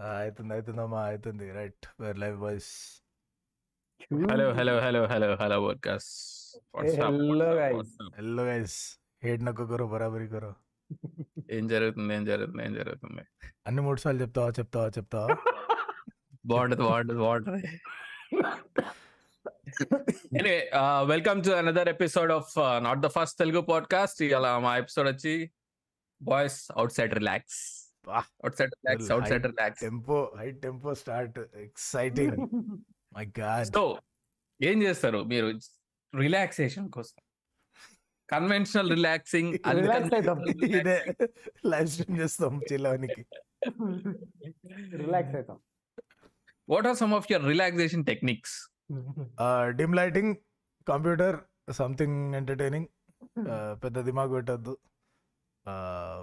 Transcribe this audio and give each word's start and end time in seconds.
ఆ, 0.00 0.10
అవుతుంది 0.20 0.52
అవుతుందమ్మా 0.54 1.00
అవుతుంది 1.08 1.46
right. 1.52 1.86
We're 2.00 2.18
live 2.18 2.36
boys 2.38 2.72
hello 4.30 4.46
hello 4.58 4.74
hello 4.84 5.00
hello 5.06 5.28
hello 5.40 5.56
workers 5.64 6.12
hello, 7.00 7.48
guys. 7.58 7.90
Hello 8.18 8.44
guys 8.44 8.76
hate 9.24 9.42
నక్కు 9.46 9.64
కరో 9.66 9.86
బరాబరి 9.92 10.26
కరో 10.28 10.50
ఏం 11.50 11.64
జరుగుతుంది 11.68 12.12
ఏం 12.14 12.24
జరుగుతుంది 12.24 12.62
ఏం 12.64 12.74
జరుగుతుంది? 12.74 13.22
అన్ని 13.66 13.80
మూడు 13.82 14.00
సార్లు 14.00 14.20
చెప్తావా 14.22 14.50
చెప్తావా 14.58 14.88
చెప్తావా? 14.96 15.34
బాగుంటది 16.44 16.82
బాగుంటది 16.82 17.20
బాగుంటది. 17.20 17.62
Anyway 20.38 20.56
welcome 21.08 21.40
to 21.44 21.52
another 21.58 21.88
episode 21.88 22.32
of 22.32 22.52
not 22.86 23.00
the 23.00 23.10
first 23.16 23.38
Telugu 23.38 23.62
podcast 23.70 24.22
ఇలా 24.28 24.52
మా 24.58 24.72
ఎపిసోడ్ 24.76 25.08
వచ్చి 25.08 25.34
boys 26.20 26.58
outside 26.96 27.14
relax. 27.14 27.60
Outside 28.56 28.72
relax 28.74 29.04
Well, 29.04 29.12
outside 29.28 29.42
high 29.42 29.52
relax 29.52 29.80
tempo 29.80 30.18
high 30.38 30.50
tempo 30.64 30.94
start. 30.94 31.38
Exciting. 31.56 32.36
My 33.12 33.26
God. 33.40 33.66
So 33.74 33.82
ఏం 34.60 34.82
చేస్తారు 34.82 35.24
మీరు? 35.24 35.48
రిలాక్సేషన్ 36.14 36.90
కోసం. 36.90 37.18
కన్వెన్షనల్ 38.28 38.90
రిలాక్సింగ్ 38.90 39.52
Relax 39.80 40.14
అవుతాం. 40.14 40.38
ఇదే 40.78 40.98
live 41.66 41.88
stream 41.88 42.18
చేస్తాం 42.20 42.60
చిల్లవానికి 42.72 43.22
రిలాక్స్ 44.96 45.34
అవుతాం 45.34 45.58
what 46.68 46.86
are 46.86 46.96
some 46.96 47.14
of 47.14 47.32
your 47.32 47.46
relaxation 47.48 48.04
techniques? 48.04 48.54
Dim 49.76 49.94
lighting 49.94 50.32
computer 50.88 51.36
something 51.72 52.34
entertaining 52.34 52.88
పెద్ద 53.84 54.00
దిమాగ్ 54.00 54.32
పెట్టద్దు. 54.32 54.74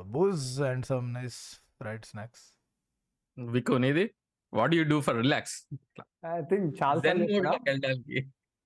Booze 0.02 0.62
and 0.62 0.86
some 0.86 1.14
nice 1.14 1.40
fried 1.82 2.06
snacks 2.12 2.46
వికు 3.38 3.76
నీది? 3.86 4.06
What 4.54 4.74
you 4.78 4.84
do 4.94 4.98
for 5.08 5.18
relax 5.24 5.56
I 6.34 6.40
think 6.52 6.68
చాలా 6.82 7.00
వెళ్ళడానికి. 7.70 8.18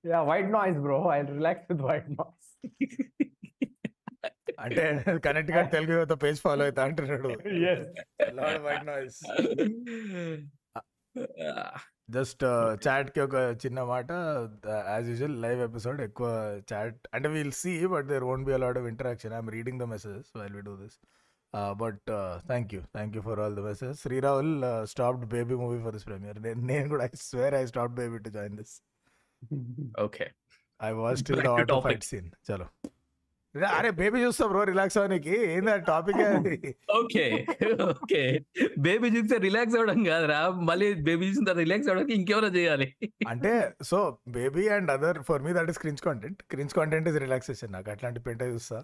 Yeah 0.03 0.19
white 0.31 0.51
noise 0.57 0.79
bro 0.87 0.99
I 1.17 1.19
relax 1.37 1.67
with 1.71 1.83
white 1.89 2.09
noise 2.19 2.49
అంటే 4.63 4.83
కనెక్ట్గా 5.25 5.61
తెలుగు 5.75 5.93
యువత 5.97 6.13
page 6.23 6.39
follow 6.45 6.63
అవుతా 6.67 6.81
అంటున్నాడు. 6.87 7.29
Yes. 7.67 7.79
వైట్ 8.65 8.85
నాయిస్ 8.89 9.19
జస్ట్ 12.15 12.43
చాట్కి 12.83 13.19
ఒక 13.25 13.35
చిన్న 13.63 13.79
మాట 13.91 14.11
యాజ్ 14.93 15.07
యూజువల్ 15.11 15.35
లైవ్ 15.45 15.59
ఎపిసోడ్ 15.67 15.99
ఎక్కువ 16.05 16.27
చాట్ 16.71 16.99
అంటే 17.15 17.27
we'll 17.35 17.53
see 17.61 17.73
but 17.93 18.07
there 18.11 18.25
won't 18.29 18.45
be 18.49 18.53
a lot 18.57 18.79
of 18.81 18.87
interaction 18.91 19.33
I'm 19.37 19.51
reading 19.57 19.79
the 19.83 19.87
messages 19.93 20.29
while 20.39 20.55
we 20.59 20.63
do 20.69 20.73
this 20.83 20.97
but 21.81 22.05
thank 22.47 22.73
you 22.73 22.81
thank 22.95 23.15
you 23.15 23.21
for 23.21 23.39
all 23.39 23.55
the 23.55 23.63
message 23.69 23.95
శ్రీరావుల్ 23.99 24.53
stopped 24.85 25.25
Baby 25.35 25.57
movie 25.63 25.79
for 25.83 25.95
this 25.97 26.07
premiere 26.09 26.39
నేను 26.71 26.87
కూడా 26.89 27.03
I 27.05 27.11
swear 27.29 27.55
I 27.55 27.65
stop 27.65 27.93
Baby 28.01 28.19
to 28.19 28.29
join 28.29 28.55
this 28.55 28.73
okay 30.01 30.27
I 30.79 30.91
watch 31.01 31.21
till 31.27 31.43
the 31.43 31.51
auto. 31.57 31.77
Fight 31.81 32.07
scene 32.11 32.31
చలో 32.49 32.67
అరే 33.77 33.89
baby 33.91 34.17
చూస్తా 34.23 34.43
bro 34.47 34.59
relax 34.69 34.97
అవడానికి 34.97 35.33
ఏంది 35.53 35.71
topic 35.89 36.19
okay 36.99 37.23
okay 37.87 38.21
baby 38.85 39.07
చూస్తే 39.17 39.37
relax 39.37 39.75
అవ్వడం 39.75 39.99
కాదురా 40.05 40.37
మళ్ళీ 40.69 40.87
బేబీ 41.07 41.23
చూసిన 41.29 41.43
తర్వాత 41.43 41.63
రిలాక్స్ 41.65 41.89
అవ్వడానికి 41.89 42.15
ఇంకెవరో 42.19 42.47
చేయాలి. 42.47 42.87
అంటే 43.27 43.51
so 43.81 43.97
Baby 44.29 44.63
and 44.69 44.91
other 44.91 45.19
for 45.29 45.43
me 45.47 45.53
that 45.53 45.71
is 45.73 45.79
cringe 45.79 46.03
content 46.07 46.39
cringe 46.53 46.73
content 46.73 47.09
is 47.11 47.19
relaxation 47.25 47.73
నాకు 47.77 47.91
అట్లాంటి 47.91 48.21
పెంట 48.27 48.41
చూస్తా. 48.53 48.79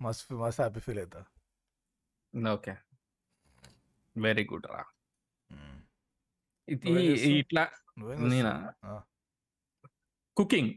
మస్త్ 0.00 0.32
మస్త్ 0.34 0.60
హ్యాపీ 0.60 0.80
ఫీల్ 0.80 0.98
అవుతా 0.98 1.22
ఓకే. 2.36 2.72
వెరీ 4.16 4.44
గుడ్ 4.44 4.66
రా. 4.66 4.82
ఇది 6.68 6.84
నువ్వేం 6.86 7.04
చేస్తావ్? 7.10 7.34
ఇట్లా 7.34 7.64
నువ్వేం 7.98 8.22
నేనా? 8.28 8.54
కుకింగ్. 10.36 10.72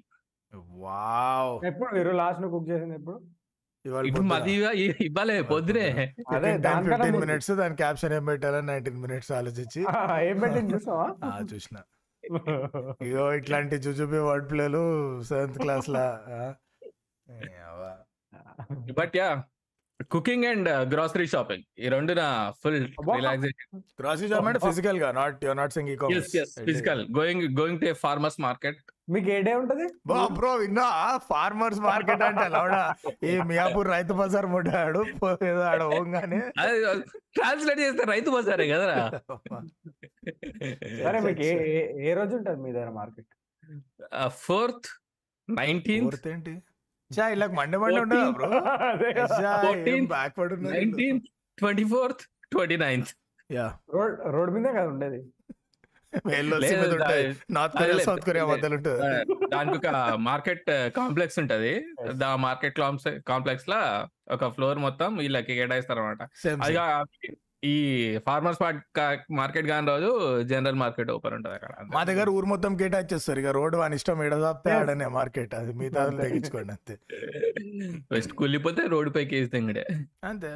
వావ్. 0.80 1.54
ఎప్పుడు 1.66 1.90
మీరు 1.96 2.12
లాస్ట్ను 2.12 2.50
కుక్ 2.50 2.70
చేసింది 2.70 2.96
ఎప్పుడు? 2.96 3.18
ఇవాళ 3.86 4.06
ఇప్పుడు 4.06 4.26
మది 4.26 4.54
ఇవ్వలే 5.06 5.36
పొద్దునే. 5.50 5.86
అదే 6.30 6.50
దానికన్నా 6.58 6.80
ఫిఫ్టీన్ 6.88 7.14
ముందు. 7.14 7.22
మినిట్స్ 7.26 7.52
దాని 7.52 7.76
క్యాప్షన్ 7.76 8.14
ఏం 8.14 8.26
పెట్టాలని 8.26 8.68
నైన్టీన్ 8.68 9.00
మినిట్స్ 9.02 9.32
ఆలోచించి. 9.32 9.82
ఏం 10.24 10.38
పెట్టింది 10.40 10.74
చూసావా? 10.74 11.08
ఆ, 11.26 11.40
చూసిన. 11.54 11.78
ఇగో 13.04 13.26
ఇట్లాంటి 13.34 13.76
జుజుబి 13.78 14.20
వర్డ్ 14.20 14.50
ప్లేలు 14.52 14.82
సెవెంత్ 15.24 15.58
క్లాస్ 15.58 15.88
లా 15.90 16.04
ఆ? 16.36 16.42
ఏ 17.28 17.64
అవ్వ. 17.70 17.84
But 19.00 19.16
yeah 19.16 19.30
cooking 20.14 20.46
and 20.50 20.70
grocery 20.92 21.26
shopping 21.32 21.64
ఈ 21.84 21.88
రెండు 21.94 22.14
నా 22.20 22.28
ఫుల్. 22.62 22.78
రిలాక్సేషన్ 23.18 23.82
గ్రాసరీ 24.02 24.28
షాప్ 24.32 24.48
అంటే 24.50 24.60
ఫిజికల్గా 24.68 25.10
not 25.18 25.44
your 25.46 25.58
not 25.62 25.74
sing 25.76 25.90
S 26.18 26.36
S 26.42 26.54
physical 26.70 27.02
going 27.18 27.44
going 27.60 27.82
to 27.82 27.92
farmers 28.04 28.40
market 28.46 28.80
మీకు 29.14 29.30
ఏ 29.36 29.38
డే 29.46 29.54
ఉంటది? 29.60 29.86
బ్రో 30.40 30.52
విన్నా? 30.62 30.86
ఫార్మర్స్ 31.32 31.80
మార్కెట్ 31.88 32.24
అంటే 32.28 32.46
లౌడా 32.56 32.82
ఈ 33.30 33.34
మియాపూర్ 33.52 33.88
రైతు 33.94 34.14
బజార్ 34.20 34.48
ముడ్డాడు 34.54 35.02
ఏదో 35.52 35.64
ఆడ 35.72 35.82
పోగానే 35.94 36.40
ట్రాన్స్లేట్ 37.38 37.82
చేస్తే 37.86 38.06
రైతు 38.14 38.30
బజారే 38.36 38.68
కదరా. 38.74 38.98
సరే 41.04 41.20
మీకు 41.28 41.44
ఏ 42.10 42.14
రోజు 42.20 42.34
ఉంటది 42.40 42.62
మీ 42.66 42.72
దగ్గర 42.78 42.92
మార్కెట్ 43.00 43.32
ఫోర్త్ 44.46 44.90
నైన్టీన్త్ 45.48 46.08
ఫోర్త్ 46.10 46.30
ఏంటి? 46.34 46.54
ఇలా 47.12 47.48
మండే 47.50 47.78
మండే 47.78 48.00
ఉండదా 48.00 48.48
backward 50.08 50.64
nineteenth 50.66 51.28
twenty 51.58 51.84
fourth 51.84 52.24
twenty 52.52 52.78
ninth 52.78 53.12
yeah. 53.50 53.66
Road 53.94 54.16
road 54.28 54.52
మీదే 54.54 54.70
కదా 54.70 54.88
ఉండేది? 54.88 55.20
నార్త్ 57.52 57.76
కొరియా 57.78 57.98
సౌత్ 58.00 58.24
కొరియా 58.26 58.44
లేదు. 58.44 58.52
మధ్యలో 58.54 58.76
ఉంటుంది. 58.76 59.02
దానికి 59.48 59.78
ఒక 59.78 59.90
మార్కెట్ 60.20 60.70
కాంప్లెక్స్ 60.96 61.40
ఉంటది. 61.40 61.74
దా 62.14 62.36
మార్కెట్ 62.36 62.80
కాంప్లెక్స్ 63.28 63.70
లా 63.70 63.82
ఒక 64.32 64.48
ఫ్లోర్ 64.50 64.78
మొత్తం 64.78 65.18
వీళ్ళకి 65.18 65.56
కేటాయిస్తారు 65.56 66.00
అనమాట 66.00 66.24
ఈ 67.64 67.74
ఫార్మర్స్ 68.18 68.60
మార్కెట్ 69.32 69.68
కాని 69.68 69.88
రోజు 69.88 70.10
జనరల్ 70.44 70.76
మార్కెట్ 70.76 71.12
ఓపెన్ 71.12 71.34
ఉంటది 71.34 71.54
అక్కడ. 71.54 71.72
మా 71.94 72.04
దగ్గర 72.04 72.30
ఊరు 72.30 72.46
మొత్తం 72.46 72.76
కేటాయిచ్చేస్తారు. 72.76 73.40
ఇక 73.40 73.48
రోడ్ 73.50 73.76
వాని 73.76 73.96
ఇష్టం 73.96 74.24
ఏడ 74.24 74.34
చాపితే 74.34 74.70
Yes. 74.70 74.80
ఆడనే 74.80 75.08
మార్కెట్ 75.08 75.56
అది. 75.56 75.74
మిగతా 75.74 76.04
అంతే. 76.04 76.24
తెగించుకోండి 76.24 76.72
అంతే. 76.72 76.96
వెస్ట్ 78.12 78.34
కుళ్ళిపోతే 78.34 78.88
రోడ్డు 78.88 79.12
పైకి 79.12 79.36
వేసి 79.36 79.52
తింగడే. 79.52 79.86
అంతే. 80.24 80.52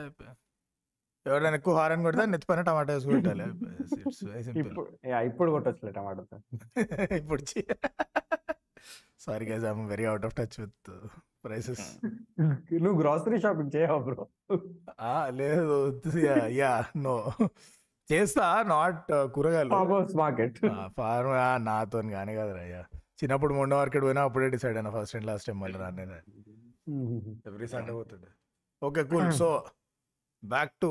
ఎవరైనా 1.26 1.56
ఎక్కువ 1.56 1.78
హారన్ 1.78 2.02
కొడితే 2.02 2.26
నెత్తి 2.26 2.48
పైన 2.48 2.62
టమాటా 2.62 2.94
వేసి 2.94 3.08
simple. 4.50 4.80
ఇప్పుడు 5.26 5.52
కొట్టొచ్చులే 5.52 5.92
టమాటో. 5.92 6.26
ఇప్పుడు 7.22 7.42
sorry 9.20 9.46
guys 9.46 9.66
I'm 9.66 9.90
very 9.90 10.06
out 10.06 10.26
of 10.26 10.36
touch 10.36 10.60
with 10.60 10.92
prices. 11.44 11.86
నువ్వు 12.84 12.98
గ్రాసరీ 13.02 13.38
షాపింగ్ 13.44 13.72
చేయవా 13.76 13.98
బ్రో? 14.08 14.24
లేదు 15.40 15.78
యా 16.60 16.72
నో. 17.06 17.16
చేస్తా 18.10 18.46
నాట్ 18.72 19.02
కూరగాయలు. 19.36 19.72
Farmers 19.76 20.16
market. 20.22 20.58
ఫార్మ్ 20.98 21.34
నాతో 21.68 22.02
కానీ 22.16 22.34
కదరా 22.40 22.62
అయ్యా 22.66 22.82
చిన్నప్పుడు 23.20 23.54
మొండ 23.54 23.74
మార్కెట్ 23.80 24.06
పోయినా 24.08 24.22
అప్పుడే 24.28 24.48
డిసైడ్ 24.56 24.78
అయినా 24.78 24.92
ఫస్ట్ 24.96 25.16
అండ్ 25.18 25.28
లాస్ట్ 25.30 25.48
టైం 25.50 25.60
మళ్ళీ 25.64 25.80
రాను 25.84 26.06
ఎవ్రీ 27.50 27.68
సండే 27.74 27.92
పోతుండే. 27.98 28.30
Okay 28.82 29.02
cool. 29.12 29.30
So 29.42 29.50
back 30.44 30.74
to 30.82 30.90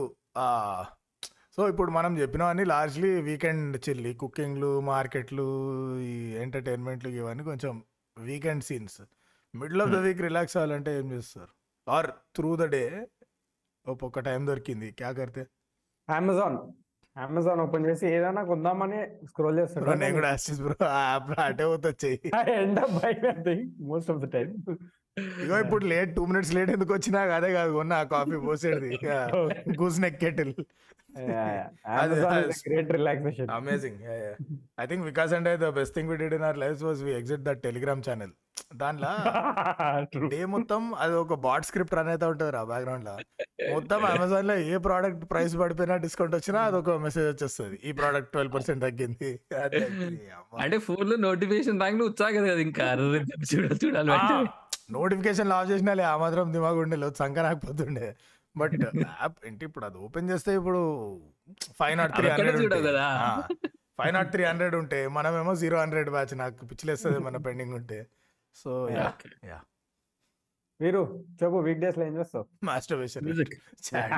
so 1.56 1.62
ఇప్పుడు 1.68 1.90
మనం 1.90 2.12
చెప్పినవన్నీ 2.20 2.64
లార్జ్లీ 2.70 3.10
వీకెండ్ 3.26 3.74
చిల్లి 3.86 4.12
కుకింగ్లు 4.22 4.70
మార్కెట్లు 4.86 5.46
ఈ 6.06 6.14
ఎంటర్టైన్మెంట్లు 6.44 7.10
ఇవన్నీ 7.18 7.44
కొంచెం 7.50 7.74
weekend 8.16 8.64
scenes 8.68 9.00
middle 9.54 9.82
of 9.84 9.90
the 9.94 9.98
week 10.04 10.20
relax 10.28 10.56
అవ్వాలంటే 10.58 10.90
ఏం 11.00 11.06
చేస్తారు? 11.14 11.52
ఆర్ 11.86 12.08
త్రూ 12.36 12.50
ద 12.60 12.66
డే 12.74 12.82
ఒక్కొక్క 13.86 14.20
టైం 14.28 14.40
దొరికింది. 14.50 14.88
క్యా 14.98 15.10
కర్తే? 15.18 15.42
అమెజాన్. 16.08 16.58
అమెజాన్ 17.16 17.60
ఓపెన్ 17.64 17.86
చేసి 17.88 18.04
ఏదైనా 18.16 18.42
కొందామని 18.50 19.00
స్క్రోల్ 19.30 19.56
బ్రో 19.56 19.64
చేస్తాడు 19.64 19.98
నేను 20.02 20.14
కూడా 20.18 20.28
యాక్సెస్ 20.32 20.60
బ్రో. 20.64 20.76
ఆ 20.98 21.00
యాప్ 21.10 21.32
అటే 21.46 21.64
పోతొచ్చాయి 21.70 22.18
end 22.60 22.80
up 22.84 22.94
by 23.48 23.56
most 23.90 24.10
of 24.14 24.20
the 24.24 24.28
time 24.36 24.48
ఇగో 25.44 25.56
ఇప్పుడు 25.64 25.84
లేట్ 25.92 26.10
టూ 26.18 26.22
మినిట్స్ 26.30 26.52
లేట్ 26.56 26.70
ఎందుకు 26.76 26.92
వచ్చినా 26.96 27.20
అదే 27.38 27.50
కాదు 27.56 27.72
కొన్న 27.78 27.94
కాఫీ 28.14 28.38
పోసేది 28.46 28.90
goose 29.80 29.98
neck 30.04 30.18
kettle 30.24 30.52
great 32.68 32.92
relaxation 32.98 33.50
amazing 33.58 34.00
I 34.82 34.86
think 34.92 35.04
Vikas 35.10 35.34
అంటే 35.38 35.52
the 35.64 35.70
best 35.80 35.94
thing 35.98 36.10
we 36.12 36.16
did 36.22 36.36
in 36.38 36.46
our 36.48 36.60
life 36.64 36.80
was 36.88 37.02
we 37.08 37.12
exit 37.20 37.44
that 37.48 37.60
Telegram 37.68 38.02
channel 38.08 38.32
దాంట్లో 38.80 39.10
day 40.32 40.38
మొత్తం 40.44 40.82
అది 40.94 41.14
ఒక 41.14 41.34
బాట్ 41.44 41.66
స్క్రిప్ట్ 41.68 41.94
రన్ 41.94 42.08
అయితే 42.08 42.26
ఉంటుంది 42.26 42.50
రా 42.50 42.62
బ్యాక్గ్రౌండ్లో. 42.62 43.14
మొత్తం 43.72 44.00
అమెజాన్లో 44.12 44.54
ఏ 44.70 44.76
ప్రోడక్ట్ 44.76 45.24
ప్రైస్ 45.30 45.54
పడిపోయినా 45.56 45.96
డిస్కౌంట్ 45.96 46.34
వచ్చినా 46.34 46.60
అది 46.62 46.76
ఒక 46.76 46.90
మెసేజ్ 47.04 47.26
వచ్చేస్తుంది. 47.26 47.76
ఈ 47.84 47.92
ప్రోడక్ట్ 47.92 48.30
ట్వెల్వ్ 48.32 48.52
పర్సెంట్ 48.54 48.82
తగ్గింది. 48.82 49.30
అంటే 50.64 50.78
ఫోన్లో 50.78 51.16
నోటిఫికేషన్ 51.26 51.80
రాగానే 51.80 52.04
ఉత్సాహం 52.10 52.44
కదా 52.48 52.60
ఇంకా. 52.68 52.86
చూడాలి. 53.82 54.12
నోటిఫికేషన్ 54.92 55.52
ఆఫ్ 55.52 55.70
చేసినా 55.70 55.92
లే, 55.94 56.04
ఆ 56.04 56.16
మాత్రం 56.16 56.52
దిమాగ్ 56.52 56.78
ఉండే 56.78 57.10
సంక 57.18 57.38
రాకపోతుండే 57.38 58.08
బట్ 58.54 58.74
యాప్ 59.20 59.36
ఏంటి 59.46 59.64
ఇప్పుడు 59.64 59.84
అది 59.84 59.98
ఓపెన్ 59.98 60.30
చేస్తే 60.30 60.50
ఇప్పుడు 60.54 60.80
five 61.78 61.94
not 61.98 62.12
three 62.16 62.26
hundred. 62.30 62.98
Five 64.00 64.12
not 64.14 64.30
three 64.32 64.42
hundred 64.44 64.74
ఉంటే 64.74 65.08
మనమేమో 65.08 65.54
జీరో 65.54 65.78
హండ్రెడ్ 65.80 66.10
బ్యాచ్ 66.10 66.34
నాకు 66.38 66.66
పిచ్చిలేస్తుంది 66.70 67.18
మన 67.18 67.36
పెండింగ్ 67.46 67.74
ఉంటే. 67.74 68.00
So 68.54 68.88
yeah 68.90 69.14
yeah. 69.44 69.60
మీరు 70.80 71.24
చెప్పు 71.42 71.56
వీక్ 71.56 71.78
డేస్లో 71.80 72.04
ఏం 72.04 72.16
చేస్తావు? 72.16 72.46
Masturbation 72.64 73.22
music. 73.22 73.52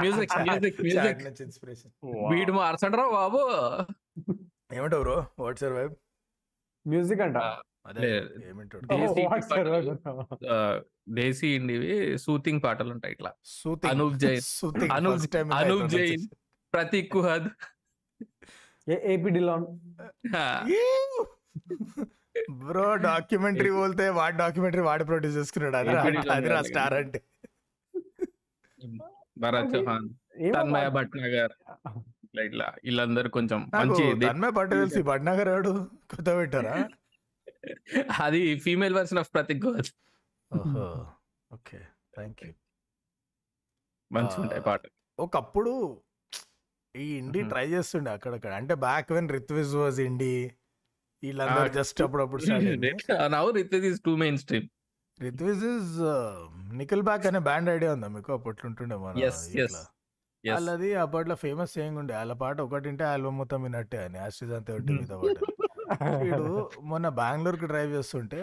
Music, 0.03 0.29
music, 0.43 0.77
music. 0.83 1.25
నుంచి 1.25 1.43
ఇన్స్పిరేషన్. 1.43 1.91
వీడు 2.31 2.53
మార్చడరా 2.53 3.09
బాబు. 3.11 3.39
ఏమంటావు 4.75 5.03
bro? 5.03 5.27
What's 5.39 5.65
your 5.65 5.79
vibe? 5.79 5.95
Music 6.89 7.21
అంట. 7.21 7.37
దేశీ 11.09 11.57
ఇండివి 11.57 12.19
సూతింగ్ 12.19 12.63
పాటలు 12.63 12.91
ఉంటాయి 12.91 13.13
ఇట్లా. 13.13 13.33
Soothing. 13.45 13.93
Anup 13.93 14.15
Jain. 14.15 14.41
Soothing. 14.45 14.91
Anup- 14.91 15.53
Anup 15.53 15.89
Jain. 15.89 16.29
Prateek 16.73 17.13
Kuhad. 17.13 17.49
AP 18.89 19.31
Dhillon. 19.31 19.67
Bro 22.51 22.97
documentary 22.97 23.71
పోతే 23.71 24.09
వాడి 24.09 24.37
డాక్యుమెంటరీ 24.37 24.81
వాడి 24.83 25.05
ప్రొడ్యూస్ 25.05 25.37
చేసుకున్నాడు. 25.37 25.77
అది 25.77 25.89
ఉండాలి 25.89 26.69
స్టార్. 26.69 26.95
అంటే. 26.95 27.23
భరత్ 29.39 29.77
చౌహాన్ 29.77 30.09
తన్మయ 30.55 30.89
భట్నాగర్. 30.89 31.53
ఇట్లా 32.41 32.73
వీళ్ళందరూ 32.85 33.29
కొంచెం 33.31 33.71
మంచి 33.75 34.15
దే- 34.15 34.29
తన్మే 34.31 34.51
పట్టు 34.51 34.75
తెలిసి 34.75 35.03
బడ్నగర్ 35.03 35.49
ఆడు 35.49 35.91
కొత్త 36.11 36.35
పెట్టారా? 36.35 36.89
అది 38.21 38.59
female 38.59 38.95
version 38.95 39.19
of 39.19 39.31
Prateek 39.35 39.63
Kuhad 39.63 39.85
ఓహో 40.57 41.07
ఓకే 41.53 41.79
థ్యాంక్ 42.15 42.47
యూ 42.47 42.53
మంచి 44.13 44.41
ఉంటాయి 44.41 44.63
పాట 44.63 44.81
ఒకప్పుడు 45.19 46.01
ఈ 46.97 47.17
ఇండి 47.17 47.41
Mhm. 47.41 47.49
ట్రై 47.49 47.69
చేస్తుండే 47.69 48.11
అక్కడక్కడ. 48.11 48.53
అంటే 48.53 48.75
back 48.75 49.13
when 49.13 49.29
Ritviz 49.29 49.75
was 49.75 50.01
indie 50.01 50.53
వీళ్ళందరూ 51.25 51.69
జస్ట్ 51.79 52.03
అప్పుడప్పుడు 52.07 52.43
స్టార్ట్ 52.47 52.69
అయింది. 52.71 52.91
Now 53.37 53.45
Rit 53.59 53.75
is 53.91 54.01
too 54.09 54.15
mainstream. 54.45 54.69
Ritviz 55.19 55.65
is 55.73 55.93
Nickelback 57.09 57.27
అనే 57.31 57.41
బ్యాండ్ 57.49 57.69
ఐడియా 57.77 57.91
ఉందా 57.97 58.09
మీకు? 58.17 58.31
అప్పట్లో 58.39 58.67
ఉంటుండే 58.71 58.97
మన. 59.03 59.15
వాళ్ళది 60.45 60.89
అప్పట్లో 61.03 61.35
ఫేమస్ 61.43 61.71
సేయింగ్ 61.77 61.99
ఉండే 62.01 62.15
వాళ్ళ 62.21 62.33
పాట 62.41 62.57
ఒకటి 62.67 62.87
వింటే 62.89 63.05
ఆల్బమ్ 63.11 63.37
మొత్తం 63.41 63.61
విన్నట్టే 63.67 64.01
అని 64.07 64.19
యాస్టిజ్ 64.19 64.53
అంతే 64.57 64.73
ఒకటి 64.73 64.93
మిగతా 64.97 65.17
పాట. 65.21 65.39
వీడు 66.25 66.49
మొన్న 66.91 67.07
బెంగళూరుకి 67.21 67.67
డ్రైవ్ 67.73 67.93
చేస్తుంటే 67.97 68.41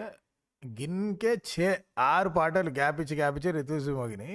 గిన్కే 0.62 1.32
చే 1.50 1.68
ఆరు 2.12 2.30
పాటలు 2.38 2.70
గ్యాప్ 2.80 2.98
ఇచ్చి 3.04 3.14
గ్యాప్ 3.20 3.36
ఇచ్చి 3.38 3.52
రితుస్ 3.58 3.88
మోగిని. 3.98 4.32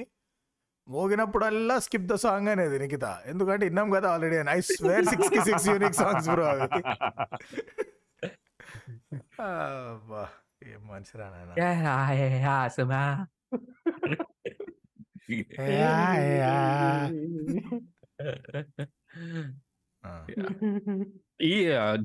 మోగినప్పుడల్లా 0.88 1.76
స్కిప్ 1.86 2.08
ద 2.12 2.16
సాంగ్ 2.24 2.50
అనేది 2.54 2.78
నిఖిత. 2.84 3.06
ఎందుకంటే 3.32 3.64
విన్నాం 3.68 3.90
కదా 3.96 4.08
ఆల్రెడీ 4.14 4.38
ఐ 4.56 4.60
స్వేర్ 4.72 5.06
సిక్స్కి 5.12 5.40
సిక్స్ 5.50 5.68
యూనిక్ 5.70 5.98
సాంగ్స్ 6.02 6.30
బ్రో 6.34 6.46
అవి 6.54 6.68
అబ్బా, 9.46 10.22
ఏం 10.66 10.82
మనిషిరా 10.88 11.28
నాయన 11.30 11.52
యా, 15.76 15.94
యా. 16.38 16.54
ఆ, 20.04 20.12
ఈ 21.44 21.54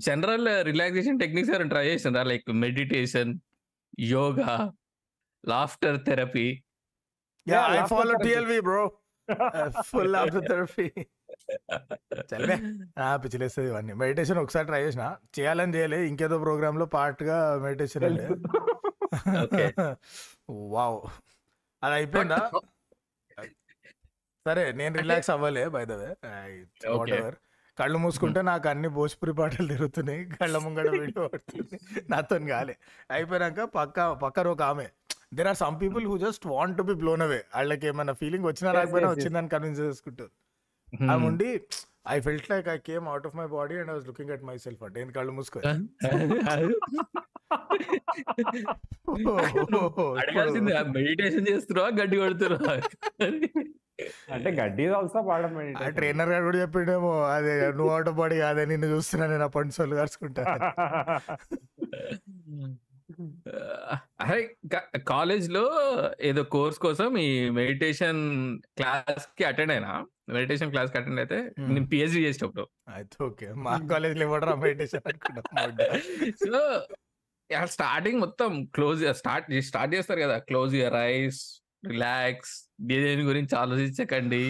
జనరల్ 0.06 0.48
రిలాక్సేషన్ 0.64 1.20
టెక్నిక్స్ 1.20 1.50
ఎవరైనా 1.52 1.70
ట్రై 1.70 1.84
చేసిండ్రా 1.88 2.22
like 2.24 2.48
meditation 2.62 3.32
yoga 4.08 4.54
laughter 5.44 5.98
therapy 6.06 6.48
yeah 7.46 7.52
Yeah, 7.54 7.68
I 7.68 7.76
laughter 7.76 7.90
follow 7.92 8.12
therapy. 8.12 8.26
TLV 8.26 8.58
bro 8.60 8.82
full 9.88 10.16
of 10.16 10.36
therapy 10.48 10.86
చల్లే. 12.34 12.58
ఆ, 12.98 13.16
పిచ్చిలేస్తుంది 13.16 13.68
ఇవన్నీ. 13.68 13.92
మెడిటేషన్ 13.92 14.38
ఒకసారి 14.38 14.66
ట్రై 14.66 14.82
చేసిన. 14.82 15.16
చేయాలని 15.40 15.76
చేయలే. 15.76 16.08
ఇంకేదో 16.08 16.38
ప్రోగ్రామ్లో 16.38 16.86
పార్ట్గా 16.86 17.58
మెడిటేషన్ 17.58 18.38
Okay. 19.44 19.94
వావ్. 20.50 21.00
అది 21.82 21.94
అయిపోయిందా? 21.94 22.50
సరే 24.46 24.72
నేను 24.72 24.98
రిలాక్స్ 24.98 25.30
అవ్వలే 25.30 25.68
బై 25.68 25.84
ద 25.84 25.92
వే. 25.92 26.14
కళ్ళు 27.78 27.98
మూసుకుంటే 27.98 28.42
నాకు 28.42 28.68
అన్ని 28.68 28.88
భోజ్పురి 28.88 29.32
పాటలు 29.32 29.68
తిరుగుతున్నాయి. 29.68 30.24
కళ్ళ 30.24 30.58
ముంగడ 30.58 30.88
వీడియో 30.88 31.28
పడుతుంది. 31.28 31.80
నాతో 32.10 32.38
కాలే. 32.38 32.76
అయిపోయినాక 33.10 33.60
పక్క 33.60 34.12
పక్కన 34.12 34.48
ఒక 34.48 34.62
ఆమె. 34.62 34.88
There 35.34 35.48
are 35.48 35.56
some 35.56 35.80
people 35.80 36.06
who 36.06 36.18
just 36.18 36.46
want 36.46 36.78
to 36.78 36.82
be 36.82 36.94
blown 36.94 37.22
away 37.22 37.44
వాళ్ళకి 37.54 37.86
ఏమైనా 37.86 38.12
ఫీలింగ్ 38.12 38.44
వచ్చినా 38.44 38.72
రాకపోయినా 38.72 39.10
yes. 39.10 39.18
వచ్చిందని 39.18 39.48
కన్విన్స్ 39.48 39.80
చేసుకుంటారు 39.80 40.30
ఆమె 40.92 41.24
ఉండి 41.28 41.50
I 42.08 42.20
felt 42.20 42.48
like 42.52 42.68
I 42.68 42.76
came 42.86 43.04
out 43.10 43.26
of 43.28 43.34
my 43.38 43.44
body 43.52 43.74
and 43.80 43.90
I 43.90 43.94
was 43.94 44.06
looking 44.08 44.32
at 44.34 44.42
myself 44.64 44.82
అంటే 44.86 44.98
నేను 45.00 45.12
కళ్ళు 45.18 45.32
మూసుకో 45.34 45.60
మెడిటేషన్ 50.96 51.46
చేస్తున్నావా? 51.50 51.88
గడ్డి 51.98 52.16
కొడుతున్నావా? 52.18 52.74
అంటే 54.34 54.50
గడ్డి 54.58 54.84
ఆల్సో 54.96 55.20
పాడడం 55.26 55.52
ఆ 55.80 55.88
ట్రైనర్ 55.96 56.30
గారు 56.32 56.44
కూడా 56.46 56.58
చెప్పిండేమో 56.62 57.10
అదే 57.34 57.52
నువ్వు 57.76 57.90
అవుట్ 57.94 58.08
ఆఫ్ 58.08 58.16
బాడీ 58.20 58.36
కాదే 58.40 58.62
నిన్ను 58.70 58.86
చూస్తున్నా 58.94 59.26
నేను 59.32 59.44
ఆ 59.44 59.48
పండు 59.56 59.72
సొల్లు 59.78 59.94
కరుచుకుంటా 60.00 60.44
అరే 64.22 64.36
కాలేజ్లో 65.08 65.62
ఏదో 66.28 66.42
కోర్స్ 66.52 66.78
కోసం 66.84 67.08
ఈ 67.22 67.26
మెడిటేషన్ 67.58 68.20
క్లాస్కి 68.78 69.42
అటెండ్ 69.48 69.72
అయినా? 69.74 69.90
మెడిటేషన్ 70.32 70.70
క్లాస్ 70.70 70.96
అటెండ్ 70.96 71.20
అయితే. 71.20 71.50
నేను 71.58 71.86
పిహెచ్డి 71.86 72.24
చేసేటప్పుడు. 72.24 72.66
అయితే 72.88 73.24
ఓకే. 73.24 73.52
మా 73.52 73.80
కాలేజ్లో 73.90 74.24
ఇవ్వడరా 74.24 74.54
మెడిటేషన్ 74.54 75.00
సో 76.26 76.86
స్టార్టింగ్ 77.64 78.20
మొత్తం 78.20 78.64
క్లోజ్ 78.64 79.12
స్టార్ట్ 79.12 79.62
స్టార్ట్ 79.62 79.94
చేస్తారు 79.94 80.20
కదా 80.20 80.38
క్లోజ్ 80.38 80.74
యువర్ 80.74 80.94
ఐస్ 80.94 81.62
రిలాక్స్ 81.86 82.71
దేని 82.90 83.24
గురించి 83.30 83.54
ఆలోచించకండి. 83.62 84.42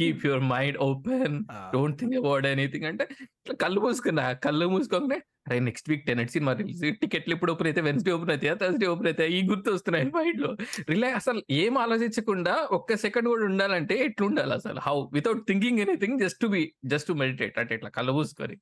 Keep 0.00 0.22
your 0.28 0.44
mind 0.52 0.78
open 0.88 1.36
don't 1.74 1.98
think 2.00 2.14
about 2.20 2.46
anything 2.52 2.86
అంటే 2.90 3.04
ఇట్లా 3.40 3.56
కళ్ళు 3.64 3.80
మూసుకున్నా 3.86 4.26
కళ్ళు 4.46 4.68
మూసుకోగానే 4.74 5.18
అరే 5.48 5.58
నెక్స్ట్ 5.66 5.86
వీక్ 5.90 6.02
టెనెట్ 6.06 6.32
సినిమా 6.34 6.52
రిలీజ్ 6.58 6.80
టికెట్లు 7.02 7.32
ఎప్పుడు 7.34 7.52
ఓపెన్ 7.52 7.68
అయితే 7.70 7.82
వెన్స్డే 7.86 8.10
ఓపెన్ 8.16 8.30
అవుతాయా? 8.32 8.54
థర్స్డే 8.62 8.86
ఓపెన్ 8.92 9.08
అవుతాయా? 9.10 9.30
ఈ 9.36 9.40
గుర్తు 9.50 9.68
వస్తున్నాయి 9.76 10.06
మైండ్లో 10.16 10.50
రిలాక్స్ 10.90 11.18
అసలు 11.20 11.40
ఏం 11.60 11.74
ఆలోచించకుండా 11.84 12.54
ఒక్క 12.78 12.96
సెకండ్ 13.04 13.28
కూడా 13.32 13.44
ఉండాలంటే 13.50 13.94
ఎట్లా 14.06 14.26
ఉండాలి 14.28 14.54
అసలు? 14.58 14.80
How 14.88 14.96
without 15.16 15.40
thinking 15.50 15.80
anything 15.84 16.18
just 16.24 16.40
to 16.44 16.50
be 16.54 16.62
just 16.92 17.08
to 17.10 17.16
meditate 17.22 17.58
అంటే 17.62 17.74
ఇట్లా 17.78 17.90
కళ్ళు 17.98 18.14
మూసుకొని? 18.18 18.56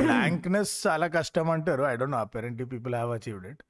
బ్లాంక్నెస్ 0.00 0.74
చాలా 0.86 1.08
కష్టం 1.18 1.48
అంటారు. 1.56 1.84
I 1.92 1.96
don't 2.02 2.16
know 2.16 2.22
apparently 2.26 2.66
people 2.74 2.94
have 2.94 3.12
achieved 3.18 3.48
it 3.52 3.62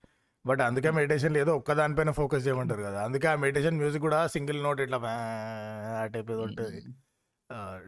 but 0.44 0.60
అందుకే 0.62 0.90
మెడిటేషన్ 0.90 1.34
లేదో 1.36 1.52
ఒక్క 1.56 1.72
దానిపైన 1.72 2.10
ఫోకస్ 2.18 2.44
చేయమంటారు 2.46 2.82
కదా. 2.82 2.98
అందుకే 3.06 3.26
ఆ 3.26 3.36
మెడిటేషన్ 3.36 3.78
మ్యూజిక్ 3.78 4.04
కూడా 4.06 4.20
సింగిల్ 4.34 4.60
నోట్ 4.62 4.80
ఇట్లా 4.80 4.98
ఆ 5.94 6.06
టైప్ 6.14 6.30
ఏదో 6.30 6.42
ఉంటుంది. 6.48 6.80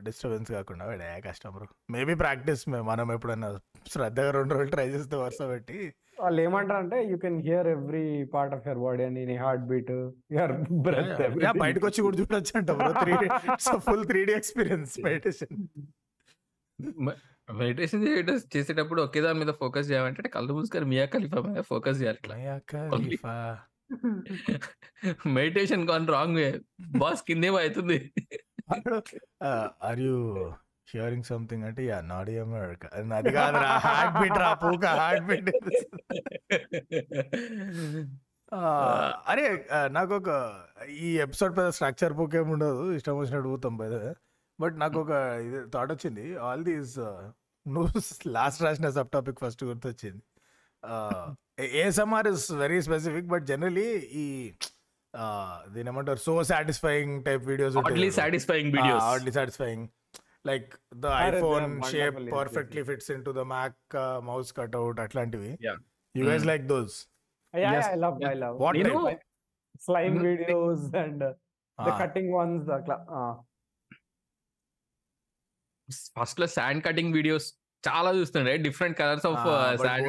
డిస్టర్బెన్స్ 0.07 0.51
కాకుండా 0.53 0.85
వాడే 0.89 1.07
కష్టం 1.25 1.51
బ్రో. 1.55 1.67
మేబీ 1.91 2.15
ప్రాక్టీస్ 2.15 2.63
మనం 2.89 3.07
ఎప్పుడైనా 3.13 3.49
శ్రద్ధగా 3.87 4.31
రెండు 4.37 4.55
రోజులు 4.55 4.73
ట్రై 4.75 4.87
చేస్తే 4.89 5.17
వరుస 5.23 5.43
పెట్టి. 5.53 5.79
వాళ్ళు 6.19 6.41
ఏమంటారు 6.43 6.81
అంటే 6.83 6.99
you 7.11 7.17
can 7.19 7.39
hear 7.43 7.69
every 7.69 8.05
part 8.35 8.55
of 8.55 8.67
your 8.69 8.79
body 8.79 9.03
అని 9.05 9.23
నీ 9.31 9.37
heart 9.37 9.65
beat 9.71 9.91
your 10.35 10.55
breath 10.85 11.21
yeah, 11.45 11.53
బయటకు 11.63 11.87
వచ్చి 11.87 12.05
కూడా 12.07 12.17
చూడొచ్చు 12.21 12.55
అంట 12.61 12.71
bro. 12.79 12.91
Three 13.03 13.15
full 13.87 14.05
three 14.11 14.23
D 14.25 14.35
experience 14.35 14.95
meditation. 15.07 15.55
Meditation 17.49 18.03
చేసేటప్పుడు 18.57 19.03
ఒకే 19.03 19.21
దాని 19.21 19.39
మీద 19.39 19.53
ఫోకస్ 19.61 19.91
చేయాలంటే 19.91 20.29
కళ్ళు 20.29 20.53
మూసుకొని 20.53 20.87
మియా 20.93 21.05
ఖలీఫా 21.07 21.41
మీద 21.41 21.63
ఫోకస్ 21.71 22.01
చేయాలి 22.03 22.19
ఇట్లా. 22.23 23.35
Meditation 25.39 25.89
gone 25.89 26.09
wrong 26.09 26.37
way. 26.37 26.61
Boss 26.99 27.23
కిందేమో 27.23 27.59
అవుతుంది? 27.59 27.99
ఆర్ 29.83 30.01
యూ 30.01 30.17
హియరింగ్ 30.89 31.25
సంథింగ్ 31.25 31.65
అంటే 31.65 31.83
యా 31.85 32.01
నాట్ 32.01 32.31
అమెరికా 32.31 32.89
అది 33.19 33.31
కాదురా 33.31 33.71
హార్ట్ 33.87 34.17
బీట్ 34.23 34.39
రా 34.39 34.51
పూక 34.55 34.85
హార్ట్ 34.85 35.25
బీట్ 35.25 35.51
అరే 39.31 39.45
నాకు 39.89 40.13
ఒక 40.17 40.31
ఈ 40.99 41.09
ఎపిసోడ్ 41.19 41.57
పెద్ద 41.57 41.69
స్ట్రక్చర్ 41.69 42.13
బుక్ 42.13 42.37
ఏమి 42.37 42.53
ఉండదు. 42.53 42.93
ఇష్టం 42.93 43.19
వచ్చినట్టు 43.19 43.49
పోతాం 43.49 43.77
బయట 43.77 43.95
బట్ 44.59 44.77
నాకు 44.79 44.99
ఒక 45.01 45.11
ఇది 45.47 45.59
థాట్ 45.75 45.93
వచ్చింది 45.93 46.25
ఆల్ 46.47 46.65
దీస్ 46.65 46.95
నువ్వు 47.67 48.01
లాస్ట్ 48.29 48.63
రాసిన 48.63 48.89
సబ్ 48.91 49.11
టాపిక్ 49.11 49.39
ఫస్ట్ 49.45 49.65
గుర్తొచ్చింది 49.65 50.23
ASMR 51.81 52.29
is 52.29 52.47
very 52.55 52.81
specific 52.83 53.29
but 53.29 53.45
generally 53.47 53.89
ఈ 54.15 54.27
దీని 55.69 55.89
ఏమంటారు 55.89 56.21
so 56.21 56.33
satisfying 56.43 57.15
type 57.25 57.45
videos 57.47 57.77
satisfying 58.21 58.73
videos 58.73 59.07
iPhone 61.21 61.63
wonderful, 61.65 61.89
shape 61.93 62.19
yes, 62.19 62.29
perfectly 62.31 62.83
fits 62.83 63.11
into 63.11 63.31
the 63.33 63.45
Mac 63.45 63.73
uh, 63.95 64.21
mouse 64.21 64.51
cutout. 64.53 64.99
అట్లాంటివి 65.01 65.51
Yeah. 65.61 65.79
You 66.15 66.25
guys 66.25 66.45
like 66.45 66.65
those? 66.69 66.93
Yeah 67.55 67.73
Yes. 67.73 67.87
I 67.95 67.97
love 68.05 68.17
I 68.31 68.35
love 68.35 68.57
What 68.65 68.77
నేను 68.79 69.01
type? 69.09 69.25
Slime 69.87 70.15
videos 70.27 70.85
and 70.97 71.25
the 71.79 71.91
cutting 71.99 72.31
ones 72.33 72.69
అట్లా 72.71 72.97
ఫస్ట్లో 76.19 76.47
sand 76.47 76.85
cutting 76.85 77.15
videos 77.15 77.47
చాలా 77.85 78.11
చూస్తుండే. 78.11 78.57
Different 78.57 78.99
colours 78.99 79.27
of 79.27 79.43
sand. 79.79 80.09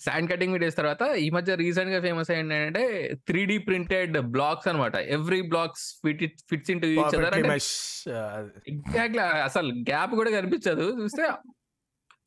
Sand 0.00 0.30
cutting 0.32 0.52
videos 0.52 0.76
తర్వాత 0.76 1.02
ఈ 1.16 1.30
మధ్య 1.30 1.54
రీసెంట్గా 1.54 2.00
ఫేమస్ 2.00 2.30
ఏంటంటే 2.30 2.82
త్రీ 3.26 3.46
డి 3.46 3.58
ప్రింటెడ్ 3.58 4.18
బ్లాక్స్ 4.18 4.68
అన్నమాట. 4.68 4.96
ఎవ్రీ 4.96 5.40
బ్లాక్స్ 5.42 6.00
ఫిట్ 6.04 6.22
ఫిట్స్ 6.50 6.70
అంటే 6.70 6.86
ఆ, 8.10 8.20
అది. 8.36 8.50
ఎగ్జాక్ట్లీ 8.68 9.18
అసలు 9.42 9.72
గ్యాప్ 9.90 10.14
కూడా 10.14 10.30
కనిపించదు. 10.30 11.02
చూస్తే 11.02 11.24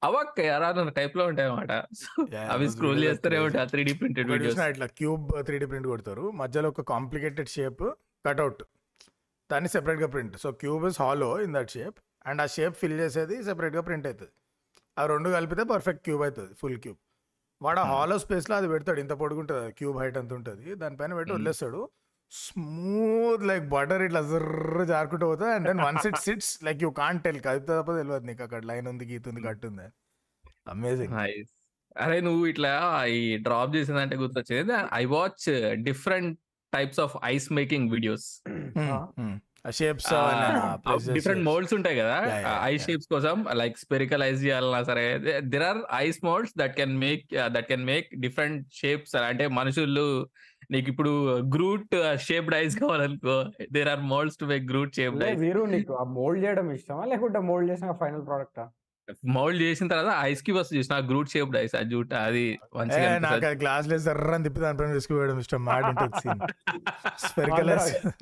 అవక్ 0.04 0.40
ఎరా 0.40 0.72
టైప్లో 0.96 1.26
ఉంటాయి 1.26 1.50
అన్నమాట 1.50 1.72
Yeah, 1.72 2.52
అవి 2.52 2.70
స్క్రోల్. 2.70 3.00
ఉంటాయి 3.44 3.68
త్రీ 3.68 3.84
డి 3.84 3.94
ప్రింటెడ్ 3.94 4.30
వీడియోస్ 4.32 4.60
ఇట్లా 4.60 4.86
క్యూబ్ 4.86 5.46
త్రీ 5.46 5.60
డి 5.60 5.66
ప్రింట్ 5.66 5.88
కొడతారు. 5.88 6.32
మధ్యలో 6.32 6.70
ఒక 6.70 6.82
కాంప్లికేటెడ్ 6.82 7.50
షేప్ 7.50 7.84
కట్అవుట్ 8.26 8.64
దాన్ని 9.50 9.70
separate 9.70 10.00
గా 10.04 10.08
print 10.14 10.36
so 10.44 10.50
cube 10.62 10.84
is 10.90 11.00
hollow 11.02 11.30
in 11.42 11.54
that 11.58 11.72
shape 11.76 11.98
and 12.26 12.40
ఆ 12.42 12.48
షేప్ 12.56 12.76
ఫిల్ 12.82 12.98
చేసేది 13.02 13.36
separate 13.50 13.76
గా 13.76 13.84
ప్రింట్ 13.88 14.08
అవుతుంది 14.08 14.34
ఆ 14.98 15.06
రెండు 15.06 15.30
కలిపితే 15.30 15.64
పర్ఫెక్ట్ 15.74 16.02
క్యూబ్ 16.08 16.24
అవుతుంది 16.24 16.54
ఫుల్ 16.62 16.78
క్యూబ్ 16.78 17.00
వాడు 17.62 17.80
ఆ 17.80 17.86
Hmm. 17.86 17.94
హాలో 17.94 18.16
స్పేస్లో 18.24 18.56
అది 18.56 18.68
పెడతాడు 18.72 19.00
ఇంత 19.00 19.14
పొడుగుంటుంది 19.22 19.68
క్యూబ్ 19.72 19.98
హైట్ 20.02 20.18
అంత 20.18 20.32
ఉంటుంది. 20.34 20.66
దానిపైన 20.82 21.12
పెట్టి 21.18 21.32
Hmm. 21.32 21.38
వదిలేస్తాడు. 21.38 21.82
స్మూత్ 22.32 23.44
లైక్ 23.50 23.66
బటర్ 23.70 24.02
ఇట్లా 24.02 24.22
జర్ర 24.30 24.84
జారుకుంటూ 24.92 25.26
పోతుంది 25.32 25.52
and 25.56 25.66
then 25.70 25.82
once 25.86 26.06
it 26.10 26.20
sits 26.26 26.52
like 26.64 26.80
you 26.84 26.90
can't 27.00 27.22
tell 27.24 27.40
కదిపితే 27.46 27.74
తప్ప 27.80 27.92
తెలియదు 27.98 28.26
నీకు 28.30 28.44
అక్కడ 28.48 28.62
లైన్ 28.66 28.88
ఉంది 28.92 29.06
గీత 29.12 29.26
ఉంది 29.32 29.42
కట్టు 29.42 29.68
ఉంది. 29.68 29.86
అమేజింగ్. 30.68 31.14
అరే 31.96 32.18
నువ్వు 32.22 32.44
ఇట్లా 32.46 32.72
ఈ 33.18 33.22
డ్రాప్ 33.44 33.76
చేసిందంటే 33.76 34.16
గుర్తొచ్చేది 34.16 34.74
I 34.94 35.04
watch 35.14 35.46
different 35.88 36.34
types 36.74 37.02
of 37.04 37.16
ice 37.32 37.48
making 37.54 37.88
videos 37.92 38.28
shapes 39.78 40.10
different 41.16 41.44
moulds 41.48 41.74
ఉంటాయి 41.78 41.96
కదా? 42.00 42.18
Yeah, 42.24 42.40
yeah, 42.40 42.58
I 42.66 42.72
yeah. 42.72 42.82
Shapes 42.84 43.08
కోసం 43.14 43.38
లైక్ 43.62 43.78
స్పెరికల్ 43.84 44.24
ఐస్ 44.24 44.42
చేయాలన్నా 44.44 44.82
సరే 44.90 45.06
there 45.54 45.66
are 45.70 45.80
ice 46.00 46.20
moulds 46.24 46.54
that 46.58 46.76
can 46.80 46.94
make 47.00 47.24
that 47.56 47.68
can 47.68 47.86
make 47.86 48.10
different 48.26 48.62
shapes 48.74 49.16
అంటే 49.22 49.48
మనుషులు 49.58 50.06
నీకు 50.72 50.88
ఇప్పుడు 50.92 51.14
Groot 51.56 51.96
shaped 52.28 52.56
ice 52.56 52.76
కావాలనుకో 52.84 53.38
there 53.72 53.90
are 53.90 54.04
moulds 54.12 54.38
to 54.38 54.46
make 54.46 54.66
Groot 54.72 54.94
shaped 55.00 55.24
ice 55.26 55.42
వీరు 55.42 55.64
నీకు 55.74 55.94
ఆ 55.96 56.06
మోల్డ్ 56.16 56.42
చేయడం 56.46 56.70
ఇష్టమా? 56.78 57.06
లేకుంటే 57.06 57.42
మోల్డ్ 57.50 57.70
చేసిన 57.72 57.94
ఫైనల్ 58.02 58.26
ప్రోడక్ట్ 58.26 58.62
మౌల్డ్ 59.26 59.62
చేసిన 59.62 59.88
తర్వాత 59.88 60.16
ఐస్కి 60.20 60.52
వస్తుంది 60.52 60.80
చూసిన 60.80 61.08
గ్రూట్ 61.08 61.30
షేప్డ్ 61.30 61.58
ఐస్ 61.58 61.76
అది 61.76 61.90
జూట్ 61.90 62.14
అది 62.14 62.60
నాకు. 63.20 63.46
అది 63.46 63.56
గ్లాస్ 63.56 63.88
లేసి 63.88 64.10
ఎర్రని 64.10 64.44
తిప్పి 64.44 64.62
దానిపైన 64.62 64.90
ఇష్టం. 65.40 65.66
ఉంటుంది 65.66 66.20
సీన్ 66.20 66.40
స్పెరికల్ 67.20 67.70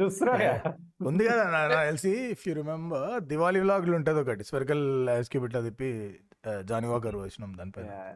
చూస్తున్నా 0.01 0.61
ఉంది 1.01 1.27
కదా 1.27 1.43
నా- 1.43 1.71
నాకు 1.71 1.85
తెలిసి 1.85 2.09
ఇఫ్ 2.09 2.47
యూ 2.47 2.53
రిమెంబర్ 2.53 3.23
దివాళీ 3.23 3.59
వ్లాగ్లు 3.59 3.95
ఉంటుంది 3.95 4.19
ఒకటి. 4.19 4.43
స్పెరికల్ 4.43 5.09
ఐస్ 5.09 5.29
క్యూబ్ 5.29 5.45
ఇట్లా 5.45 5.61
తిప్పి 5.61 6.19
జానీ 6.61 6.87
వాకర్ 6.87 7.15
వచ్చినాం 7.15 7.57
దానిపైన. 7.57 8.13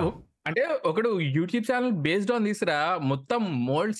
ఓ- 0.00 0.10
అంటే 0.46 0.80
ఒకడు 0.84 1.20
యూట్యూబ్ 1.20 1.72
ఛానల్ 1.72 1.92
బేస్డ్ 1.92 2.32
ఆన్ 2.32 2.44
తీసురా 2.44 2.98
మొత్తం 3.02 3.66
మోల్డ్ 3.66 3.96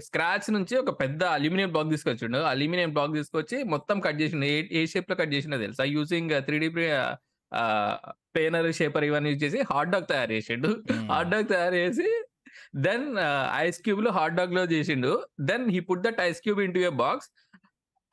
స్క్రాచ్ 0.00 0.52
నుంచి 0.52 0.76
ఒక 0.76 1.00
పెద్ద 1.00 1.24
అల్యూమినియం 1.24 1.70
బ్లాక్ 1.70 1.90
తీసుకొచ్చిండు. 1.90 2.38
అల్యూమినియం 2.38 2.92
బ్లాక్ 2.92 3.14
తీసుకొచ్చి 3.14 3.62
మొత్తం 3.62 4.00
కట్ 4.00 4.20
చేసిండు. 4.20 4.44
ఏ 4.44 4.68
ఏ 4.72 4.86
షేప్లో 4.86 5.16
కట్ 5.16 5.34
చేసిండో 5.34 5.58
తెలుసా? 5.58 5.84
Using 5.84 6.42
three 6.42 6.58
D 6.58 6.68
planer 6.68 8.72
shaper 8.72 9.04
ఇవన్నీ 9.04 9.30
యూజ్ 9.30 9.44
చేసి 9.44 9.64
హాట్ 9.72 9.90
డాగ్ 9.90 10.06
తయారు 10.06 10.32
చేసిండు. 10.32 10.84
హాట్ 11.12 11.28
డాగ్ 11.28 11.48
తయారు 11.48 11.74
చేసి 11.74 12.24
దెన్ 12.76 13.16
ఐస్ 13.54 13.82
క్యూబ్లో 13.82 14.10
హాట్ 14.10 14.34
డాగ్లో 14.34 14.64
చేసిండు. 14.64 15.26
Then 15.40 15.70
he 15.70 15.80
put 15.80 16.00
that 16.00 16.20
ice 16.20 16.42
cube 16.42 16.60
into 16.60 16.80
a 16.80 16.88
box 16.88 17.30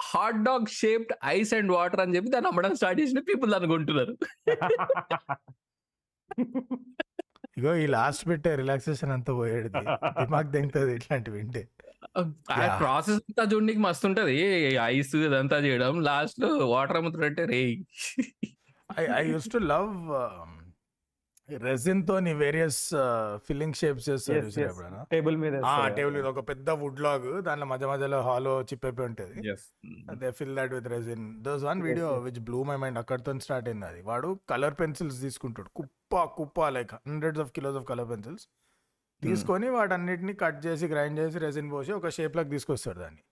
hot 0.01 0.43
dog 0.43 0.67
shaped 0.67 1.13
ice 1.25 1.53
and 1.53 1.71
water 1.71 1.99
అని 1.99 2.15
చెప్పి 2.15 2.29
దాన్ని 2.29 2.47
అమ్మడం 2.47 2.75
స్టార్ట్ 2.75 3.01
చేసిన 3.01 3.19
పీపుల్ 3.19 3.51
దాన్ని 3.51 3.69
కొంటున్నారు. 3.69 4.17
ఇగో 7.57 7.75
ఈ 7.75 7.85
లాస్ట్ 7.87 8.23
పెట్టే 8.27 8.55
రిలాక్సేషన్ 8.55 9.11
అంతా 9.11 9.33
పోయేది 9.33 9.69
దిమాగ్ 10.19 10.49
దెంగుతుంది 10.51 10.93
ఇట్లాంటివి 10.95 11.37
వింటే. 11.37 11.61
ప్రాసెస్ 12.79 13.21
అంతా 13.29 13.43
చూడడానికి 13.43 13.79
మస్తు 13.79 14.05
ఉంటది 14.07 14.35
ఐస్ 14.87 15.15
ఇదంతా 15.15 15.57
చేయడం. 15.57 15.93
లాస్ట్లో 16.03 16.49
వాటర్ 16.73 16.97
అమ్ముతుంటే 16.97 17.45
రే 17.45 17.61
I 18.89 19.05
I 19.19 19.21
use 19.31 19.47
to 19.53 19.57
love 19.57 19.91
resin 21.49 21.99
తోని 22.07 22.31
వేరియస్ 22.41 22.79
ఫిల్లింగ్ 23.47 23.75
షేప్స్ 23.79 24.05
చేస్తారు 24.09 24.47
టేబుల్ 25.13 25.35
మీద. 25.43 25.55
టేబుల్ 25.97 26.15
మీద 26.15 26.25
ఒక 26.33 26.41
పెద్ద 26.49 26.69
వుడ్ 26.83 27.01
లాగ్ 27.05 27.27
దాంట్లో 27.47 27.67
మధ్య 27.71 27.85
మధ్యలో 27.91 28.19
హాలో 28.27 28.53
చిప్ 28.69 28.85
అయిపోయి 28.87 29.07
ఉంటుంది. 29.11 29.35
They 30.21 30.29
fill 30.39 30.55
that 30.59 30.73
with 30.77 30.89
resin. 30.95 31.25
Those 31.47 31.63
one 31.69 31.81
video. 31.87 32.09
Which 32.27 32.39
blew 32.49 32.61
my 32.69 32.77
mind 32.83 32.99
అక్కడితో 33.03 33.33
స్టార్ట్ 33.47 33.69
అయింది 33.71 33.87
అది. 33.91 34.01
వాడు 34.09 34.31
కలర్ 34.53 34.75
పెన్సిల్స్ 34.81 35.19
తీసుకుంటాడు. 35.25 35.69
కుప్ప 35.81 36.23
కుప్ప 36.39 36.69
like 36.77 36.93
hundreds 37.09 37.43
of 37.45 37.51
kilos 37.59 37.77
of 37.81 37.87
colour 37.91 38.09
pencils 38.13 38.45
తీసుకొని 39.21 39.67
వాటన్నిటిని 39.77 40.33
కట్ 40.41 40.59
చేసి 40.65 40.85
గ్రైండ్ 40.93 41.19
చేసి 41.19 41.37
రెజిన్ 41.45 41.69
పోసి 41.75 41.91
ఒక 41.99 42.09
షేప్ 42.17 42.35
లాగా 42.37 42.49
తీసుకొస్తాడు 42.55 42.99
దాన్ని. 43.05 43.23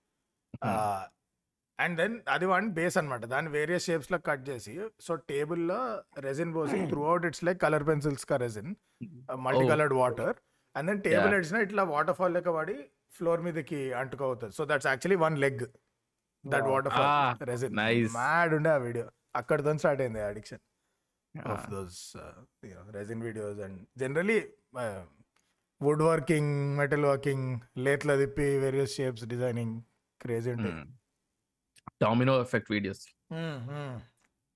అండ్ 1.79 1.95
దెన్ 2.01 2.15
అది 2.33 2.45
వన్ 2.53 2.65
బేస్ 2.77 2.95
అన్నమాట. 2.99 3.23
దాన్ని 3.33 3.49
వేరియస్ 3.57 3.85
షేప్స్లో 3.89 4.17
కట్ 4.27 4.43
చేసి 4.49 4.73
సో 5.05 5.13
టేబుల్లో 5.31 5.79
రెజిన్ 6.27 6.51
పోసి 6.57 6.77
throughout 7.11 7.25
it's 7.29 7.43
like 7.47 7.59
colour 7.65 7.85
pencils 7.89 8.25
కా 8.31 8.37
resin 8.45 8.71
multi 9.45 9.65
coloured 9.71 9.95
water. 10.01 10.35
And 10.75 10.87
then 10.89 11.01
table. 11.07 11.33
ఎడ్స్న 11.39 11.63
ఇట్లా 11.67 11.83
వాటర్ 11.93 12.17
ఫాల్ 12.19 12.35
లెక్క 12.37 12.51
పడి 12.59 12.77
ఫ్లోర్ 13.17 13.41
మీదకి 13.47 13.81
అంటుకోవుతుంది 14.01 14.55
so 14.59 14.65
that's 14.71 14.87
actually 14.91 15.19
one 15.25 15.37
leg 15.45 15.63
that. 16.43 16.67
Waterfall 16.97 17.47
resin. 17.51 17.75
Mad 18.19 18.53
ఉండే 18.59 18.71
ఆ 18.77 18.79
వీడియో. 18.87 19.07
అక్కడితో 19.41 19.73
స్టార్ట్ 19.83 20.03
అయింది 20.05 20.23
addiction 20.31 20.63
of 21.35 21.67
those 21.75 21.99
resin 22.99 23.21
videos. 23.27 23.59
And 23.67 23.79
generally 24.03 24.39
woodworking 26.09 26.51
metalworking 27.11 27.47
లేట్ల 27.85 28.11
తిప్పి 28.19 28.49
వేరియస్ 28.65 28.93
షేప్స్ 28.99 29.25
డిజైనింగ్ 29.31 29.73
క్రేజీ 30.21 30.49
ఉంటాయి 30.55 30.75
domino 32.01 32.35
effect 32.41 32.71
videos. 32.71 33.03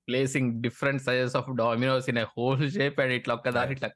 Placing 0.08 0.52
different 0.62 1.02
sizes 1.02 1.36
of 1.36 1.48
dominos 1.62 2.08
in 2.12 2.20
hole 2.36 2.64
shape 2.78 3.00
and 3.04 3.14
ఇట్లా 3.14 3.34
ఒక్కదాని 3.40 3.74
ఇట్లా 3.78 3.90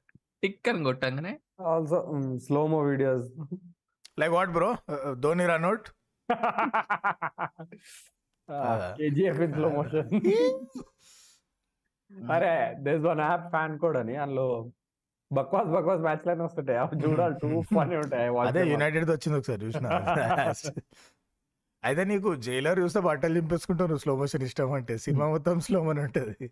tick 0.43 0.69
అని 0.69 0.83
కొట్టంగానే 0.83 1.33
also 1.71 1.99
slomo 2.45 2.79
videos 2.89 3.27
like 4.19 4.33
what 4.37 4.51
bro 4.51 4.69
Dhoni 5.25 5.45
run 5.51 5.67
out 5.69 5.87
KGF 8.99 9.41
in 9.45 9.53
slow 9.53 9.69
motion 9.77 10.09
అరే 12.31 12.53
does 12.85 13.03
one 13.05 13.21
app 13.25 13.47
fan 13.53 13.75
code 13.83 13.97
అని 13.97 14.15
అందులో 14.23 14.47
బక్వాస్ 15.31 15.69
బక్వాస్ 15.75 16.01
match 16.05 16.25
line 16.27 16.41
వస్తుంటాయి. 16.45 16.79
అవి 16.79 16.95
చూడాలి 17.03 17.35
టూ 17.43 17.49
ఫనీ 17.69 17.95
ఉంటాయి 18.01 18.29
అదే. 18.43 18.61
యునైటెడ్ 18.71 19.11
వచ్చింది 19.11 19.37
ఒకసారి 19.39 19.61
చూసిన? 19.65 19.87
అయితే 21.83 22.03
నీకు 22.03 22.29
జైలర్ 22.45 22.79
చూస్తే 22.79 22.99
బట్టలు 23.01 23.33
దింపేసుకుంటావు 23.33 23.99
స్లో 24.03 24.13
మోషన్ 24.15 24.43
ఇష్టం 24.47 24.71
అంటే. 24.71 24.95
సినిమా 25.05 25.27
మొత్తం 25.27 25.59
స్లో 25.67 25.79
మోన్ 25.83 25.99
ఉంటుంది. 26.05 26.47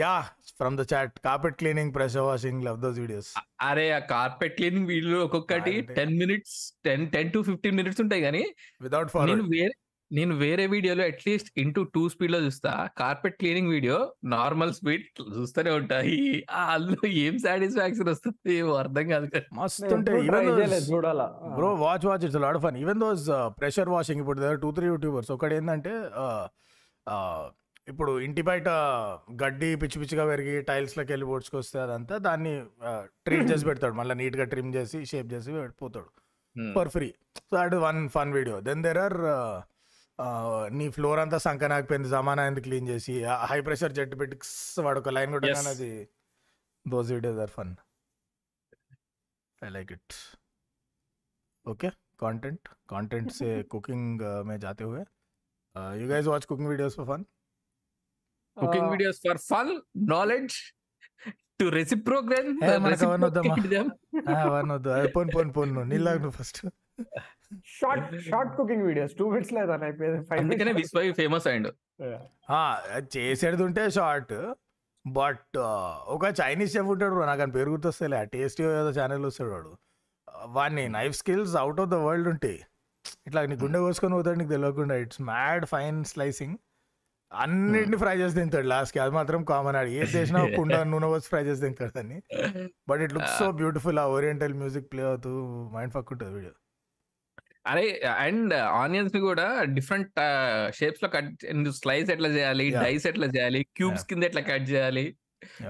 Yeah 0.00 0.12
from 0.58 0.74
the 0.78 0.82
chat 0.92 1.14
carpet 1.24 1.56
cleaning 1.56 1.92
pressure 1.94 2.26
washing 2.28 2.60
love 2.64 2.78
those 2.82 2.98
videos 2.98 3.30
అరే 3.60 3.86
ఆ 3.92 4.00
కార్పెట్ 4.12 4.54
క్లీనింగ్ 4.56 4.88
వీడియో 4.88 5.18
ఒక్కొక్కటి 5.24 5.74
ten 5.96 6.14
minutes 6.18 6.56
ten 6.84 7.04
ten 7.10 7.32
to 7.32 7.40
fifteen 7.42 7.76
minutes 7.76 8.00
ఉంటాయి 8.00 8.22
కానీ 8.22 8.42
వితౌట్ 8.82 9.08
నేను 9.08 9.14
ఫార్వర్డ్ 9.16 9.50
వేరే 9.50 9.74
నేను 10.18 10.34
వేరే 10.42 10.64
వీడియోలో 10.72 11.02
అట్లీస్ట్ 11.10 11.50
ఇంటూ 11.62 11.80
టూ 11.94 12.02
స్పీడ్లో 12.12 12.38
చూస్తా. 12.46 12.70
Carpet 13.00 13.36
cleaning 13.40 13.70
video 13.74 13.96
normal 14.34 14.72
speed 14.78 15.04
చూస్తూనే 15.36 15.72
ఉంటాయి 15.80 16.16
అందులో 16.74 17.08
ఏం 17.24 17.34
సాటిస్ఫాక్షన్ 17.44 18.10
వస్తుంది? 18.12 18.54
ఏమో 18.60 18.72
అర్థం 18.82 19.06
కాదు. 19.12 19.28
మస్తు 19.58 19.94
bro 21.58 21.70
watch 21.84 22.06
watch 22.10 22.26
it's 22.28 22.40
lot 22.46 22.60
fun 22.66 22.78
even 22.84 23.00
those 23.04 23.26
pressure 23.60 23.92
washing 23.96 24.22
ఇప్పుడు 24.24 24.54
టూ 24.66 24.72
త్రీ 24.78 24.88
యూట్యూబర్స్ 24.92 25.32
ఒకటి 25.36 25.56
ఏంటంటే 25.60 25.94
ఇప్పుడు 27.88 28.12
ఇంటి 28.24 28.42
బయట 28.48 28.68
గడ్డి 29.42 29.68
పిచ్చి 29.82 29.98
పిచ్చిగా 30.00 30.24
పెరిగి 30.30 30.56
టైల్స్లోకి 30.68 31.10
వెళ్ళి 31.12 31.26
పొడుచుకొస్తే 31.30 31.78
అదంతా 31.84 32.14
దాన్ని 32.26 32.52
ట్రీట్ 33.26 33.46
చేసి 33.50 33.64
పెడతాడు. 33.68 33.94
మళ్ళీ 34.00 34.14
నీట్గా 34.20 34.44
ట్రిమ్ 34.52 34.70
చేసి 34.76 34.98
షేప్ 35.10 35.28
చేసి 35.32 35.52
పోతాడు. 35.82 36.10
For 36.76 36.90
free 36.94 37.08
so 37.36 37.56
that 37.56 37.74
one 37.88 38.00
fun 38.16 38.32
video 38.38 38.56
then 38.68 38.82
there 38.86 39.00
are 39.06 39.18
నీ 40.73 40.85
ఫ్లోర్ 40.95 41.19
అంతా 41.21 41.37
సంకనాకపోయింది 41.45 42.09
జమానా 42.11 42.43
ఎందుకు 42.49 42.65
క్లీన్ 42.67 42.87
చేసి 42.91 43.13
హై 43.45 43.59
ప్రెషర్ 43.65 43.93
జెట్ 43.97 44.13
పెట్టి 44.19 44.35
క్స్ 44.41 44.53
వాడు 44.85 44.99
ఒక 45.01 45.11
లైన్ 45.15 45.33
కొట్టగానే 45.35 45.61
Yes. 45.63 45.71
అది 45.73 45.91
those 46.85 47.09
videos 47.11 47.39
are 47.43 47.53
fun 47.55 47.73
I 49.61 49.71
like 49.71 49.91
it 49.93 50.15
okay 51.65 51.89
content 52.19 52.61
content 52.89 53.27
से 53.31 53.47
कुकिंग 53.65 54.19
में 54.45 54.57
जाते 54.59 54.83
हुए 54.85 55.01
you 55.95 56.07
guys 56.09 56.27
watch 56.27 56.45
cooking 56.45 56.69
videos 56.69 56.95
for 56.99 57.07
fun 57.07 57.21
cooking 58.57 58.83
Uh, 58.83 58.91
videos 58.91 59.19
for 59.23 59.39
fun 59.47 59.71
knowledge 60.11 60.55
to 61.59 61.65
reciprocate 61.75 62.47
a, 62.65 62.77
మనకు 62.83 63.03
అవన్నీ 63.05 63.25
వద్దమ్మా. 63.27 63.55
అవన్నీ 64.43 64.73
వద్దు 64.73 64.89
అది 64.95 65.09
పోను 65.15 65.31
పోను 65.35 65.51
పోను 65.55 65.71
నువ్వు 65.75 65.89
నీళ్ళ 65.91 66.07
నువ్వు 66.17 66.35
first 66.39 66.59
short 67.78 68.08
short 68.28 68.52
cooking 68.58 68.84
videos 68.88 69.14
two 69.20 69.26
minutes 69.32 69.52
లేదా 69.58 69.74
అయిపోయింది. 69.88 70.20
ఫైవ్ 70.28 70.40
అందుకనే 70.42 70.72
విశ్వ 70.80 71.02
ఫేమస్ 71.20 71.46
అయ్యిండు. 71.50 71.70
చేసేది 73.16 73.62
ఉంటే 73.68 73.84
షార్ట్ 73.98 74.34
బట్ 75.04 75.56
ఒక 76.14 76.24
చైనీస్ 76.40 76.72
చెఫ్ 76.76 76.90
ఉంటాడు 76.94 77.26
నాకు 77.30 77.42
అని 77.44 77.52
పేరు 77.58 77.70
గుర్తొస్తలే 77.74 78.16
ఆ 78.22 78.24
టేస్టీ 78.34 78.62
ఏదో 78.80 78.90
ఛానల్ 78.98 79.26
వస్తాడు 79.28 79.52
వాడు. 79.56 79.70
వాడిని 80.56 80.84
knife 80.98 81.14
skills 81.20 81.54
out 81.62 81.80
of 81.84 81.90
the 81.94 81.98
world 82.06 82.28
ఉంటాయి 82.34 82.58
ఇట్లా 83.28 83.40
నీ 83.52 83.56
గుండె 83.62 83.78
కోసుకొని 83.84 84.14
పోతాడు 84.18 84.38
నీకు 84.40 84.52
తెలియకుండా. 84.56 84.96
ఇట్స్ 85.04 85.22
మ్యాడ్ 85.30 85.64
ఫైన్ 85.72 85.98
స్లైసింగ్ 86.12 86.56
అన్నిటిని 87.32 87.96
ఫ్రై 88.02 88.14
చేసి 88.20 88.34
తింటాడు 88.38 88.68
లాస్ట్కి 88.72 88.98
అది 89.02 89.12
మాత్రం 89.16 89.40
కామన్ 89.50 89.76
ఆడు 89.80 89.90
ఏది 89.98 90.10
చేసినా 90.16 90.38
కుండ 90.58 90.76
నూనె 90.92 91.08
వచ్చి 91.12 91.28
ఫ్రై 91.32 91.42
చేసి 91.48 91.60
తింటాడు 91.64 91.92
దాన్ని. 91.98 92.18
But 92.90 93.02
it 93.04 93.12
looks 93.16 93.36
so 93.40 93.46
beautiful 93.60 94.00
ఆ 94.02 94.06
ఓరియంటల్ 94.14 94.54
మ్యూజిక్ 94.62 94.88
ప్లే 94.92 95.02
అవుతూ 95.10 95.32
మైండ్ 95.76 95.92
ఫక్ 95.96 96.10
ఉంటుంది 96.14 96.32
వీడియో. 96.38 96.54
అరే 97.66 97.86
అండ్ 98.26 98.54
ఆనియన్స్ని 98.54 99.20
కూడా 99.20 99.64
డిఫరెంట్ 99.76 100.20
షేప్స్లో 100.76 101.08
కట్ 101.08 101.32
స్లైస్ 101.80 102.10
ఎట్లా 102.10 102.28
చేయాలి. 102.28 102.66
డైస్ 102.84 103.06
ఎట్లా 103.06 103.26
చేయాలి 103.26 103.60
క్యూబ్స్ 103.76 104.06
కింద 104.06 104.22
ఎట్లా 104.28 104.42
కట్ 104.50 104.66
చేయాలి. 104.70 105.16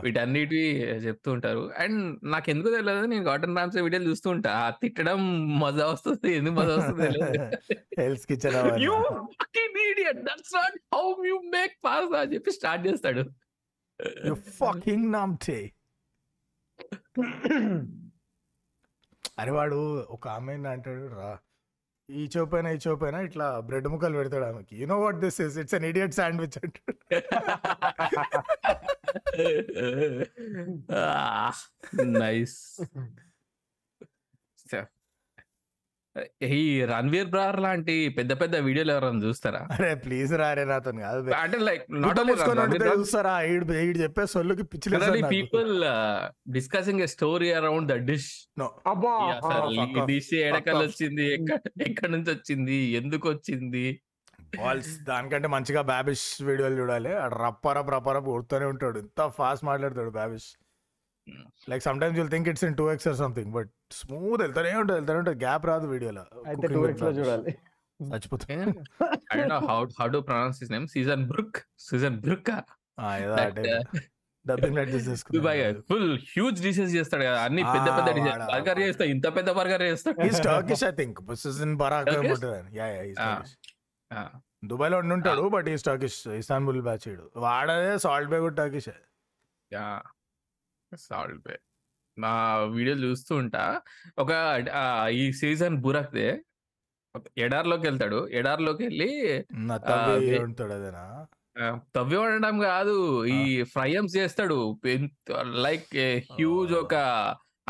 వీటన్నిటివి 0.04 0.68
చెప్తూ 1.04 1.32
ఉంటారు. 1.32 1.72
అండ్ 1.78 1.98
నాకు 2.32 2.48
ఎందుకు 2.50 2.70
తెలియదు 2.76 3.06
నేను 3.06 3.24
గార్డెన్ 3.24 3.56
రామ్స్ 3.56 3.76
వీడియోలు 3.76 4.08
చూస్తూ 4.10 4.30
ఉంటా. 4.30 4.52
తిట్టడం 4.82 5.20
మజా 5.58 5.86
వస్తుంది 5.86 6.30
ఎందుకు 6.36 6.54
మజా 6.54 6.76
వస్తుంది 6.76 7.08
Hell's 8.00 8.26
kitchen 8.26 8.56
you 8.86 8.96
fucking 9.42 9.78
idiot 9.90 10.22
that's 10.28 10.54
not 10.54 10.78
how 10.94 11.04
you 11.30 11.36
make 11.56 11.76
pasta 11.84 12.20
అని 12.20 12.34
చెప్పి 12.34 12.52
స్టార్ట్ 12.52 12.82
చేస్తాడు. 12.88 13.24
యు 14.28 14.34
ఫకింగ్ 14.34 15.12
నామ్టే 15.12 15.60
అరే 19.38 19.50
వాడు 19.50 19.78
ఒక 20.10 20.28
ఆమె 20.28 20.54
అంటాడు 20.74 21.06
రా 21.18 21.30
ఈ 22.10 22.28
చోపైనా 22.36 22.70
ఈ 22.70 22.78
చోపైనా 22.88 23.20
ఇట్లా 23.20 23.60
బ్రెడ్ 23.60 23.88
ముక్కలు 23.88 24.16
పెడతాడు 24.16 24.44
ఆమెకి. 24.44 24.76
You 24.76 24.86
know 24.86 24.98
what 25.00 25.16
this 25.16 25.40
is 25.40 25.58
it's 25.58 25.74
an 25.74 25.84
idiot 25.84 26.14
sandwich 26.14 26.58
అంటాడు 26.62 26.94
నైస్ 32.04 32.80
ఈ 36.42 36.84
రణ్వీర్ 36.90 37.28
బ్రార్ 37.28 37.60
లాంటి 37.60 37.94
పెద్ద 38.08 38.32
పెద్ద 38.40 38.56
వీడియోలు 38.66 38.92
ఎవరైనా 38.92 39.20
చూస్తారా? 39.26 39.60
అరే 39.74 39.90
ప్లీజ్ 39.94 40.32
రా 40.40 40.46
అరే 40.48 40.64
నాతో 40.64 40.92
కాదు. 40.92 41.30
అంటే 41.32 41.58
లైక్ 41.58 41.84
చూస్తారా? 42.98 43.42
ఈడు 43.42 43.72
ఈడు 43.72 43.98
చెప్పే 43.98 44.26
సొల్లుకి 44.26 44.62
పిచ్చి 44.62 45.22
people 45.34 45.72
discussing 46.56 47.00
a 47.00 47.06
story 47.06 47.52
around 47.52 47.88
the 47.92 47.96
dish. 48.10 48.30
Dish 50.10 50.32
ఎడకల్. 50.34 50.82
వచ్చింది 50.86 51.26
ఎక్కడ 51.88 52.10
నుంచి 52.10 52.30
వచ్చింది? 52.30 52.78
ఎందుకు 53.00 53.28
వచ్చింది? 53.28 53.84
బాల్స్ 54.58 54.92
దానికంటే 55.08 55.48
మంచిగా 55.48 55.82
బాబిష్ 55.82 56.42
వీడియోలు 56.42 56.76
చూడాలి. 56.80 57.12
ఆడు 57.14 57.34
రప్ప 57.34 57.72
రప్ప 57.72 57.90
రప్ప 57.96 58.10
రప్ప 58.16 58.26
కొడుతూనే 58.26 58.66
ఉంటాడు. 58.66 58.98
ఎంత 58.98 59.28
ఫాస్ట్ 59.38 59.64
మాట్లాడతాడు 59.64 60.10
Babish. 60.10 60.50
Like 61.70 61.82
sometimes 62.02 62.18
you'll 62.20 62.32
think 62.34 62.48
it's 62.52 62.64
in 62.68 62.76
two 62.80 62.86
X 62.92 63.08
or 63.10 63.18
something 63.24 63.50
but 63.56 63.70
smooth 64.00 64.40
వెళ్తానే 64.44 64.72
ఉంటుంది 64.82 64.98
వెళ్తానే 65.00 65.18
ఉంటుంది. 65.22 65.38
గ్యాప్ 65.44 65.66
రాదు 65.70 65.88
వీడియోలో. 65.94 66.24
అయితే 66.50 66.66
టూ 66.74 66.82
ఎక్స్లో 66.90 67.12
చూడాలి. 67.20 67.52
చచ్చిపోతుంది 68.00 68.54
I 69.30 69.36
don't 69.38 69.52
know 69.54 69.60
how 69.70 69.78
how 70.00 70.08
to 70.16 70.20
pronounce 70.28 70.58
his 70.62 70.72
name 70.76 70.86
CZN 70.96 71.24
Burak 71.32 71.58
CZN 71.88 72.18
Burak 72.26 72.50
dubbing 74.46 74.76
లైట్ 74.78 74.92
దుబాయ్ 75.36 75.60
ఫుల్ 75.90 76.12
హ్యూజ్ 76.34 76.58
డిషెస్ 76.66 76.92
చేస్తాడు 76.98 77.24
కదా. 77.28 77.40
అన్ని 77.46 77.62
పెద్ద 77.74 77.88
పెద్ద 77.96 78.08
డిషెస్ 78.18 78.38
బర్గర్. 78.52 78.78
చేస్తాడు 78.84 79.10
ఇంత 79.14 79.26
పెద్ద 79.38 79.50
బర్గర్ 79.58 79.84
చేస్తాడు 79.88 80.26
he's 80.28 80.40
Turkish 80.48 80.84
I 80.90 80.92
think 81.00 81.18
in 81.66 81.74
Burak? 81.82 82.08
ఉంటుంది 82.36 82.78
యా 82.78 82.86
యా 82.94 83.02
ఈస్. 83.10 83.52
దుబాయ్లో 84.70 84.96
ఉంటాడు 85.16 85.44
but 85.56 85.68
he's 85.74 85.84
Turkish 85.88 86.20
Istanbul 86.40 86.80
batch 86.88 87.06
వాడదే 87.44 87.92
Salt 88.06 88.30
Bae 88.32 88.40
కూడా 88.46 88.56
టర్కిష్ 88.62 88.88
యా 89.72 89.84
సాల్ట్ 90.96 91.48
బే. 91.48 91.58
నా 92.18 92.58
వీడియోలు 92.58 93.06
చూస్తూ 93.06 93.34
ఉంటా. 93.36 93.80
ఒక 94.18 94.64
ఈ 95.12 95.32
సీజన్ 95.32 95.76
బురక్దే. 95.76 96.40
ఎడార్లోకి 97.38 97.82
వెళ్తాడు. 97.82 98.28
ఎడార్లోకి 98.28 98.82
వెళ్ళి 98.82 99.44
తవ్వి 101.96 102.16
వండడం 102.16 102.58
కాదు. 102.58 103.26
ఈ 103.26 103.62
ఫ్రైయమ్స్ 103.62 104.16
చేస్తాడు. 104.16 104.80
లైక్ 105.42 105.96
హ్యూజ్ 106.32 106.72
ఒక 106.72 106.94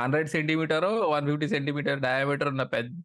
hundred 0.00 0.28
centimetre 0.28 0.84
one 0.84 1.26
fifty 1.26 1.48
centimetre 1.48 2.00
diameter 2.00 2.48
ఉన్న 2.48 2.62
పెద్ద 2.62 3.04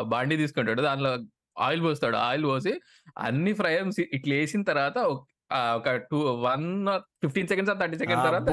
బాండి 0.00 0.36
తీసుకుంటాడు. 0.36 0.82
దానిలో 0.82 1.18
ఆయిల్ 1.58 1.82
పోస్తాడు. 1.82 2.16
ఆయిల్ 2.16 2.44
పోసి 2.44 2.80
అన్ని 3.18 3.52
ఫ్రైయమ్స్ 3.52 4.00
ఇట్లా 4.00 4.34
వేసిన 4.34 4.62
తర్వాత 4.62 4.98
ఒక- 4.98 5.96
two 5.96 6.18
one 6.18 6.86
fifteen 7.22 7.48
seconds 7.48 7.80
thirty 7.80 7.98
seconds 7.98 8.24
తర్వాత 8.26 8.48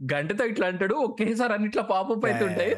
గంటతో 0.00 0.44
ఇట్లా 0.44 0.66
అంటాడు 0.66 0.94
ఒకేసారి 1.04 1.52
అన్ని 1.54 1.68
ఇట్లా 1.68 1.82
పాపప్ 1.90 2.24
అవుతుంటాయి 2.26 2.72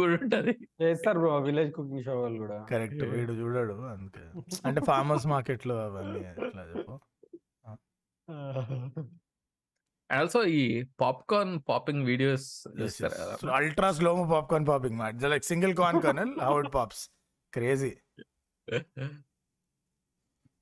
కూడా 0.00 0.14
ఉంటది. 0.16 0.52
చేస్తారు 0.82 1.18
బ్రో 1.18 1.32
విలేజ్ 1.46 1.70
కుకింగ్ 1.72 2.04
షో 2.04 2.14
వాళ్ళు 2.20 2.38
కూడా. 2.38 2.58
కరెక్ట్ 2.72 3.02
వీడు 3.12 3.34
చూడాడు 3.40 3.74
అందుకే. 3.92 4.24
అంటే 4.68 4.80
ఫార్మర్స్ 4.90 5.26
మార్కెట్లో 5.32 5.76
అవన్నీ 5.86 6.20
ఎట్లా 6.32 6.64
చెప్పు. 6.70 6.96
ఆల్సో 10.10 10.40
ఈ 10.54 10.62
popcorn 11.02 11.54
popping 11.68 12.02
videos 12.06 12.48
ultra 13.58 13.90
slow 13.98 14.10
popcorn 14.32 14.66
popping 14.70 14.98
like 15.32 15.46
single 15.52 15.74
corn 15.80 16.00
kernel 16.06 16.34
how 16.42 16.54
it 16.60 16.72
pops 16.76 17.02
crazy 17.52 17.92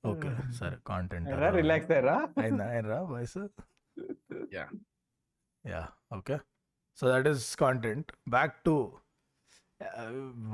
okay 0.05 0.29
సరే 0.59 0.77
కాంటెంట్ 0.87 1.29
రిలాక్స్ 1.57 1.91
అయ్యారా? 1.91 2.17
అయిందా 2.43 2.67
అయినరా 2.75 3.01
voice 3.11 3.39
Yeah. 5.66 5.72
Yeah 5.74 5.84
okay 6.18 6.36
so 6.98 7.06
that 7.12 7.28
is 7.28 7.46
content 7.56 8.10
back 8.30 8.56
to 8.66 8.76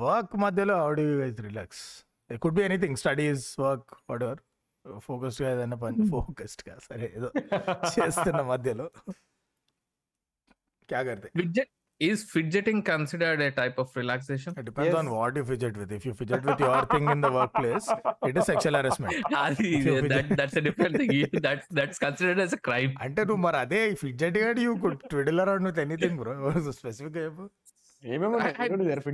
work 0.04 0.34
మధ్యలో 0.36 0.76
how 0.84 0.92
do 0.94 1.06
guys 1.20 1.42
relax 1.42 1.84
it 2.30 2.40
could 2.40 2.56
be 2.56 2.64
anything 2.64 2.98
studies 2.98 3.46
work 3.60 3.92
whatever 4.24 4.42
ఫోకస్డ్గా 5.02 5.48
ఏదైనా 5.50 5.78
పని 5.78 6.08
ఫోకస్డ్గా 6.10 6.76
సరే 6.88 7.08
ఏదో 7.18 7.30
చేస్తున్న 7.96 8.42
మధ్యలో 8.54 8.88
క్యా 10.90 11.02
కర్తే 11.04 11.30
Is 12.01 12.23
fidgeting 12.33 12.83
considered 12.89 13.43
a 13.43 13.51
type 13.59 13.77
of 13.81 13.93
relaxation 13.97 14.55
It 14.55 14.65
depends 14.65 14.95
on 14.95 15.07
Yes. 15.07 15.15
what 15.15 15.37
you 15.39 15.45
fidget 15.45 15.77
with. 15.77 15.93
If 15.93 16.05
you 16.09 16.15
fidget 16.15 16.43
with 16.45 16.61
your 16.61 16.81
thing 16.87 17.07
in 17.09 17.21
the 17.21 17.31
workplace, 17.31 17.87
it 18.29 18.37
is 18.37 18.45
sexual 18.51 18.77
harassment. 18.81 19.15
అది 19.39 19.69
If 19.79 19.87
you 19.89 19.95
fidget- 20.01 20.35
that's 20.41 20.59
different 20.67 20.99
thing 21.03 21.15
that's 21.47 21.69
that's 21.75 22.01
considered 22.05 22.41
as 22.41 22.55
a 22.55 22.63
crime 22.69 22.93
అంటే 23.03 23.25
నువ్వు 23.25 23.43
మరి 23.43 23.59
అదే 23.59 23.81
fidget 24.03 24.39
గాడి 24.39 24.63
you 24.63 24.75
could 24.85 24.99
twiddle 25.07 25.41
around 25.41 25.69
with 25.71 25.81
anything 25.81 26.19
bro 26.21 26.35
specific 26.75 27.17
చెప్పు. 27.19 27.47
ఏమేమో 28.03 28.39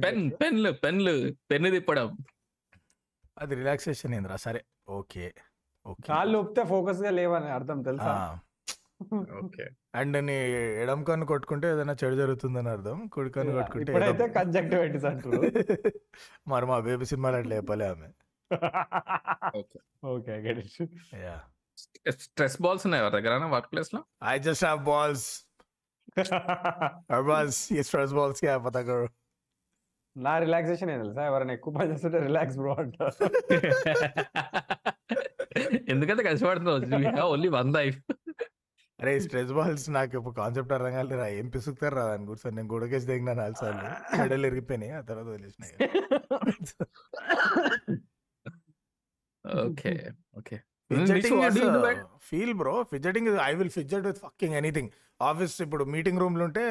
pen 0.04 0.22
పెన్లు 0.40 0.70
పెన్లు 0.84 1.14
పెన్ను 1.50 1.70
తిప్పడం. 1.70 2.08
అది 3.36 3.54
రిలాక్సేషన్ 3.54 4.14
ఏంద్రా? 4.14 4.36
సరే. 4.46 4.60
ఓకే 4.92 5.24
ఓకే 5.86 6.02
కాళ్ళు 6.08 6.36
ఒప్పితే 6.38 6.64
ఫోకస్గా 6.64 7.10
లేవని 7.10 7.50
అర్థం 7.50 7.78
తెలుసా? 7.82 8.14
ఓకే 9.42 9.64
అండ్ 9.94 10.26
నీ 10.26 10.34
ఎడం 10.82 11.04
కన్ను 11.04 11.26
కొట్టుకుంటే 11.30 11.72
ఏదైనా 11.72 11.94
చెడు 12.00 12.16
జరుగుతుందని 12.20 12.68
అర్థం. 12.68 13.08
కుడి 13.08 13.30
కన్ను 13.34 13.58
కొట్టుకుంటే 13.58 14.28
కంజక్టివైటిస్ 14.36 15.04
అంటారు. 15.10 15.40
మరి 16.52 16.66
మా 16.70 16.78
బేబీ 16.86 17.04
సినిమాలో 17.10 17.38
అట్లా 17.40 17.56
చెప్పలే 17.60 17.90
ఆమె. 17.90 18.08
Okay. 19.58 19.78
Okay 20.12 20.40
get 20.44 20.60
it 20.62 20.94
yeah. 21.22 21.36
Stress 22.24 22.62
balls 22.62 22.86
ఉన్నాయి 22.86 23.02
ఎవరి 23.02 23.14
దగ్గర 23.18 23.44
వర్క్ 23.54 23.70
ప్లేస్లో 23.72 24.06
I 24.26 24.38
just 24.46 24.64
have 24.66 24.80
balls 24.88 25.44
balls 27.26 27.72
ఈ 27.72 27.82
స్ట్రెస్ 27.88 28.14
బాల్స్కి 28.18 28.48
పతా 28.64 28.80
కరో 28.88 29.08
నా 30.16 30.38
రిలాక్సేషన్ 30.40 30.90
ఏం 30.90 30.98
తెలుసా? 31.02 31.28
ఎవరైనా 31.28 31.52
ఎక్కువ 31.56 31.72
పని 31.76 31.92
చేస్తుంటే 31.92 32.18
రిలాక్స్ 32.20 32.58
బ్రో 32.58 32.72
అంటారు. 32.80 33.28
ఎందుకంటే 35.92 36.22
కష్టపడుతున్నావు 36.26 37.26
ఓన్లీ 37.26 37.48
వన్ 37.56 37.72
లైఫ్ 37.76 37.96
అరే 39.02 39.12
స్ట్రెస్ 39.20 39.52
బాల్స్ 39.52 39.86
నాకు 39.90 40.12
ఇప్పుడు 40.18 40.34
కాన్సెప్ట్ 40.34 40.72
అర్థం 40.72 40.92
కాలేరా 40.96 41.26
ఏం 41.38 41.46
పిసుకుతారు 41.54 41.94
రా 41.98 42.04
దాని 42.04 42.26
కూర్చొని 42.26 42.56
నేను 42.56 42.68
గుడకేసి 42.72 43.06
దిగినా 43.06 43.32
నాలుగు 43.32 43.58
సార్లు. 43.62 43.86
మెడలు 44.18 44.46
ఇరిగిపోయినాయి? 44.46 44.92
ఆ 44.92 45.00
తర్వాత 45.00 45.26
వదిలేసినాయి? 45.26 45.74
Okay 49.64 49.92
okay. 50.40 50.56
Feel 52.28 52.52
bro 52.54 52.74
fidgeting 52.92 53.28
I 53.42 53.52
will 53.60 53.72
fidget 53.78 54.04
with 54.08 54.18
fucking 54.18 54.56
anything 54.60 54.90
office 55.20 55.54
ఇప్పుడు 55.62 55.84
మీటింగ్ 55.94 56.20
రూమ్లో 56.22 56.44
ఉంటే 56.48 56.62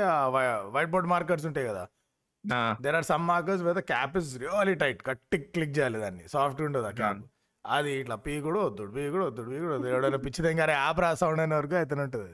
వైట్ 0.76 0.92
బోర్డ్ 0.96 1.10
మార్కర్స్ 1.14 1.46
ఉంటాయి 1.52 1.68
కదా. 1.72 1.84
There 2.86 2.98
are 3.00 3.08
some 3.12 3.26
markers 3.32 3.64
with 3.68 3.82
cap 3.92 4.16
is 4.22 4.32
really 4.44 4.76
tight 4.84 5.02
కట్టి 5.10 5.38
క్లిక్ 5.56 5.74
చేయాలి 5.78 6.00
దాన్ని. 6.06 6.26
సాఫ్ట్ 6.36 6.62
ఉండదు 6.68 6.88
ఆ 6.92 6.96
క్యాప్ 7.02 7.22
అది 7.66 7.92
ఇట్లా 8.02 8.16
పీ 8.26 8.34
కూడా 8.46 8.60
వద్దుడు 8.68 8.92
పీ 8.96 9.04
కూడా 9.16 9.26
వద్దుడు 9.30 9.50
పీ 9.52 9.60
కూడా 9.64 9.74
వద్దు 9.76 9.90
ఎవడైనా 9.94 10.20
పిచ్చి 10.26 10.42
దగ్గర 10.48 10.72
యాప్ 10.80 11.02
రా 11.04 11.10
సౌండ్ 11.22 11.42
అయిన 11.44 11.54
వరకు 11.60 11.76
అయితే 11.82 11.96
ఉంటుంది 12.06 12.34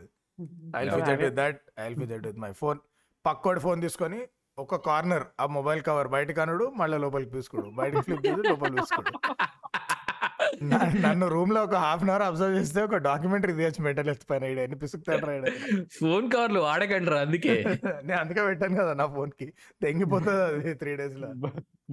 I 0.79 0.83
fidget 0.95 1.21
with 1.25 1.37
that 1.41 1.59
I 1.85 1.89
fidget 2.01 2.25
with 2.29 2.39
my 2.45 2.51
phone 2.61 2.79
పక్కోడి 3.25 3.61
phone 3.65 3.81
తీసుకొని 3.85 4.19
ఒక 4.57 4.75
కార్నర్ 4.87 5.25
ఆ 5.39 5.45
మొబైల్ 5.57 5.81
కవర్ 5.87 6.09
బయటకు 6.15 6.41
అనుడు 6.45 6.65
మళ్ళీ 6.81 6.97
లోపలికి 7.03 7.31
తీసుకోడు 7.37 7.69
బయటకి 7.79 8.03
ఫ్లిప్ 8.07 8.25
చేసి 8.27 8.43
లోపల 8.51 8.73
తీసుకోడు 8.79 9.13
నన్ను 11.05 11.25
రూమ్లో 11.33 11.59
ఒక 11.67 11.77
హాఫ్ 11.83 12.03
అన్ 12.03 12.11
అవర్ 12.11 12.23
అబ్జర్వ్ 12.27 12.55
చేస్తే 12.57 12.79
ఒక 12.87 12.97
డాక్యుమెంటరీ 13.07 13.53
తీయచ్చు 13.57 13.81
మెంటల్ 13.85 14.09
హెల్త్ 14.11 14.25
పైన 14.29 14.43
ఎన్ని 14.63 14.77
పిసుకుతాడు. 14.83 15.51
ఫోన్ 15.97 16.25
కవర్లు 16.33 16.59
వాడకండి 16.67 17.17
అందుకే. 17.23 17.55
నేను 18.07 18.19
అందుకే 18.21 18.43
పెట్టాను 18.47 18.77
కదా 18.81 18.93
నా 19.01 19.05
ఫోన్కి. 19.15 19.47
తెంగిపోతుంది 19.81 20.41
అది 20.49 20.73
త్రీ 20.81 20.93
డేస్లో. 21.01 21.29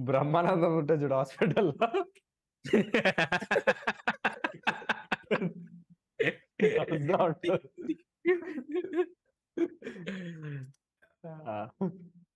బ్రహ్మానందం 0.09 0.73
ఉంటే 0.81 0.95
చూడు 1.03 1.15
hospital 1.19 1.71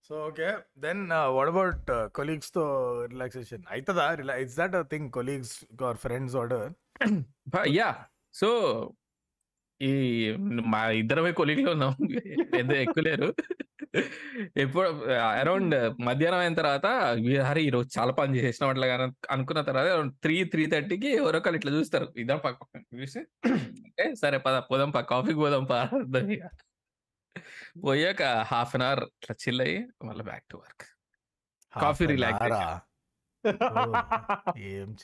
so 0.04 0.28
okay 0.28 0.54
then 0.78 1.10
what 1.10 1.48
about 1.48 2.12
కొలీగ్స్తో 2.14 2.64
relaxation 3.06 3.64
అవుతుందా 3.72 4.36
it's 4.36 4.56
that 4.56 4.90
thing 4.90 5.12
colleagues 5.12 5.84
or 5.84 5.98
friends 5.98 6.36
order 6.36 6.72
yeah 7.68 8.06
so 8.34 8.50
ఈ 9.82 9.92
మా 10.66 10.90
ఇద్దరమే 10.90 11.32
కొలీగ్లో 11.32 11.72
ఉన్నాం. 11.72 11.94
పెద్ద 12.54 12.72
ఎక్కువ 12.72 13.02
లేరు. 13.02 13.36
ఎప్పుడు 14.58 14.88
అరౌండ్ 15.14 15.76
మధ్యాహ్నం 16.02 16.40
అయిన 16.40 16.54
తర్వాత 16.54 16.86
"వీ- 17.16 17.42
హరి 17.42 17.64
ఈరోజు 17.64 18.00
చాలా 18.00 18.12
పని 18.12 18.38
చేసిన 18.38 18.66
అట్లా 18.66 18.88
అనుకున్న 19.32 19.62
తర్వాత 19.62 19.88
త్రీ 20.22 20.44
త్రీ 20.44 20.66
థర్టీకి 20.66 21.08
ఎవరో 21.08 21.38
ఒకరు 21.38 21.56
ఇట్లా 21.56 21.72
చూస్తారు. 21.72 22.14
ఇద్దరం 22.18 22.38
పక్క 22.38 22.60
చూసి 22.96 23.20
అంటే 23.60 24.16
సరే 24.16 24.38
పద 24.38 24.62
పోదాం 24.72 24.92
పా 24.92 25.02
కాఫీకి 25.02 25.36
పోదాం 25.36 25.64
పా. 25.66 25.80
పోయాక 27.84 28.24
హాఫ్ 28.48 28.76
అన్ 28.76 28.84
అవర్ 28.84 29.00
ఇట్లా 29.00 29.36
చిల్ 29.42 29.62
అయ్యి 29.62 29.88
మళ్ళీ 30.06 30.24
back 30.24 30.44
to 30.52 30.58
work. 30.58 30.86
Coffee 31.74 32.08
relaxation. 32.12 32.78
ఏం? 34.58 34.96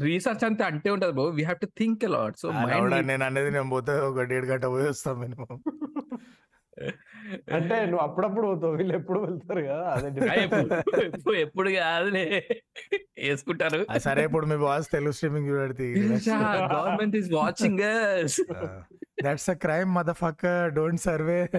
రీసెర్చ్ 0.00 0.44
అంతా 0.44 0.66
అంటే 0.66 0.90
ఉంటది 0.90 1.12
bro 1.12 1.24
we 1.24 1.42
have 1.42 1.58
to 1.58 1.66
think 1.66 2.04
a lot 2.04 2.36
so 2.36 2.50
నేను 3.02 3.24
అనేది 3.24 3.50
నేను 3.50 3.68
పోతే 3.68 4.00
ఒక 4.00 4.22
డేఢ 4.22 4.44
గంట 4.44 4.64
పోయి 4.64 4.88
వస్తాం 4.88 5.20
మినిమం. 5.20 5.62
అంటే 7.52 7.80
నువ్వు 7.80 7.98
అప్పుడప్పుడు 7.98 8.46
పోతావు. 8.46 8.74
వీళ్ళు 8.74 8.94
ఎప్పుడు 8.94 9.20
వెళ్తారు 9.20 9.60
కదా 9.60 9.88
అదే. 9.88 10.42
ఎప్పుడు 11.06 11.36
ఎప్పుడు 11.36 11.70
కాదులే. 11.70 12.48
వేసుకుంటారు. 13.18 13.98
సరే 13.98 14.24
ఇప్పుడు 14.24 14.46
మీ 14.46 14.56
boss 14.56 14.90
Telugu 14.90 15.12
streaming 15.12 15.48
చూడడితే 15.48 15.84
government 16.72 17.16
is 17.16 17.32
watching 17.32 17.78
that's 19.24 19.50
a 19.50 19.52
crime 19.52 19.94
mother 19.94 20.16
fuck 20.16 20.74
don't 20.74 21.00
survey 21.00 21.50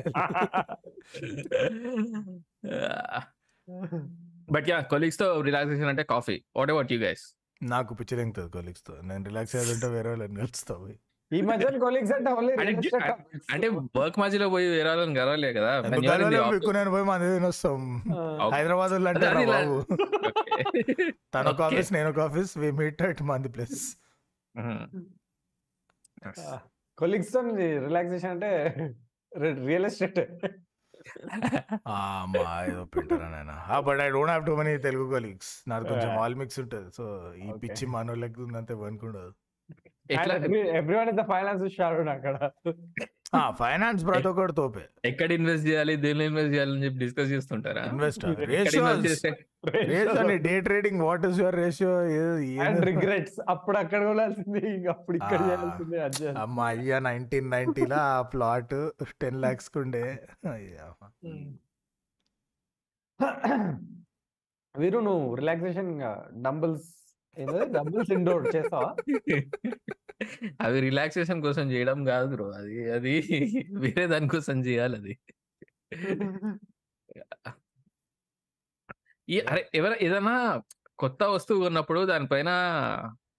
but 4.52 4.70
yeah 4.70 4.80
కొలీగ్స్తో 4.80 5.42
relaxation 5.42 5.86
అంటే 5.86 6.04
coffee 6.04 6.44
what 6.56 6.72
about 6.72 6.94
you 6.94 7.00
guys 7.00 7.36
నాకు 7.64 7.94
పిచ్చి 7.94 8.18
లెంగుతుంది 8.18 8.52
కొలీగ్స్తో. 8.52 9.02
నేను 9.02 9.24
రిలాక్స్ 9.24 9.56
అయ్యాలంటే 9.56 9.88
వేరే 9.88 10.10
వాళ్ళని 10.10 10.48
పోయి 10.72 11.00
ఈ 11.34 11.42
మధ్య 11.42 11.80
కొలీగ్స్ 11.80 12.12
అంటే 12.12 12.30
అంటే 13.54 13.68
వర్క్ 13.98 14.20
మధ్యలో 14.20 14.50
పోయి 14.50 14.68
వేరే 14.68 14.90
వాళ్ళని 14.90 15.20
గెలవలే 15.20 15.54
కదా. 15.54 15.72
నేను 16.74 16.92
పోయి 16.92 17.04
మంది 17.04 17.46
వస్తాం 17.48 17.80
Okay. 18.14 18.54
హైదరాబాద్ 18.56 18.94
అంటే 18.94 19.46
బాబు. 19.46 19.78
తన 21.36 21.46
ఒక. 21.50 21.62
ఆఫీస్ 21.62 21.94
నేను 21.94 22.10
ఒక 22.10 22.20
ఆఫీస్ 22.20 22.58
వి 22.58 22.72
మీట్ 22.72 23.02
అట్ 23.02 23.24
మంది 23.24 23.50
ప్లేస్. 23.50 23.80
కొలీగ్స్తో 26.98 27.40
రిలాక్సేషన్ 27.86 28.32
అంటే 28.32 28.52
రియల్ 29.68 29.86
ఎస్టేట్ 29.86 30.20
మా 32.34 32.66
ఏదో 32.70 32.84
పెట్టారా 32.86 33.30
నాయన. 33.30 33.54
But 33.80 34.00
I 34.00 34.10
don't 34.10 34.30
have 34.30 34.46
to 34.46 34.52
money 34.52 34.78
Telugu 34.78 35.06
colleagues 35.10 35.70
నాది 35.70 35.90
కొంచెం. 35.90 36.12
ఆల్ 36.20 36.36
మిక్స్ 36.36 36.60
ఉంటుంది. 36.60 36.92
సో 36.92 37.06
ఈ. 37.38 37.48
పిచ్చి 37.64 37.88
మనోళ్ళకి 37.88 38.42
ఉందంతే 38.42 38.74
అనుకుండదు 38.74 39.32
ఎట్లా 40.10 40.34
every 40.78 40.96
one 40.98 41.10
is 41.12 41.20
the 41.20 41.26
finance 41.30 41.64
షారుడ్ 41.76 42.10
అక్కడ. 42.14 42.36
ఫైనాన్స్ 43.60 44.02
ప్రతి 44.08 44.28
ఒక్కటి 44.32 44.54
తోపే. 44.58 44.82
ఎక్కడ 45.10 45.30
ఇన్వెస్ట్ 45.38 45.66
చేయాలి 45.68 45.94
దేనిలో 46.04 46.24
ఇన్వెస్ట్ 46.30 46.52
చేయాలని 46.56 46.84
చెప్పి 46.86 47.00
డిస్కస్ 47.04 47.32
చేస్తుంటారా? 47.32 47.84
Investor 47.92 48.34
ratios 48.52 49.08
day 50.46 50.54
trading 50.68 51.02
what 51.06 51.26
is 51.30 51.40
your 51.40 51.58
ratio 51.58 51.94
and 52.66 52.82
regrets 52.90 53.38
అప్పుడు 53.50 53.78
అక్కడ 53.78 54.02
కొనాల్సింది 54.10 54.64
అప్పుడు 54.94 55.18
ఇక్కడ. 55.22 55.40
చేయాల్సింది 55.46 56.00
అడ్జస్ట్ 56.08 56.40
అమ్మా 56.44 56.66
అయ్యా 56.74 57.00
నైన్టీన్ 57.08 57.50
నైన్టీలో 57.50 58.00
ఆ 58.08 58.22
ప్లాట్ 58.34 58.76
టెన్ 59.22 59.40
లాక్స్ 59.42 59.70
కుండే 59.70 60.06
అయ్యా. 60.54 60.88
వీరు 64.76 65.00
నువ్వు 65.00 65.26
రిలాక్సేషన్ 65.36 65.92
డంబుల్స్ 66.44 66.88
ఇండోర్ 67.38 68.56
చేస్తావా 68.56 68.96
అవి 70.62 70.80
రిలాక్సేషన్ 70.80 71.42
కోసం 71.42 71.72
చేయడం 71.72 72.06
కాదు 72.06 72.36
బ్రో. 72.36 72.46
అది 72.52 72.92
అది 72.92 73.14
వేరే 73.74 74.08
దానికోసం 74.08 74.60
చేయాలి 74.60 74.96
అది. 74.96 75.14
ఈ 79.30 79.40
అరే 79.40 79.70
ఎవర 79.76 79.98
ఏదైనా 80.02 80.62
కొత్త 81.00 81.24
వస్తువు 81.24 81.66
ఉన్నప్పుడు 81.66 82.06
దానిపైన 82.06 82.52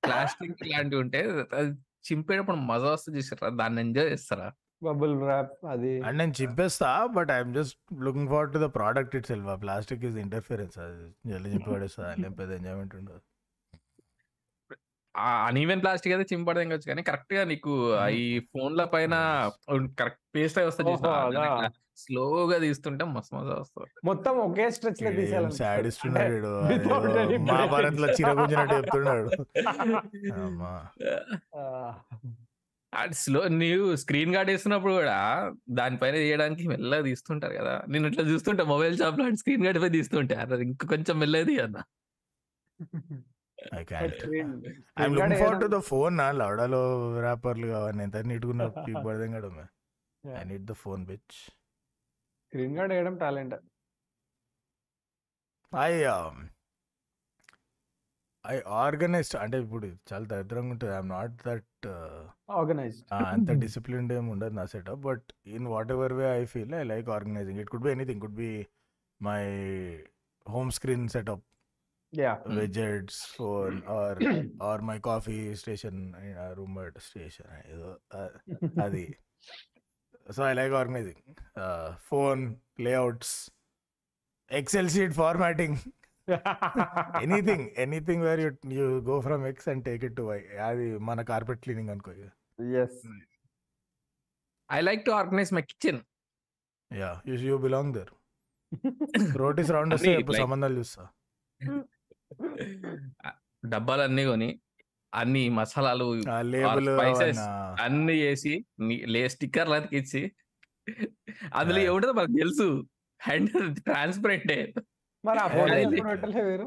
ప్లాస్టిక్ 0.06 0.66
లాంటివి 0.66 1.02
ఉంటే 1.02 1.20
అది 1.52 1.70
చింపేటప్పుడు 2.06 2.56
మజా 2.56 2.90
వస్తుంది 2.90 3.18
చూసారా 3.18 3.48
దాన్ని 3.48 3.80
ఎంజాయ్ 3.80 4.10
చేస్తారా? 4.10 4.52
బబుల్ 4.82 5.20
ర్యాప్ 5.20 5.52
అది. 5.66 6.00
అండ్ 6.00 6.18
నేను 6.18 6.34
చింపేస్తా 6.42 7.06
but 7.06 7.30
I'm 7.30 7.54
just 7.54 7.78
looking 8.00 8.28
for 8.28 8.52
to 8.52 8.58
the 8.58 8.68
product 8.78 9.16
itself. 9.26 9.60
Plastic 9.62 10.04
is 10.04 10.16
interference 10.16 10.78
అది 10.78 11.30
జల్దీ 11.30 11.50
చింపి 11.50 11.70
పడేస్తా 11.70 12.02
దాని 12.02 12.34
పెద్ద 12.34 12.50
ఎంజాయ్మెంట్ 12.52 12.94
ఉండదు. 12.94 13.20
అన్ఈవెన్ 15.14 15.82
ప్లాస్టిక్ 15.82 16.14
అయితే 16.14 16.34
చింపడం 16.34 16.68
కావచ్చు 16.68 16.88
కానీ 16.88 17.02
కరెక్ట్గా 17.02 17.44
నీకు 17.44 17.72
ఈ 18.16 18.40
ఫోన్ల 18.52 18.84
పైన 18.84 19.14
కరెక్ట్ 19.98 20.22
పేస్ట్ 20.36 20.58
అయి 20.58 20.68
అదా. 21.26 21.70
స్లోగా 21.96 22.58
తీస్తుంటే 22.58 23.04
మస్తు 23.04 23.34
మజా 23.36 23.54
వస్తుంది. 23.54 23.90
మొత్తం 24.04 24.38
ఒకే 24.38 24.70
స్ట్రెచ్లో 24.70 25.10
మహాభారత్లో. 27.50 28.08
చిరగుంజినట్టు 28.08 28.74
చెప్తున్నాడు. 28.74 29.28
అది 32.92 33.14
స్లో 33.14 33.48
నీవు 33.54 33.96
స్క్రీన్ 33.96 34.34
గార్డ్ 34.34 34.50
వేస్తున్నప్పుడు 34.50 34.92
కూడా 34.92 35.16
దానిపైన 35.70 36.14
తీయడానికి 36.14 36.68
మెల్లగా 36.68 37.02
తీస్తుంటారు 37.02 37.54
కదా. 37.54 37.84
నేను 37.88 38.06
ఇట్లా 38.08 38.24
చూస్తుంటా 38.24 38.64
మొబైల్ 38.64 38.98
షాప్లో 38.98 39.36
స్క్రీన్ 39.36 39.66
గార్డ్ 39.66 39.82
పై 39.82 39.90
తీస్తుంటే. 39.90 40.34
అరే 40.34 40.62
ఇంకా 40.62 40.88
కొంచెం 40.88 41.18
మెల్లది 41.18 41.60
అన్న 41.60 41.78
I 42.80 42.80
can't 43.02 43.33
I'm 43.72 45.14
looking 45.16 45.36
for 45.42 45.58
to 45.62 45.68
the 45.74 45.80
phone 45.90 46.14
నా 46.20 46.26
లవడాలో 46.40 46.80
ర్యాపర్లు 47.26 47.66
కావాలి. 47.74 48.02
ఎంత 48.06 48.16
నీట్గా 48.30 48.66
పీక్ 48.78 49.02
పడదాం 49.06 49.32
కదా 49.38 49.66
I 50.24 50.44
need 50.50 50.66
the 50.70 50.76
phone 50.84 51.02
bitch 51.10 51.36
screen 52.44 52.76
guard 52.78 52.92
వేయడం 52.94 53.14
టాలెంట్ 53.22 53.54
ఐ 55.72 55.92
ఐ 58.44 58.56
ఆర్గనైజ్డ్ 58.80 59.36
అంటే 59.42 59.56
ఇప్పుడు 59.64 59.86
చాలా 60.08 60.24
దరిద్రంగా 60.32 60.72
ఉంటుంది. 60.74 60.92
ఐఎమ్ 60.96 61.10
నాట్ 61.14 61.34
దట్ 61.46 61.86
ఆర్గనైజ్డ్ 62.58 63.04
అంత 63.28 63.50
డిసిప్లిన్డ్ 63.62 64.12
ఏమి 64.16 64.28
ఉండదు 64.34 64.54
నా 64.58 64.64
setup 64.72 65.02
but 65.06 65.26
in 65.56 65.68
whatever 65.94 66.14
way 66.18 66.26
I 66.40 66.44
feel 66.52 66.74
I 66.80 66.84
like 66.92 67.08
organizing 67.16 67.60
it 67.62 67.70
could 67.72 67.84
be 67.86 67.92
anything 67.94 68.22
could 68.24 68.36
be 68.42 68.50
my 69.20 69.40
home 70.46 70.70
screen 70.78 71.06
setup 71.14 71.44
yeah 72.22 72.32
widgets 72.56 73.16
phone 73.36 73.76
or 73.96 74.10
or 74.68 74.76
my 74.90 74.96
coffee 75.08 75.42
station 75.54 75.94
uh, 76.20 76.50
room 76.58 76.74
at 76.84 76.96
station 77.08 77.48
ఏదో 77.72 77.90
uh, 78.18 78.30
అది. 78.86 79.04
So 80.36 80.40
I 80.50 80.52
like 80.58 80.74
organizing 80.80 81.22
phone 82.10 82.42
layouts 82.86 83.34
Excel 84.50 84.88
sheet 84.94 85.14
formatting 85.18 85.76
anything 87.24 87.66
anything 87.84 88.22
where 88.28 88.40
you 88.44 88.50
you 88.78 88.86
go 89.10 89.16
from 89.20 89.42
X 89.50 89.68
and 89.72 89.84
take 89.88 90.04
it 90.08 90.16
to 90.20 90.24
Y 90.30 90.38
అది 90.68 90.86
మన 91.08 91.22
carpet 91.32 91.60
cleaning 91.64 91.90
అనుకో 91.94 92.12
yes 92.84 93.00
I 94.68 94.80
like 94.88 95.02
to 95.08 95.14
organize 95.20 95.52
my 95.58 95.64
kitchen 95.72 96.00
yeah 96.90 97.10
you 97.30 97.36
you 97.50 97.58
belong 97.66 97.92
there 97.98 98.12
rotis 99.42 99.72
round 99.76 99.94
వస్తే 99.94 100.14
సంబంధాలు 100.42 100.76
చూస్తా. 100.80 101.04
డబ్బాలన్నీ 103.64 104.24
కొని 104.30 104.48
అన్ని 105.12 105.42
మసాలాలు 105.58 106.06
spices. 106.88 107.38
అన్ని 107.84 108.16
వేసి 108.22 108.54
లే 109.14 109.22
స్టిక్కర్లు 109.34 109.74
అతికిచ్చి 109.78 110.22
అందులో. 111.58 111.80
ఏముంటుందో 111.88 112.14
మనకు 112.18 112.36
తెలుసు. 112.42 112.66
హ్యాండ్ 113.20 113.50
ట్రాన్స్పరెంటే. 113.86 114.58
మరి 115.24 115.38
ఆ 115.38 115.46
Yeah, 115.46 115.54
ఫోటోస్ 115.56 115.76
really. 115.76 115.96
ఎప్పుడు 115.98 116.10
పెట్టలే 116.12 116.42
వీరు 116.50 116.66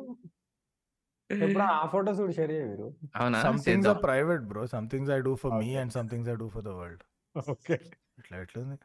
ఎప్పుడు 1.30 1.64
ఆ 1.64 1.86
ఫోటోస్ 1.94 2.20
కూడా 2.24 2.34
షేర్ 2.38 2.52
చేయ 2.56 2.66
వీరు 2.70 2.88
అవునా? 3.20 3.40
Some 3.46 3.58
things 3.58 3.68
చేద్దాం. 3.68 3.96
are 3.96 4.02
private 4.08 4.44
bro. 4.52 4.62
Some 4.74 4.88
things 4.94 5.10
i 5.18 5.20
do 5.28 5.34
for 5.44 5.52
me 5.52 5.58
Okay. 5.60 5.76
and 5.82 5.90
some 5.98 6.08
things 6.14 6.28
i 6.34 6.38
do 6.44 6.48
for 6.56 6.64
the 6.68 6.76
world. 6.80 7.02
Okay 7.36 7.76
ఇట్లా 8.20 8.36
ఎట్లుంది? 8.44 8.78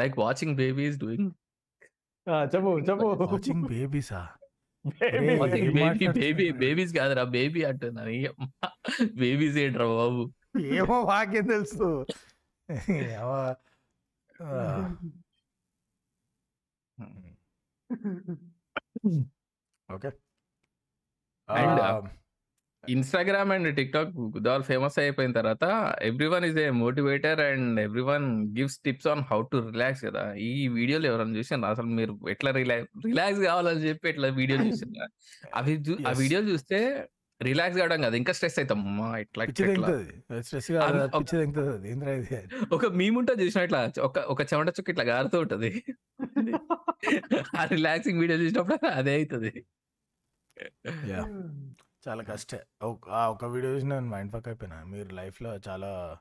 లైక్ 0.00 0.14
వాచింగ్ 0.24 0.54
బేబీస్ 0.60 0.98
డూయింగ్ 1.02 1.30
చెప్పు 2.54 2.70
చెప్పు. 2.88 3.06
వాచింగ్ 3.32 3.64
బేబీసా 3.72 4.20
బేబీ 4.86 5.68
మాట్లాడుతున్నారు? 5.80 6.18
బేబీ 6.18 6.52
బేబీస్ 6.52 6.92
కాదురా 6.94 7.24
బేబీ 7.24 7.64
అంటున్నాను 7.64 8.10
బేబీస్ 9.18 9.56
ఏంట్రా 9.56 9.86
బాబు? 9.86 10.22
ఏమో 10.60 11.02
వాకేం 11.02 11.46
తెలుసు. 11.46 12.06
Okay. 19.88 20.10
Instagram 22.84 23.50
and 23.54 23.68
tick 23.76 23.92
talk 23.92 24.12
దాల్ 24.40 24.64
ఫేమస్ 24.68 24.96
అయిపోయిన 25.02 25.32
తర్వాత 25.38 25.64
everyone 26.32 26.44
is 26.48 26.58
a 26.58 26.66
motivator 26.78 27.40
and 27.46 27.80
everyone 28.08 28.26
gives 28.56 28.76
tips 28.86 29.08
on 29.12 29.22
how 29.30 29.40
to 29.52 29.58
relax 29.68 30.02
కదా. 30.06 30.22
ఈ 30.46 30.52
వీడియోలు 30.76 31.06
ఎవరైనా 31.10 31.36
చూసాను 31.38 31.66
అసలు 31.66 31.88
మీరు 31.98 32.14
ఎట్లా 32.30 32.52
రిలాక్స్ 32.58 32.90
రిలాక్స్ 33.06 33.40
కావాలని 33.46 33.82
చెప్పి 33.88 34.08
ఇట్లా 34.14 34.30
వీడియో 34.40 34.58
చూసిన 34.66 35.08
అవి 35.54 35.74
ఆ 36.02 36.10
Yes. 36.10 36.20
వీడియో 36.22 36.40
చూస్తే 36.48 36.78
రిలాక్స్ 37.40 37.78
కావడం 37.78 38.00
కదా 38.06 38.16
ఇంకా 38.20 38.32
స్ట్రెస్ 38.38 38.58
అవుతాం 38.60 38.80
ఇట్లా 39.20 39.44
ఒక 42.76 42.86
మీముంటా 43.00 43.34
చూసిన 43.40 43.62
ఇట్లా 43.68 43.80
ఒక 44.08 44.18
ఒక 44.32 44.40
చెమట 44.50 44.72
చుక్క 44.78 44.90
ఇట్లా 44.94 45.06
గారుతూ 45.10 45.38
ఉంటది. 45.44 45.70
ఆ 47.60 47.64
రిలాక్సింగ్ 47.72 48.20
వీడియో 48.22 48.38
చూసినప్పుడు 48.42 48.78
అదే 48.92 49.14
అవుతుంది. 49.18 49.52
చాలా 52.08 52.22
కష్టే. 52.22 52.64
ఒక- 52.82 53.12
ఆ 53.12 53.30
ఒక 53.30 53.44
వీడియో 53.44 53.72
చూసి 53.72 53.86
నేను 53.86 54.06
మైండ్ 54.06 54.32
ఫక్ 54.32 54.48
అయిపోయినా. 54.48 54.84
మీరు 54.84 55.14
లైఫ్లో 55.14 55.60
చాలా 55.68 56.18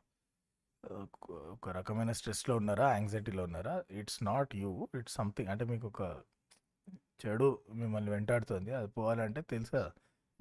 ఒక- 0.91 1.71
రకమైన 1.71 2.11
స్ట్రెస్లో 2.11 2.55
ఉన్నారా? 2.55 2.91
యాంగ్జైటీలో 2.91 3.43
ఉన్నారా? 3.43 3.83
It's 3.91 4.23
not 4.23 4.55
you. 4.55 4.87
It's 4.99 5.13
something. 5.13 5.49
అంటే 5.49 5.65
మీకు 5.65 5.87
ఒక 5.87 6.01
చెడు 7.25 7.59
మిమ్మల్ని 7.73 8.11
వెంటాడుతుంది. 8.11 8.71
అది 8.71 8.87
పోవాలంటే 8.87 9.41
తెలుసా? 9.41 9.91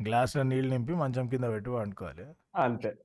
గ్లాస్లో 0.02 0.42
నీళ్ళు 0.42 0.70
నింపి 0.70 0.94
మంచం 0.94 1.28
కింద 1.28 1.44
పెట్టి 1.44 1.70
వండుకోవాలి. 1.70 2.26
అంతే. 2.54 2.98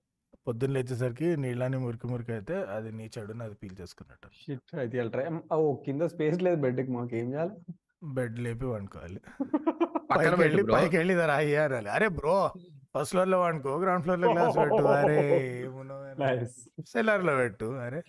పొద్దున్న 0.47 0.73
లేచేసరికి 0.73 1.37
నీళ్ళని 1.37 1.77
మురికి 1.77 2.07
మురికి 2.07 2.31
అయితే 2.31 2.63
అది 2.63 2.91
నీ 2.91 3.09
చెడుని 3.17 3.43
అది 3.43 3.55
పీల్ 3.55 3.81
చేసుకున్నట్టు. 3.81 4.27
షిట్ 4.27 4.75
అయితే 4.75 5.09
ట్రై 5.09 5.39
ఓ 5.53 5.75
కింద 5.75 6.01
స్పేస్ 6.01 6.41
లేదు 6.41 6.61
బెడ్కి 6.61 6.91
మాకు 6.91 7.15
ఏం 7.15 7.33
చేయాలి? 7.33 7.73
బెడ్ 8.03 8.39
లేపి 8.39 8.65
వండుకోవాలి. 8.65 9.21
పక్కన 10.11 10.33
వెళ్ళి. 10.43 10.63
పైకి 10.75 10.95
వెళ్ళి 10.99 11.13
రా 11.21 11.35
అయ్యా 11.41 11.61
అనాలి 11.67 11.89
అరే 11.97 12.07
బ్రో 12.19 12.37
ఫస్ట్ 12.95 13.11
ఫ్లోర్లో 13.13 13.37
వండుకో 13.41 13.71
గ్రౌండ్ 13.83 14.03
ఫ్లోర్లో 14.05 14.27
గ్లాస్ 14.33 14.57
పెట్టు. 14.57 14.83
అరే 14.97 15.19
నైస్. 16.21 16.57
సెల్లర్లో 16.91 17.35
పెట్టు. 17.35 17.69
అరే. 17.85 18.01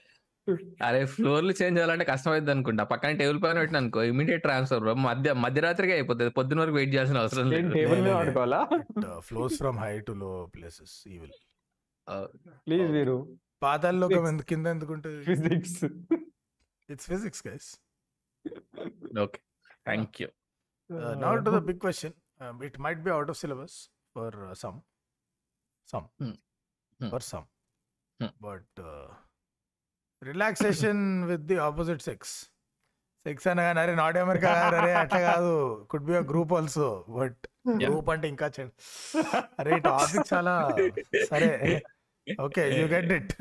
అరే 0.87 1.01
ఫ్లోర్లు 1.13 1.53
చేంజ్ 1.61 1.77
చేయాలంటే 1.79 2.05
కష్టమైంది 2.05 2.51
అనుకుంటా. 2.55 2.83
పక్కన 2.85 3.11
టేబుల్ 3.21 3.39
పైన 3.43 3.57
పెట్టిన 3.59 3.77
అనుకో 3.77 4.01
ఇమీడియట్ 4.03 4.43
ట్రాన్స్ఫర్ 4.43 4.83
మధ్య 5.07 5.33
మధ్యరాత్రికి 5.45 5.93
అయిపోతుంది. 5.93 6.31
పొద్దున 6.31 6.61
వరకు 6.61 6.77
వెయిట్ 6.77 6.93
చేయాల్సిన 6.95 7.19
అవసరం 7.19 7.47
లేదు. 7.51 7.71
టేబుల్ 7.75 7.99
మీద 7.99 8.05
లే, 8.05 8.11
లే. 8.11 8.19
ఆడుకోవాలా 8.21 8.61
flows 9.29 9.57
from 9.59 9.79
high 9.79 9.93
to 10.01 10.13
low 10.13 10.33
places 10.57 10.97
evil 11.09 11.35
please 12.67 12.91
వీరు. 12.91 13.19
ఎందుకు 14.29 14.49
కింద 14.49 14.67
ఎందుకుంటే 14.67 15.11
physics 15.29 15.79
it's 16.89 17.07
physics 17.07 17.43
guys 17.49 17.69
okay 19.23 19.41
thank 19.85 20.17
you 20.23 20.29
now 21.21 21.33
to 21.39 21.51
the 21.51 21.61
big 21.69 21.81
question 21.81 22.15
it 22.63 22.79
might 22.81 23.03
be 23.03 23.11
out 23.11 23.31
of 23.31 23.39
syllabus 23.39 23.77
for 24.17 24.37
some 24.55 24.79
some 25.89 26.07
Hmm. 26.21 26.35
Hmm. 27.01 27.11
For 27.13 27.25
some 27.25 27.47
Hmm. 28.21 28.33
But 28.41 28.81
relaxation 30.23 31.01
with 31.27 31.47
the 31.47 31.57
opposite 31.61 32.03
sex 32.03 32.35
sex 33.27 33.47
అనగానే 33.49 33.81
అరే 33.81 33.95
not 33.95 34.17
America 34.19 34.51
కాదు 34.55 34.77
అరే 34.77 34.93
అట్లా 34.95 35.21
కాదు. 35.21 35.53
Could 35.91 36.05
be 36.05 36.15
a 36.17 36.23
group 36.31 36.53
also 36.53 36.87
but. 37.17 37.43
Group 37.83 38.09
అంటే 38.11 38.27
ఇంకా 38.29 38.47
అరే 39.59 39.77
topic 39.87 40.27
చాలా 40.33 40.55
సరే. 41.31 41.51
Okay 42.27 42.65
you 42.79 42.85
get 42.87 43.13
it 43.13 43.33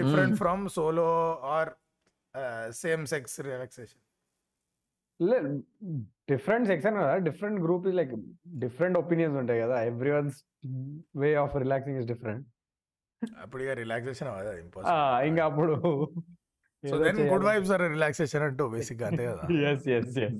different 0.00 0.36
from 0.36 0.62
solo 0.68 1.08
or 1.54 1.70
same 2.76 3.04
sex 3.06 3.36
relaxation 3.40 4.02
different 6.30 6.66
section 6.72 6.96
కదా 7.02 7.14
different 7.28 7.58
group 7.66 7.86
like 8.00 8.12
different 8.64 8.96
opinions 9.02 9.36
ఉంటాయి 9.42 9.60
కదా 9.64 9.76
everyone's 10.16 10.38
way 11.22 11.30
of 11.44 11.56
relaxing 11.64 11.98
is 12.00 12.08
different. 12.12 12.44
అప్పుడు 13.44 13.60
ఇక 13.64 13.72
రిలాక్సేషన్ 13.84 14.28
ఇంకా 15.30 15.44
అప్పుడు 15.50 15.74
so 16.84 16.96
then 17.04 17.18
good 17.32 17.46
vibes 17.48 17.72
or 17.76 17.84
relaxation 17.96 18.44
అంటూ 18.48 18.66
basic 18.74 19.02
అంతే 19.08 19.24
కదా. 19.30 19.42
ఎస్ 19.70 19.88
ఎస్ 19.96 20.18
ఎస్ 20.26 20.38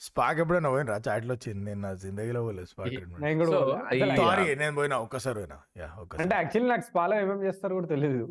స్పాక్ 0.00 0.38
ఎప్పుడైనా 0.42 0.68
పోయినరా? 0.74 0.96
చాట్లో 1.06 1.32
వచ్చింది 1.36 1.62
నేను 1.64 1.80
నా 1.86 1.90
జిందగీలో 2.02 2.40
పోలేదు 2.44 2.68
స్పాక్ 2.70 2.92
సారీ 4.20 4.44
నేను 4.62 4.74
పోయినా 4.78 4.96
ఒక్కసారి 5.06 5.36
పోయినా. 5.40 5.58
యా 5.80 5.88
అంటే 5.88 6.02
ఒక్కసారి 6.04 6.34
యాక్చువల్లీ 6.40 6.70
నాకు 6.72 6.86
స్పాలో 6.90 7.16
ఏమేమి 7.22 7.46
చేస్తారు 7.48 7.74
కూడా 7.78 7.88
తెలియదు 7.94 8.26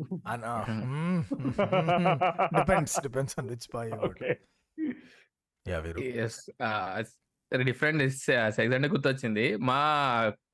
depends 2.56 2.96
depends 3.06 3.36
on 3.40 3.48
which 3.52 3.66
spa 3.68 3.82
okay 5.66 5.72
yeah 5.72 5.78
వీరు. 5.78 6.00
ఎస్ 6.24 6.38
డిఫరెంట్ 7.52 8.02
సెక్స్ 8.16 8.74
అంటే 8.76 8.88
గుర్తొచ్చింది. 8.88 9.44
మా 9.68 9.78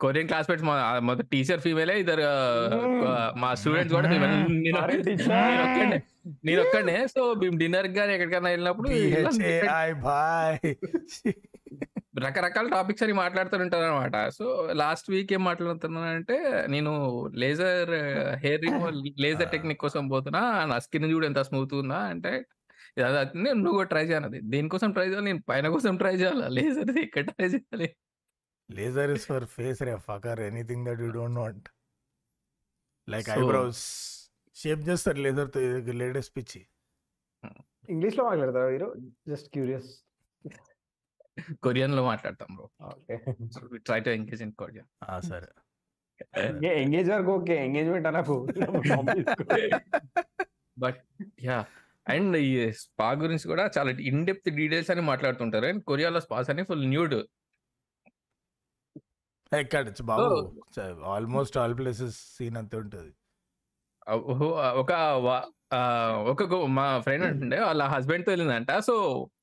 కొరియన్ 0.00 0.28
క్లాస్మేట్స్ 0.28 0.64
మా 0.64 0.76
మొదటి 1.00 1.28
టీచర్ 1.28 1.60
ఫీమేలే 1.60 1.96
ఇద్దరు 2.00 2.22
uh, 2.22 3.26
మా 3.36 3.50
స్టూడెంట్స్ 3.54 3.94
కూడా. 3.96 4.08
నేను 4.10 4.78
Sorry, 4.78 4.96
teacher. 5.02 6.00
నేను 6.46 6.60
ఒక్కడే 6.62 6.94
సో 7.06 7.22
మేము 7.34 7.56
డిన్నర్ 7.56 7.88
గానీ 7.98 8.12
ఎక్కడికైనా 8.14 8.50
వెళ్ళినప్పుడు 8.50 8.88
రకరకాల 12.24 12.66
టాపిక్స్ 12.68 13.02
అని 13.02 13.12
మాట్లాడుతుంటారు 13.12 13.84
అనమాట 13.84 14.16
సో 14.28 14.44
లాస్ట్ 14.72 15.10
వీక్ 15.10 15.32
ఏం 15.32 15.42
మాట్లాడుతున్నానంటే 15.44 16.36
నేను 16.68 16.92
laser 17.34 17.92
hair 18.44 18.62
removal 18.62 18.98
laser 19.20 19.50
technique 19.50 19.80
కోసం 19.80 20.08
పోతున్నా 20.08 20.42
నా 20.66 20.78
స్కిన్ 20.78 21.10
చూడు 21.12 21.26
ఎంత 21.26 21.38
స్మూత్ 21.38 21.74
ఉందా 21.74 21.98
అంటే 22.14 22.32
నేను 22.96 23.58
నువ్వు 23.64 23.82
ట్రై 23.84 24.04
చేయనది 24.04 24.38
దీనికోసం 24.52 24.90
ట్రై 24.92 25.06
చేయాలి 25.06 25.26
నేను 25.30 25.42
పైన 25.48 25.68
కోసం 25.68 25.96
ట్రై 25.96 26.14
చేయాలి 26.14 26.46
లేజర్ 26.56 26.92
ఇక్కడ 26.98 27.24
ట్రై 27.30 27.48
చేయాలి. 27.54 27.88
Laser 28.68 29.10
is 29.10 29.26
for 29.26 29.44
face 29.56 29.82
ray 29.82 29.94
fucker 30.06 30.40
anything 30.40 30.84
that 30.88 31.00
you 31.00 31.10
don't 31.10 31.38
want. 31.38 31.68
Like 33.08 33.28
eyebrows 33.30 33.84
shape 34.56 34.82
చేస్తారు 34.88 35.18
లేజర్తో 35.18 35.60
లేటెస్ట్ 36.00 36.32
పిచ్చి. 36.36 36.62
ఇంగ్లీష్లో 37.88 38.24
మాట్లాడతారా 38.24 38.68
మీరు? 38.70 38.88
Just 39.28 39.48
curious. 39.52 39.90
కొరియన్లో 41.62 42.02
మాట్లాడతాం 42.04 42.50
bro. 42.56 42.66
Okay. 42.90 43.16
Try 43.86 44.00
to 44.00 44.10
engage 44.10 44.42
in 44.42 44.54
Korean 44.54 44.88
ఆ, 45.04 45.20
సరే. 45.30 45.48
ఎంగేజ్ 46.82 47.08
వరకు 47.10 47.30
ఓకే 47.30 47.54
ఎంగేజ్మెంట్ 47.64 48.06
అనకు 48.10 48.36
బట్ 50.76 51.00
యా 51.44 51.58
అండ్ 52.08 52.36
ఈ 52.36 52.72
స్పా 52.72 53.12
గురించి 53.12 53.46
కూడా 53.48 53.70
చాలా 53.78 53.90
ఇన్ 53.90 54.26
డెప్త్ 54.26 54.50
డీటెయిల్స్ 54.54 54.90
అని 54.90 55.00
మాట్లాడుతుంటారు. 55.00 55.66
అండ్ 55.66 55.82
కొరియాలో 55.84 56.20
స్పాస్ 56.20 56.50
అని 56.50 56.64
ఫుల్ 56.64 56.86
న్యూడ్. 56.88 57.14
ఎక్కడ. 59.58 59.92
బాబు 60.02 60.62
ఆల్మోస్ట్ 61.04 61.58
ఆల్ 61.58 61.76
ప్లేసెస్ 61.78 62.16
సీన్ 62.36 62.56
అంతే 62.56 62.76
ఉంటుంది. 62.76 63.12
ఒక 64.80 64.92
ఒక 66.30 66.42
మా 66.78 67.00
ఫ్రెండ్ 67.00 67.24
అంటుండే 67.24 67.60
వాళ్ళ 67.60 67.82
హస్బెండ్తో 67.82 68.30
వెళ్ళిందంట. 68.32 68.72
సో 68.78 68.94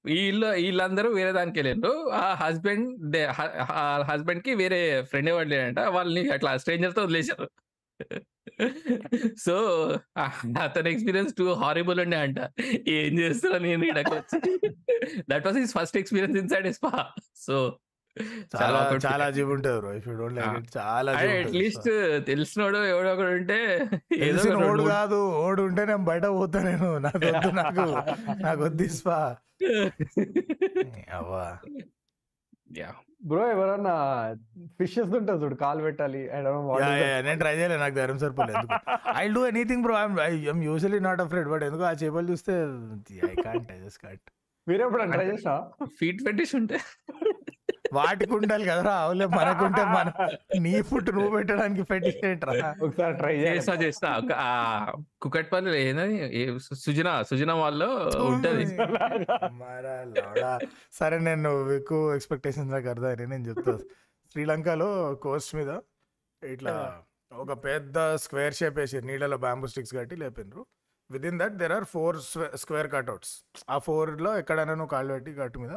వీళ్ళు 0.05 0.47
వీళ్ళందరూ 0.47 1.09
వేరే 1.13 1.31
దానికి 1.31 1.59
వెళ్ళిండ్రు. 1.59 2.09
ఆ 2.09 2.33
హస్బెండ్ 2.33 3.17
హస్బెండ్కి 4.09 4.53
వేరే 4.55 5.03
ఫ్రెండ్ 5.03 5.29
ఎవరు 5.29 5.47
లేడంట. 5.47 5.79
వాళ్ళని 5.79 6.29
అట్లా 6.29 6.57
స్ట్రేంజర్తో 6.57 7.03
వదిలేశారు. 7.03 7.49
సో 9.37 9.55
అతని 10.61 10.91
ఎక్స్పీరియన్స్ 10.91 11.33
టూ 11.37 11.53
హారిబుల్ 11.53 11.99
ఉండే 11.99 12.17
అంట. 12.17 12.39
ఏం 12.89 13.13
చేస్తున్నా 13.19 13.57
నేను 13.59 13.85
ఇక్కడికి 13.85 14.15
వచ్చి? 14.15 14.39
That 15.29 15.45
was 15.47 15.57
his 15.57 15.73
first 15.73 15.97
experience 15.97 16.37
inside 16.39 16.73
spa 16.73 16.91
so 17.37 17.55
చాలా 18.55 18.79
చాలా 19.05 19.29
జీబ్ 19.29 19.49
ఉంటుంది 19.49 19.77
bro. 19.79 19.91
If 19.93 20.07
you 20.07 20.15
don't 20.15 20.37
like 20.39 20.57
it 20.59 20.69
చాలా 20.77 21.11
అట్లీస్ట్ 21.37 21.89
తెలిసినోడు 22.27 22.77
ఎవడో 22.85 23.09
ఒకడు 23.13 23.31
ఉంటే 23.31 23.59
ఏదో 24.21 24.43
ఓడు 24.67 24.83
కాదు. 24.91 25.19
ఓడు 25.41 25.61
ఉంటే 25.61 25.85
నేను 25.85 26.05
బయట 26.05 26.25
పోతా 26.35 26.61
నేను. 26.63 26.89
నాకు 26.99 27.23
వద్దు 27.27 27.51
నాకు 27.61 27.85
నాకు 28.41 28.61
వద్దు 28.63 28.83
ఇస్పా 28.83 29.17
అవ్వా. 31.17 31.47
Yeah. 32.75 32.93
బ్రో 33.23 33.43
ఎవరన్నా 33.51 33.93
ఫిషెస్ 34.77 35.11
ఉంటుంది 35.13 35.39
చూడు 35.43 35.55
కాలు 35.55 35.81
పెట్టాలి. 35.81 36.21
నేను 37.25 37.37
ట్రై 37.39 37.53
చేయలేదు 37.53 37.81
నాకు 37.81 37.95
ధైర్యం 37.95 38.19
సరిపోలేదు 38.19 38.65
I 39.15 39.25
do 39.29 39.41
anything 39.47 39.83
bro 39.83 39.95
I'm 40.25 40.63
usually 40.63 40.99
not 40.99 41.21
afraid 41.21 41.49
but 41.49 41.63
ఎందుకు 41.63 41.83
ఆ 41.83 41.93
చేపలు 42.03 42.27
చూస్తే 42.31 42.55
I 43.25 43.35
can't 43.43 43.71
I 43.71 43.79
just 43.79 44.01
can't 44.05 44.25
మీరు 44.67 44.81
ఎప్పుడు 44.85 45.05
ట్రై 45.13 45.25
చేసా 45.29 45.53
ఫీట్ 45.99 46.19
పెట్టేసి 46.27 46.53
ఉంటే. 46.59 46.77
వాటికి 47.95 48.33
ఉండాలి 48.33 48.65
కదరా 48.65 48.93
అవులే 48.95 49.25
మనకుంటే 49.25 49.83
మన 49.95 50.27
నీ 50.59 50.81
ఫుడ్ 50.81 51.09
నువ్వు 51.15 51.31
పెట్టడానికి 51.35 51.83
పెట్టింటరా 51.83 52.75
ఒకసారి 52.81 53.17
ట్రై 53.17 53.33
చేస్తా 53.37 53.73
చేస్తా. 53.73 54.09
కుకట్పల్లి 55.21 55.77
ఏందని 55.81 56.17
సుజన 56.85 57.21
సుజన 57.21 57.51
వాళ్ళు 57.53 57.89
ఉంటది. 58.27 58.65
సరే 60.91 61.19
నేను 61.19 61.73
ఎక్కువ 61.75 62.15
ఎక్స్పెక్టేషన్స్ 62.15 62.71
నాకు 62.71 62.89
అర్థం 62.89 63.29
నేను 63.29 63.45
చెప్తా. 63.49 63.75
శ్రీలంకలో 64.31 64.89
కోస్ట్ 65.15 65.55
మీద 65.55 65.71
ఇట్లా 66.43 67.03
ఒక 67.31 67.53
పెద్ద 67.65 67.97
స్క్వేర్ 68.15 68.53
షేప్ 68.53 68.77
వేసి 68.77 69.01
నీళ్ళలో 69.01 69.37
బ్యాంబూ 69.37 69.67
స్టిక్స్ 69.67 69.93
కట్టి 69.95 70.15
లేపినరు 70.15 70.63
within 71.25 71.39
that 71.39 71.53
there 71.53 71.71
are 71.71 71.83
four 71.83 72.17
square 72.55 72.91
cutouts 72.91 73.33
ఆ 73.69 73.77
ఫోర్లో 73.77 74.37
ఎక్కడైనా 74.37 74.73
నువ్వు 74.73 74.87
కాళ్ళు 74.87 75.13
పెట్టి 75.13 75.31
గట్టు 75.31 75.59
మీద 75.59 75.75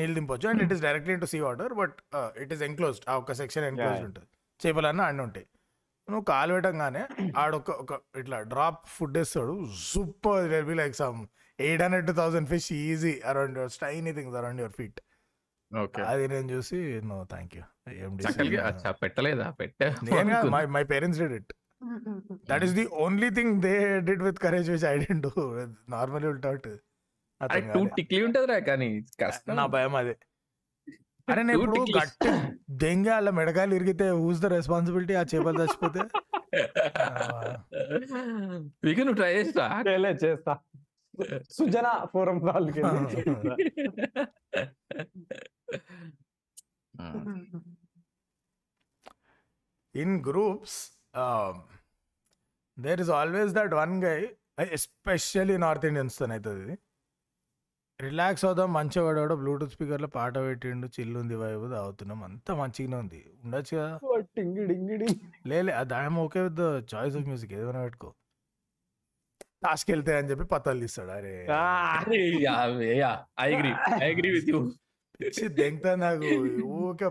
నీళ్ళు 0.00 0.14
దింపొచ్చు 0.18 0.46
and 0.50 0.62
it 0.64 0.72
is 0.76 0.82
directly 0.86 1.16
to 1.22 1.28
sea 1.32 1.40
water 1.46 1.74
but 1.80 1.96
it 2.44 2.52
is 2.56 2.62
enclosed 2.68 3.04
ఆ 3.10 3.16
ఒక 3.22 3.32
సెక్షన్ 3.42 3.64
Yeah. 3.66 3.94
ఉంటుంది. 4.08 4.28
చేపలన్నీ 4.60 5.02
అన్నీ 5.02 5.22
ఉంటాయి. 5.22 5.46
నువ్వు 6.08 6.24
కాలు 6.24 6.52
పెట్టంగానే 6.54 7.00
ఆడొక 7.42 7.70
ఒక 7.82 7.92
ఇట్లా 8.20 8.36
డ్రాప్ 8.52 8.82
ఫుడ్ 8.96 9.16
వేస్తాడు. 9.18 9.54
Super 9.90 10.44
will 10.52 10.68
be 10.70 10.76
like 10.82 10.94
some 11.02 11.18
eight 11.58 11.82
hundred 11.82 12.06
to 12.06 12.12
thousand 12.12 12.48
fish 12.48 12.68
easy 12.72 13.12
around 13.30 13.56
your 13.58 13.72
tiny 13.76 14.12
things 14.12 14.36
around 14.36 14.60
your 14.60 14.74
feet. 14.80 15.00
అది 16.06 16.24
నేను 16.28 16.46
చూసి 16.50 16.78
నో 17.10 17.16
థ్యాంక్ 17.30 17.54
యూ. 17.56 17.62
పెట్టలేదా? 19.02 19.46
పెట్టా 19.60 19.86
my 20.56 20.64
my 20.76 20.82
parents 20.92 21.20
did 21.20 21.36
it. 21.40 21.52
That 22.50 22.64
is 22.64 22.74
the 22.74 22.86
only 23.04 23.30
thing 23.30 23.54
they 23.62 23.74
did 24.08 24.22
with 24.22 24.38
courage 24.38 24.70
which 24.70 24.86
I 24.92 24.94
didn't 25.04 25.22
do 25.26 25.32
normally 25.88 26.28
will 26.28 26.42
taught 26.42 26.68
too 27.74 27.86
tickly 27.86 28.22
ఉంటదిరా 28.22 28.58
కానీ 28.58 29.06
కష్టం. 29.20 29.56
నా 29.56 29.66
భయం 29.66 29.96
అదే. 29.96 30.16
అరే 31.28 31.42
నేను 31.42 31.58
ఇప్పుడు. 31.58 31.80
గట్టి 31.80 32.56
దెంగ 32.70 33.08
అలా 33.08 33.30
మెడకాయలు 33.30 33.74
ఇరిగితే 33.74 34.10
హూస్ 34.10 34.40
ద 34.40 34.46
రెస్పాన్సిబిలిటీ 34.46 35.14
ఆ 35.14 35.22
చేపలు 35.22 35.62
చచ్చిపోతే? 35.62 36.00
వీక 38.84 38.98
నువ్వు 38.98 39.14
ట్రై 39.14 39.36
చేస్తా. 39.36 39.82
చేస్తా. 40.24 40.58
సుజన 41.50 42.08
ఫోరం 42.14 42.38
వాళ్ళకి 42.38 42.82
in 49.94 50.22
groups 50.22 50.92
um, 51.16 51.62
there 52.78 53.00
is 53.00 53.10
always 53.10 53.52
that 53.52 53.74
one 53.74 54.00
guy 54.00 54.28
especially 54.72 55.56
north 55.56 55.86
ఇండియన్స్తో 55.86 56.26
అవుతుంది 56.26 56.62
ఇది. 56.62 56.78
రిలాక్స్ 58.00 58.44
అవుదాం 58.44 58.72
మంచిగా 58.72 59.04
వాడాడు 59.04 59.34
బ్లూటూత్ 59.34 59.72
స్పీకర్లో 59.72 60.06
పాట 60.06 60.38
పెట్టిండు 60.38 60.86
చిల్లు 60.86 61.18
ఉంది 61.18 61.36
వైపు 61.36 61.70
తాగుతున్నాం. 61.70 62.24
అంతా 62.24 62.54
మంచిగానే 62.54 62.96
ఉంది. 62.96 63.30
ఉండొచ్చు 63.44 63.76
కదా? 63.76 64.00
టింగిడి 64.20 64.74
ఇంగిడి 64.74 65.06
లేలే 65.46 65.72
I'm 65.72 66.18
okay 66.18 66.40
with 66.40 66.54
the 66.54 66.60
choice 66.94 67.16
of 67.16 67.24
music. 67.24 67.52
ఏదైనా 67.52 67.82
పెట్టుకో. 67.82 68.14
టాస్క్ 69.62 69.90
వెళ్తే 69.90 70.18
అని 70.18 70.30
చెప్పి 70.30 70.44
పత్తాలు 70.44 70.80
తీస్తాడు. 70.80 71.10
అరే. 71.10 71.46
I 73.40 73.52
agree. 73.52 73.72
I 74.04 74.10
agree 74.10 74.30
with 74.30 74.50
you. 74.50 74.72
దెంగతా 75.48 75.94
నాకు. 75.94 76.28
ఊకే 76.62 77.04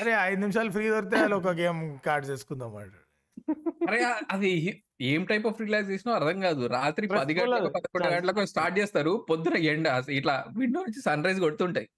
అరే 0.00 0.12
ఐదు 0.20 0.40
నిమిషాలు 0.40 0.70
ఫ్రీ 0.70 0.90
దొరికితే 0.90 1.34
ఒక 1.34 1.48
గేమ్ 1.48 1.98
కార్డ్ 2.06 2.26
చేసుకుందాం 2.26 2.76
అరే 2.76 4.04
అది 4.30 4.83
ఏం 5.00 5.24
టైప్ 5.30 5.46
ఆఫ్ 5.46 5.60
రిలాక్సేషన్ 5.60 6.12
అర్థం 6.16 6.38
కాదు. 6.40 6.62
రాత్రి 6.74 7.06
పది 7.12 7.34
గంటలకు. 7.38 7.70
పదకొండు. 7.76 8.08
గంటలకు 8.14 8.44
స్టార్ట్ 8.52 8.76
చేస్తారు 8.78 9.12
పొద్దున 9.30 9.56
ఎండ 9.72 9.86
ఇట్లా 10.18 10.34
విండో 10.58 10.80
నుంచి 10.86 11.00
సన్ 11.06 11.24
రైజ్ 11.26 11.40
కొడుతుంటాయి. 11.40 11.88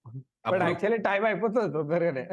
యాక్చువల్లీ 0.46 0.98
టైం 1.06 1.22
అయిపోతుంది 1.24 1.72
తొందరగానే. 1.76 2.24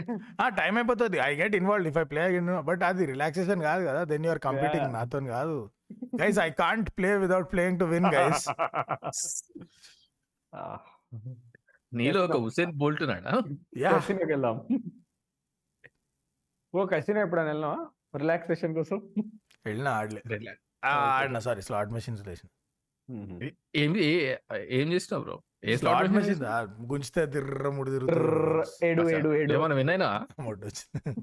ఆ 0.41 0.47
టైం 0.59 0.73
అయిపోతుంది. 0.79 1.17
I 1.27 1.29
get 1.41 1.55
involve 1.59 1.87
if 1.91 1.97
I 1.97 2.05
play 2.13 2.23
but 2.69 2.83
అది 2.89 3.05
రిలాక్సేషన్ 3.11 3.61
కాదు 3.69 3.83
కదా. 3.89 4.01
Then 4.11 4.25
you're 4.25 4.41
competing. 4.47 4.87
నాతో 4.97 5.19
కాదు. 5.35 5.57
Guys 6.21 6.39
I 6.39 6.49
can't 6.63 6.89
play 6.97 7.11
without 7.23 7.47
playing 7.53 7.79
to 7.79 7.85
win 7.93 8.09
guys 8.15 8.45
నీలో 11.91 12.19
ఒక 12.25 12.37
హుసేన్ 12.43 12.71
బోల్ట్ 12.81 13.03
వెళ్దాం. 13.03 14.55
ఓ 16.73 16.85
కసినో 16.91 17.19
ఎప్పుడైనా 17.21 17.49
వెళ్ళినా 17.49 17.71
రిలాక్సేషన్ 18.21 18.75
కోసం. 18.75 18.99
వెళ్ళిన 19.65 19.87
ఆడలే. 19.87 20.21
ఆ, 20.85 20.89
ఆడిన 20.89 21.39
సారీ 21.39 21.61
స్లాట్ 21.61 21.89
మెషిన్స్ 21.89 22.27
లేచిన. 22.27 22.49
ఏం 23.75 23.97
ఏ- 23.97 24.35
చేసినావు 24.71 25.23
బ్రో? 25.23 25.41
ఏ 25.63 25.77
స్లాట్ 25.77 26.11
మెషిన్ 26.11 26.45
గుంజితే 26.91 27.25
దిర్ర 27.25 27.69
ముడి 27.69 27.91
ఏడు 28.85 29.09
ఏడు 29.09 29.33
ఏడు. 29.35 29.53
ఏమన్నా 29.53 29.75
విన్నాయినా 29.75 30.27
ముడి 30.39 30.61
వచ్చింది. 30.61 31.15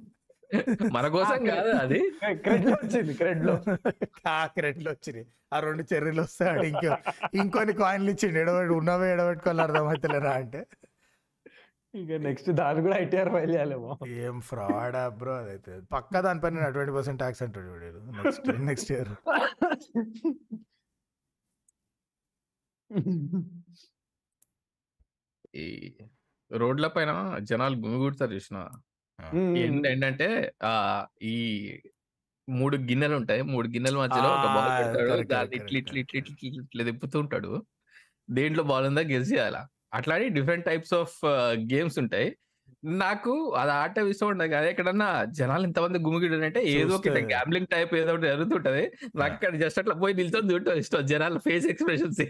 మన 0.93 1.09
కోసం 1.09 1.45
కాదు 1.45 1.69
అది. 1.69 2.11
క్రెడ్లో 2.33 2.73
వచ్చింది 2.73 3.15
క్రెడ్లో. 3.15 3.53
కాకరెట్లు 4.05 4.91
వచ్చినాయి. 4.91 5.27
ఆ 5.53 5.61
రెండు 5.61 5.83
చెర్రీలు 5.95 6.23
వస్తాడు 6.23 6.63
ఇంకో 6.63 6.97
ఇంకొన్ని 7.35 7.73
కాయిన్లు 7.75 8.11
ఇచ్చిండు. 8.11 8.39
ఎడబెట్టి 8.39 8.75
ఉన్నవే 8.75 9.13
ఎడబెట్టుకోవాలి 9.13 9.63
అర్థమవుతలేరా 9.63 10.31
అంటే? 10.31 10.67
ఇక 11.95 12.19
నెక్స్ట్ 12.27 12.49
దాని 12.59 12.81
కూడా 12.85 12.97
ఐటీఆర్ 13.03 13.31
ఫైల్ 13.35 13.53
చేయాలేమో 13.55 13.93
ఏం 14.27 14.37
ఫ్రాడ్ 14.49 14.97
బ్రో 15.21 15.33
అదైతే. 15.43 15.73
పక్కా 15.95 16.19
దానిపైన 16.27 16.69
ట్వంటీ 16.77 16.93
పర్సెంట్ 16.97 17.21
ట్యాక్స్ 17.23 17.43
అంటాడు 17.47 17.71
వీడు. 17.73 18.01
నెక్స్ట్ 18.19 18.49
నెక్స్ట్ 18.69 18.91
ఇయర్ 18.95 19.11
ఈ 25.65 25.67
రోడ్ల 26.51 26.87
పైన 26.97 27.11
జనాలు 27.51 27.77
గుమిగూడతారు 27.85 28.33
చూసిన. 28.39 28.59
ఏంటి 29.63 29.87
ఏంటంటే 29.93 30.29
ఆ 30.71 30.73
ఈ 31.33 31.35
మూడు 32.49 32.77
గిన్నెలు 32.89 33.15
ఉంటాయి. 33.21 33.43
మూడు 33.53 33.67
గిన్నెల 33.75 33.97
మధ్యలో 34.05 34.29
ఒక 34.37 34.47
బాల్ 34.57 34.71
పెడతాడు. 34.79 35.27
దాన్ని 35.33 35.57
ఇట్లా 35.61 35.79
ఇట్లా 35.83 35.99
ఇట్లా 36.03 36.19
ఇట్లా 36.21 36.49
ఇట్లా 36.63 36.85
తిప్పుతూ 36.89 37.17
ఉంటాడు. 37.25 37.53
దేంట్లో 38.39 38.63
బాల్ 38.71 38.87
ఉందా 38.91 39.03
గెలిచేయాల 39.15 39.59
అట్లానే 39.95 40.29
డిఫరెంట్ 40.29 40.67
టైప్స్ 40.67 40.95
ఆఫ్ 40.95 41.17
గేమ్స్ 41.73 41.99
ఉంటాయి. 41.99 42.29
నాకు 43.01 43.33
అది 43.61 43.73
ఆట 43.73 43.99
ఇష్టం 43.99 44.29
ఉండదు. 44.29 44.49
కానీ 44.49 44.69
ఎక్కడన్నా 44.69 45.09
జనాలు 45.39 45.65
ఇంతమంది 45.65 45.99
గుమిగిడు 45.99 46.37
అంటే 46.49 46.61
ఏదో 46.65 46.95
ఒక. 46.97 47.09
గ్యాంబ్లింగ్ 47.33 47.67
టైప్ 47.67 47.95
ఏదో 47.95 48.11
ఒకటి 48.13 48.27
జరుగుతుంటది. 48.27 48.85
నాకు 49.17 49.33
అక్కడ 49.33 49.57
జస్ట్ 49.57 49.79
అట్లా 49.79 49.95
పోయి 49.95 50.15
నిల్చొని 50.15 50.53
చూడటం 50.53 50.77
ఇష్టం. 50.83 51.07
జనాల 51.07 51.39
ఫేస్ 51.39 51.67
ఎక్స్ప్రెషన్స్ 51.67 52.21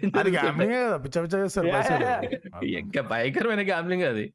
కదా. 1.59 2.21
ఇంకా 2.63 3.03
భయంకరమైన 3.13 3.65
గ్యాంబ్లింగ్ 3.67 4.03
అది. 4.03 4.27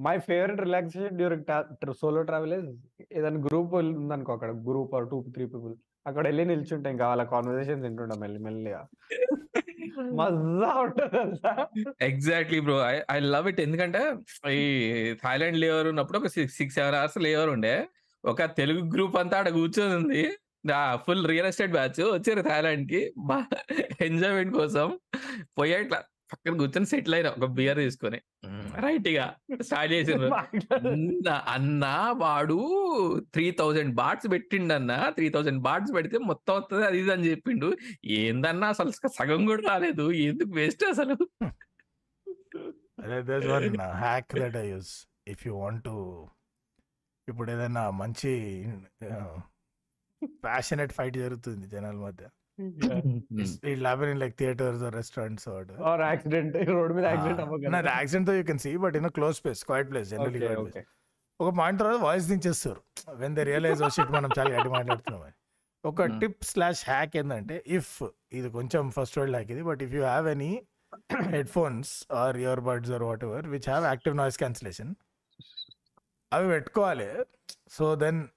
My 0.00 0.18
favourite 0.18 0.60
relaxation 0.60 1.16
during 1.16 1.94
solo 2.00 2.22
travel 2.22 2.54
ఏదైనా 3.12 3.40
గ్రూప్ 3.46 3.74
ఉందనుకో 3.74 4.32
అక్కడ 4.32 4.50
group 4.68 4.94
or 4.94 5.08
two 5.10 5.24
three 5.34 5.46
people 5.46 5.74
అక్కడ 6.06 6.24
వెళ్ళి 6.26 6.44
నిల్చుంటే. 6.44 6.90
ఇంకా 6.90 7.08
వాళ్ళ 7.08 7.22
కాన్వర్సేషన్ 7.22 7.82
తింటుంటాం 7.82 8.20
మెల్లి 8.20 8.38
మెల్లిగా. 8.38 8.82
మజా 9.98 10.72
ఉంటుంది 10.74 12.04
exactly 12.04 12.60
bro 12.60 12.88
I 12.88 13.00
I 13.10 13.18
love 13.20 13.48
it 13.48 13.60
ఎందుకంటే 13.60 14.14
ఈ 14.50 14.66
థాయిలాండ్ 15.24 15.58
లేవర్ 15.58 15.86
ఉన్నప్పుడు 15.86 16.18
ఒక 16.18 16.26
six 16.26 16.56
six 16.56 16.74
seven 16.74 16.94
hours 16.94 17.18
layover 17.18 17.48
ఉండే. 17.48 17.86
ఒక 18.24 18.42
తెలుగు 18.42 18.90
గ్రూప్ 18.90 19.16
అంతా 19.16 19.38
ఆడ 19.38 19.48
కూర్చొని 19.48 19.94
ఉంది 19.94 20.36
ఫుల్ 20.94 21.28
రియల్ 21.28 21.46
ఎస్టేట్ 21.46 21.72
బ్యాచ్ 21.72 22.00
వచ్చారు 22.00 22.42
థాయిలాండ్కి. 22.42 23.14
ఎంజాయ్మెంట్ 24.00 24.54
కోసం. 24.54 24.98
పోయా 25.58 25.78
ఇట్లా 25.78 26.02
పక్కన 26.30 26.56
కూర్చొని 26.56 26.86
సెటిల్ 26.86 27.14
అయినా 27.14 27.30
ఒక 27.30 27.44
బియర్ 27.44 27.78
తీసుకొని. 27.78 28.18
రైట్ 28.80 29.08
ఇక. 29.08 29.20
స్టార్ట్ 29.62 29.92
చేసిండ్రు. 29.92 30.30
అన్న 30.94 31.28
అన్న 31.46 31.84
వాడు 32.16 32.58
త్రీ 33.32 33.50
థౌజండ్ 33.50 33.94
బాట్స్ 33.94 34.28
పెట్టిండన్న 34.30 34.92
త్రీ 35.10 35.28
థౌజండ్ 35.28 35.62
బాట్స్ 35.62 35.92
పెడితే 35.94 36.18
మొత్తం 36.18 36.54
వస్తుంది 36.54 36.86
అది 36.86 36.98
ఇది 36.98 37.12
అని 37.12 37.30
చెప్పిండు. 37.30 37.70
ఏందన్నా 38.20 38.68
అసలు 38.68 38.92
సగం 39.18 39.46
కూడా 39.46 39.62
రాలేదు. 39.72 40.12
ఎందుకు 40.12 40.52
వేస్ట్ 40.54 40.84
అసలు? 40.84 41.16
Use. 44.70 45.06
If 45.26 45.40
you 45.46 45.54
want 45.54 45.80
to 45.84 45.96
ఇప్పుడు 47.28 47.50
ఏదైనా 47.50 47.90
మంచి 47.90 48.30
ప్యాషనెట్ 50.44 50.92
ఫైట్ 50.92 51.16
జరుగుతుంది 51.16 51.66
జనాల 51.66 51.96
మధ్య. 51.96 52.24
మీద 52.60 54.22
accident 56.02 56.56
యాక్సిడెంట్తో 57.88 58.34
you 58.34 58.42
can 58.42 58.58
see 58.58 58.76
but 58.76 58.96
in 58.96 59.08
close 59.08 59.44
place 59.44 59.64
quiet 59.64 59.90
place 59.90 60.08
generally 60.08 60.46
ఒక 61.40 61.54
పాయింట్ 61.58 61.80
తర్వాత 61.80 62.00
వాయిస్ 62.00 62.26
దించేస్తారు. 62.26 62.80
వెన్ 63.14 63.36
ద 63.36 63.40
రియలైజ్ 63.40 63.90
షిట్ 63.90 64.10
మనం 64.10 64.28
చాలా 64.38 64.50
గట్టి 64.50 64.68
మాట్లాడుతున్నాం. 64.68 65.32
ఒక. 65.84 66.04
టిప్ 66.04 66.44
స్లాష్ 66.44 66.86
హ్యాక్ 66.86 67.16
ఏంటంటే 67.16 67.64
ఇఫ్ 67.66 68.02
ఇది 68.32 68.50
కొంచెం 68.50 68.90
ఫస్ట్ 68.90 69.18
వరల్డ్ 69.18 69.36
హ్యాక్ 69.36 69.50
ఇది 69.50 69.62
but 69.62 69.82
if 69.82 69.92
you 69.94 70.02
have 70.02 70.28
any 70.28 70.62
headphones 71.48 72.06
or 72.12 72.36
earbuds 72.60 72.90
or 72.90 73.02
whatever 73.24 73.46
which 73.46 73.68
have 73.68 73.84
active 73.84 74.16
noise 74.16 74.38
cancellation 74.38 74.94
అవి 76.32 76.48
పెట్టుకోవాలి. 76.48 77.08
So 77.70 77.94
then 77.94 78.28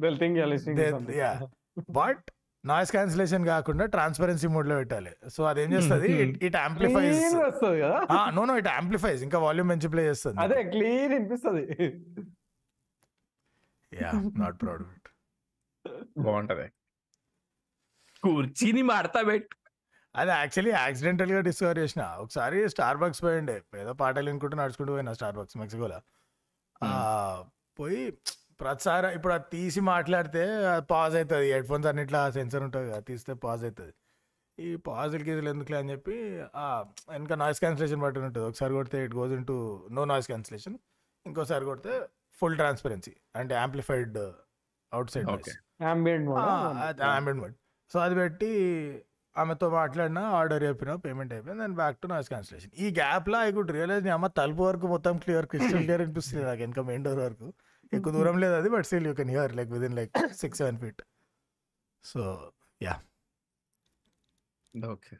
they'll 0.00 0.20
think 0.20 0.36
you're 0.36 0.56
listening 0.56 0.78
to 0.78 0.84
They- 0.84 1.06
something. 1.06 1.38
yeah. 1.38 1.46
But 1.90 2.30
noise 2.64 2.90
cancellation 2.90 3.46
కాకుండా 3.46 3.86
transparency 3.86 4.46
మోడ్లో 4.46 4.76
పెట్టాలి. 4.76 5.12
So 5.28 5.44
అదేం 5.44 5.72
చేస్తుంది? 5.72 6.08
Mhm. 6.08 6.44
It 6.44 6.56
amplifies 6.56 7.34
no 8.34 8.44
no 8.44 8.58
it 8.58 8.68
amplifies 8.68 9.22
ఇంకా 9.22 9.38
volume 9.38 9.70
పెంచి 9.70 9.88
play 9.88 10.08
చేస్తుంది. 10.08 10.40
అదే 10.40 10.62
క్లీన్ 10.64 11.12
వినిపిస్తుంది. 11.12 11.64
యా 13.92 14.12
నాట్ 14.38 14.62
ప్రౌడ్ 14.62 14.84
బాగుంటది. 16.18 16.68
కుర్చీని 18.22 18.82
మాడతా 18.82 19.22
పెట్. 19.22 19.48
అది 20.16 20.30
యాక్చువల్లీ 20.30 20.70
యాక్సిడెంటల్గా 20.72 21.40
డిస్కవర్ 21.40 21.78
చేసిన. 21.78 22.02
ఒకసారి 22.02 22.68
స్టార్ 22.68 22.98
బక్స్ 22.98 23.22
పోయిండే. 23.22 23.62
ఏదో 23.76 23.92
పాటలు 23.92 24.26
వినుకుంటూ 24.26 24.56
నడుచుకుంటూ 24.56 24.92
పోయినా 24.92 25.12
స్టార్ 25.12 25.36
బక్స్ 25.36 25.56
మెక్సికోలో 25.56 26.00
ఆ, 26.84 27.44
పోయి 27.78 28.18
ప్రతిసారి 28.60 29.08
ఇప్పుడు 29.16 29.34
అది 29.34 29.46
తీసి 29.52 29.80
మాట్లాడితే 29.90 30.42
పాజ్ 30.90 31.14
అవుతుంది 31.18 31.46
హెడ్ 31.52 31.66
ఫోన్స్ 31.68 31.88
అన్నిట్లో 31.90 32.20
సెన్సర్ 32.34 32.62
ఉంటుంది 32.66 32.86
కదా 32.88 33.00
తీస్తే 33.08 33.34
పాజ్ 33.44 33.62
అవుతుంది 33.64 33.92
ఈ 34.58 34.70
పాజులు 34.86 35.24
గీజులు 35.26 35.48
ఎందుకులే 35.52 35.78
అని 35.78 35.90
చెప్పి 35.92 36.16
ఆ, 36.56 36.64
ఇంకా 37.16 37.34
నాయిస్ 37.40 37.60
క్యాన్సిలేషన్ 37.62 38.00
బట్టి 38.02 38.18
ఉంటుంది. 38.20 38.44
ఒకసారి 38.48 38.72
కొడితే 38.74 38.98
it 39.04 39.14
goes 39.16 39.32
into 39.46 39.56
no 39.96 40.02
noise 40.10 40.28
cancellation 40.28 40.76
ఇంకోసారి 41.26 41.64
కొడితే 41.64 41.92
ఫుల్ 42.38 42.56
ట్రాన్స్పరెన్సీ 42.58 43.12
అంటే 43.36 43.54
amplified 43.56 44.18
outside 45.14 45.28
okay 45.34 45.54
ambient 47.12 47.40
mode 47.42 47.54
so 47.90 47.98
అది 48.00 48.14
పెట్టి 48.20 48.50
ఆమెతో 49.36 49.66
మాట్లాడినా 49.74 50.22
ఆర్డర్ 50.36 50.62
చెప్పిన 50.66 50.94
పేమెంట్ 51.02 51.32
అయిపోయింది. 51.34 51.60
దాని 51.62 51.76
బ్యాక్ 51.80 51.98
టు 52.02 52.08
నాయిస్ 52.08 52.30
క్యాన్సిలేషన్ 52.32 52.72
ఈ 52.78 52.88
గ్యాప్లో 52.96 53.38
ఐ 53.40 53.50
కుడ్ 53.56 53.70
రియలైజ్ 53.76 54.08
అమ్మ 54.14 54.28
తలుపు 54.38 54.62
వరకు 54.66 54.86
మొత్తం 54.88 55.14
క్లియర్ 55.22 55.46
క్రిస్టల్ 55.50 55.82
క్లియర్ 55.84 56.02
అనిపిస్తుంది 56.04 56.44
నాకు 56.44 56.64
ఇంకా 56.68 56.82
మెయిన్ 56.88 57.04
డోర్ 57.06 57.20
వరకు. 57.24 57.48
ఎక్కువ 57.92 58.12
దూరం 58.12 58.36
లేదు 58.38 58.54
అది 58.54 58.68
but 58.68 58.86
still 58.86 59.06
you 59.06 59.14
can 59.14 59.30
hear 59.30 59.52
like 59.56 59.70
within 59.70 59.96
like 59.96 60.12
six 60.32 60.58
seven 60.58 60.78
feet 60.78 61.02
so 62.04 62.22
okay 64.74 65.14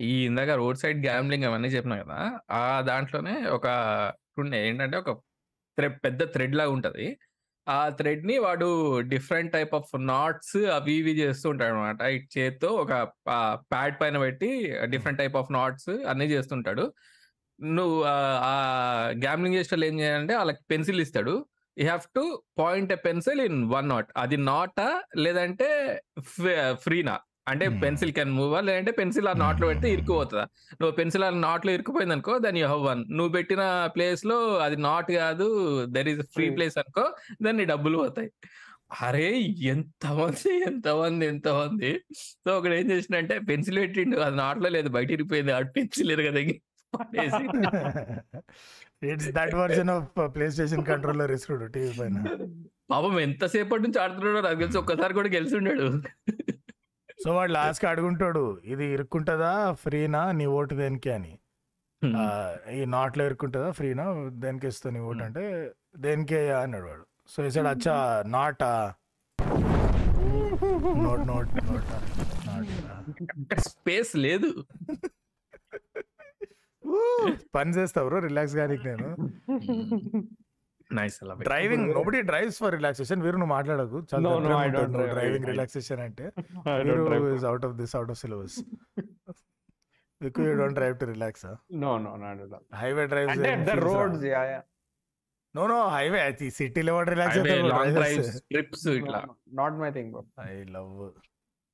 ఈ 0.00 0.12
ఇందాక 0.24 0.50
రోడ్ 0.50 0.78
సైడ్ 0.78 0.98
గ్యాంబ్లింగ్ 1.06 1.44
అవన్నీ 1.44 1.68
చెప్పినా 1.68 1.96
కదా 2.02 2.18
ఆ 2.50 2.80
దాంట్లోనే 2.80 3.34
ఒక 3.46 3.66
ఉండే 4.38 4.58
ఏంటంటే 4.68 4.96
ఒక 4.96 5.12
థ్రెడ్ 5.78 5.96
పెద్ద 6.04 6.22
థ్రెడ్ 6.32 6.56
లాగా 6.56 6.70
ఉంటది. 6.70 7.06
ఆ 7.66 7.88
థ్రెడ్ని 7.88 8.36
వాడు 8.38 8.68
డిఫరెంట్ 9.00 9.52
టైప్ 9.52 9.74
ఆఫ్ 9.74 9.90
నాట్స్ 10.02 10.56
అవి 10.76 10.92
ఇవి 10.92 11.12
చేస్తూ 11.20 11.46
ఉంటాడు 11.50 11.74
అనమాట 11.74 12.00
ఇటు 12.16 12.28
చేత్తో 12.38 12.68
ఒక 12.82 12.92
ప్యాడ్ 13.72 13.96
పైన 14.00 14.18
పెట్టి 14.18 14.50
డిఫరెంట్ 14.84 15.18
టైప్ 15.18 15.36
ఆఫ్ 15.36 15.52
నాట్స్ 15.52 15.90
అన్ని 16.10 16.26
చేస్తుంటాడు. 16.26 16.84
నువ్వు 17.62 18.02
ఆ- 18.06 19.12
గ్యాంబ్లింగ్ 19.22 19.56
చేసే 19.56 19.68
వాళ్ళు 19.72 19.86
ఏం 19.86 20.00
చేయాలంటే 20.00 20.36
వాళ్ళకి 20.36 20.58
పెన్సిల్ 20.70 21.00
ఇస్తాడు. 21.00 21.46
You 21.78 21.84
have 21.84 22.00
to 22.14 22.42
point 22.58 22.92
a 22.92 22.94
pencil 22.94 23.40
in 23.40 23.64
one 23.64 23.88
knot 23.88 24.08
అది 24.16 24.36
నాటా 24.36 25.02
లేదంటే 25.16 26.00
ఫ్రీనా 26.72 27.18
అంటే. 27.48 27.68
పెన్సిల్ 27.68 28.12
కెన్ 28.12 28.30
మూవ్ 28.30 28.64
లేదంటే 28.66 28.90
పెన్సిల్ 28.90 29.28
ఆ 29.28 29.32
నాట్లో 29.32 29.66
పెడితే 29.66 29.84
Hmm. 29.84 29.92
ఇరుక్కుపోతుందా. 29.92 30.42
నువ్వు 30.72 30.90
పెన్సిల్ 30.90 31.24
ఆ 31.24 31.30
నాట్లో 31.30 31.72
ఇరుక్కుపోయింది 31.72 32.12
అనుకో 32.12 32.38
దాని 32.38 32.60
యూ 32.60 32.66
హవ్ 32.66 32.82
వన్ 32.82 33.04
నువ్వు 33.10 33.32
పెట్టిన 33.32 33.90
ప్లేస్లో 33.94 34.58
అది 34.58 34.76
నాట్ 34.76 35.12
కాదు 35.12 35.48
దర్ 35.84 36.08
ఈస్ 36.08 36.20
ఫ్రీ. 36.20 36.50
ప్లేస్ 36.50 36.78
అనుకో 36.78 37.12
దాన్ని 37.42 37.64
డబ్బులు 37.64 37.98
పోతాయి. 37.98 38.30
అరే 39.00 39.38
ఎంతమంది 39.58 40.62
ఎంతమంది 40.66 41.26
ఎంతమంది 41.26 42.00
సో 42.22 42.58
ఒకడు 42.58 42.74
ఏం 42.74 42.90
చేసిండంటే 42.90 43.38
పెన్సిల్ 43.38 43.78
పెట్టిండు. 43.78 44.16
అది 44.16 44.36
నాట్లో 44.36 44.68
లేదు 44.68 44.88
బయట 44.88 45.10
ఇరిగిపోయింది. 45.10 45.52
ఆ 45.52 45.60
పెన్సిల్ 45.60 46.12
ఎరగదగి 46.12 46.60
పడేసి 46.94 47.42
it's 49.10 49.28
that 49.36 49.54
version 49.60 49.90
of 49.94 50.06
PlayStation 50.54 50.84
controller 50.90 51.32
ఇసుడు 51.36 51.66
TV 51.74 51.92
పైన. 51.98 52.16
పాపం 52.92 53.14
ఎంతసేపటి 53.26 53.82
నుంచి 53.86 53.98
ఆడుతున్నాడో 54.04 54.40
నాకు 54.46 54.58
తెలిసి 54.62 54.78
ఒక్కసారి 54.82 55.14
కూడా 55.18 55.30
గెలిచి 55.36 55.56
ఉన్నాడు 55.60 55.86
సో 57.22 57.30
వాడు 57.36 57.52
లాస్ట్ 57.56 57.84
అడుగుంటాడు 57.90 58.42
ఇది 58.72 58.84
ఇరుక్కుంటుందా 58.94 59.52
ఫ్రీనా 59.82 60.22
నీ 60.38 60.46
ఓటు 60.58 60.74
దేనికి 60.80 61.10
అని. 61.16 61.32
ఈ 62.76 62.82
నాట్లో 62.94 63.22
ఇరుక్కుంటుందా 63.28 63.70
ఫ్రీనా 63.78 64.04
దేనికి 64.44 64.68
ఇస్తావు 64.72 64.94
నీ 64.96 65.00
ఓటు 65.08 65.22
అంటే 65.28 65.44
దేనికే 66.04 66.40
అన్నాడు 66.62 66.86
వాడు. 66.90 67.04
సో 67.32 67.38
ఇసాడు 67.48 67.70
అచ్చా 67.74 67.94
note. 68.36 68.64
Note 71.06 71.24
note 71.30 71.52
not 72.50 73.62
space 73.70 74.14
లేదు. 74.26 74.50
పని 77.56 77.70
చేస్తావు 77.78 78.20
రిలాక్స్ 78.28 78.56
కానీ 78.60 78.76
నేను. 78.88 79.08
Nice 80.90 81.16
driving 81.48 81.84
nobody 81.96 82.20
drives 82.30 82.58
for 82.62 82.74
relaxation 82.74 83.20
వీరు 83.22 83.36
నువ్వు 83.36 83.52
మాట్లాడకు. 83.54 83.98
డ్రైవింగ్ 85.12 85.46
రిలాక్సేషన్ 85.46 86.00
అంటే. 86.00 86.26
Is 87.36 87.46
out 87.50 87.66
of 87.68 87.74
this 87.82 87.94
out 87.96 88.10
of 88.10 88.18
syllabus 88.18 88.56
Vicky 90.20 90.42
you 90.42 90.54
don't 90.54 90.74
drive 90.74 90.96
to 90.98 91.04
relax 91.04 91.46
No, 91.84 91.92
no, 92.06 92.10
not 92.24 92.40
at 92.44 92.52
all. 92.56 92.64
Highway 92.80 93.06
drive 93.06 93.30
అంటే 93.34 93.52
the 93.70 93.76
roads, 93.86 94.22
yeah, 94.32 94.44
yeah. 94.52 94.64
No 95.54 95.62
no 95.66 95.78
highway 95.88 96.20
అది 96.20 96.48
సిటీలో 96.50 97.02
relax 97.02 97.38
trips 98.50 98.86
ఇట్లా. 98.88 99.20
my 99.84 99.90
thing, 99.96 100.08
bro. 100.12 100.22
I 100.48 100.64
love 100.76 100.92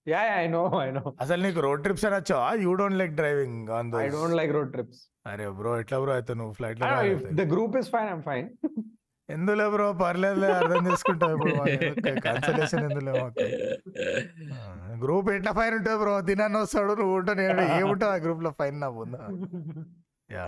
Yeah, 0.07 0.25
yeah, 0.25 0.37
I 0.39 0.47
know, 0.47 0.65
I 0.81 0.91
know. 0.91 1.09
అసలు 1.23 1.41
నీకు 1.45 1.61
road 1.65 1.81
trips 1.85 2.05
అనొచ్చా 2.09 2.37
you 2.65 2.73
don't 2.81 2.99
like 3.01 3.15
driving 3.21 3.71
on 3.77 3.89
I 3.99 4.09
don't 4.11 4.35
like 4.39 4.53
road 4.57 4.69
trips. 4.75 4.99
అరే 5.27 5.47
bro 5.57 5.71
ఎట్లా 5.81 5.97
bro 6.03 6.13
అయితే 6.17 6.35
నువ్వు 6.41 6.53
ఫ్లైట్లో 6.59 6.85
I 6.87 6.93
don't 6.93 7.07
know, 7.07 7.15
if 7.17 7.39
the 7.41 7.47
group 7.47 7.73
is 7.81 7.89
fine, 7.95 8.11
I'm 8.13 8.23
fine. 8.25 8.49
ఎందులే 9.29 9.65
bro 9.71 9.87
పర్లేదులే 10.01 10.49
అర్థం 10.59 10.83
చేసుకుంటావు 10.89 11.33
ఇప్పుడు 11.37 11.55
కన్సలేషన్ 12.27 12.85
ఎందులే 12.89 13.13
మాకు? 13.17 13.47
గ్రూప్ 15.03 15.29
ఎట్లా 15.33 15.53
ఫైన్ 15.59 15.75
ఉంటుంది 15.77 15.97
బ్రో 16.03 16.13
తినని 16.29 16.59
వస్తాడు 16.61 16.93
నువ్వు 17.01 17.15
ఉంటావు 17.19 17.39
నేను 17.41 17.65
ఏముంటావు 17.79 18.13
ఆ 18.13 18.21
గ్రూప్లో? 18.27 18.53
ఫైన్ 18.61 18.79
నా 18.83 18.91
ఉందా 19.03 19.23
యా 20.29 20.47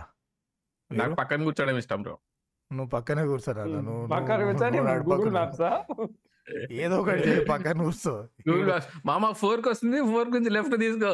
నాకు 0.90 1.16
పక్కన 1.20 1.40
కూర్చోవడం 1.48 1.78
ఇష్టం 1.82 2.02
బ్రో 2.06 2.16
నువ్వు 2.70 2.90
పక్కనే 2.94 3.24
కూర్చోరా 3.30 3.64
నువ్వు 3.88 4.06
పక్కన 4.14 4.38
కూర్చొని 4.48 4.78
ఏదో 6.84 6.96
ఒకటి 7.03 7.32
పక్కన 7.51 7.78
కూర్చో. 7.86 8.14
మామ 9.07 9.30
ఫోర్కి 9.42 9.68
వస్తుంది 9.68 9.99
ఫోర్ 10.12 10.30
నుంచి 10.34 10.51
లెఫ్ట్ 10.57 10.76
తీసుకో. 10.84 11.12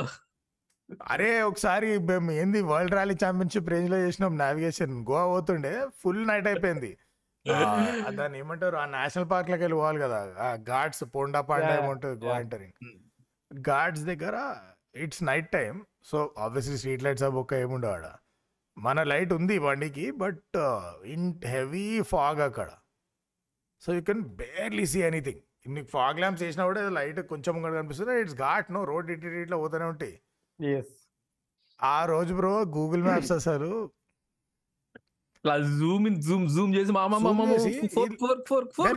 అరే 1.13 1.31
ఒకసారి 1.43 1.91
మేము 2.09 2.31
ఏంది 2.41 2.61
వరల్డ్ 2.71 2.95
ర్యాలీ 2.97 3.15
ఛాంపియన్షిప్ 3.25 3.71
రేంజ్లో 3.75 3.99
చేసినాం 4.05 4.33
నావిగేషన్ 4.43 4.95
గోవా 5.11 5.25
పోతుండే 5.33 5.73
ఫుల్ 6.03 6.23
నైట్ 6.29 6.49
అయిపోయింది. 6.51 6.93
దాన్ని 8.19 8.37
ఏమంటారు 8.39 8.77
ఆ 8.77 8.85
నేషనల్ 8.97 9.29
పార్క్లోకి 9.31 9.63
వెళ్ళి 9.63 9.79
పోవాలి 9.81 10.01
కదా 10.01 10.21
ఆ 10.47 10.49
ఘాట్స్ 10.71 11.05
పోండా 11.15 11.41
పాండా 11.51 11.73
ఏముంటుంది 11.81 12.17
గోవా. 12.25 12.37
ఎంటరింగ్ 12.41 12.77
ఘాట్స్ 13.51 14.05
దగ్గర 14.11 14.37
it's 15.05 15.23
night 15.25 15.51
time 15.51 15.75
so 16.11 16.19
obviously 16.39 16.77
street 16.77 17.05
lights 17.07 17.25
అవి 17.29 17.37
ఒక్క 17.43 17.55
ఏముండవు 17.65 17.93
ఆడ. 17.93 18.07
మన 18.77 19.03
లైట్ 19.03 19.33
ఉంది 19.33 19.57
బండికి 19.59 20.07
బట్ 20.23 20.57
ఇన్ 21.15 21.27
హెవీ 21.47 21.87
ఫాగ్ 22.13 22.41
అక్కడ. 22.41 22.71
So 23.85 23.95
you 23.97 24.03
can 24.11 24.23
barely 24.43 24.87
see 24.93 25.01
anything 25.11 25.43
నీకు 25.75 25.89
ఫాగ్ 25.97 26.21
ల్యాంప్స్ 26.23 26.43
వేసినా 26.45 26.65
కూడా 26.71 26.83
లైట్ 26.99 27.21
కొంచెం 27.33 27.53
ముంగడ 27.57 27.75
కనిపిస్తుంది. 27.81 28.15
ఇట్స్ 28.23 28.39
ఘాట్ 28.47 28.71
నో 28.77 28.81
రోడ్ 28.93 29.11
ఇటు 29.15 29.35
ఇట్లా 29.43 29.57
పోతూనే 29.65 29.87
ఉంటాయి. 29.93 30.15
ఎస్ 30.59 30.95
ఆ 31.81 31.99
రోజు 32.13 32.33
బ్రో 32.41 32.55
గూగుల్ 32.79 33.05
మ్యాప్స్ 33.09 33.33
అసలు 33.41 33.71
జూమ్ 35.79 36.05
ఇన్ 36.09 36.19
జూమ్ 36.27 36.45
జూమ్ 36.53 36.71
చేసి 36.77 36.93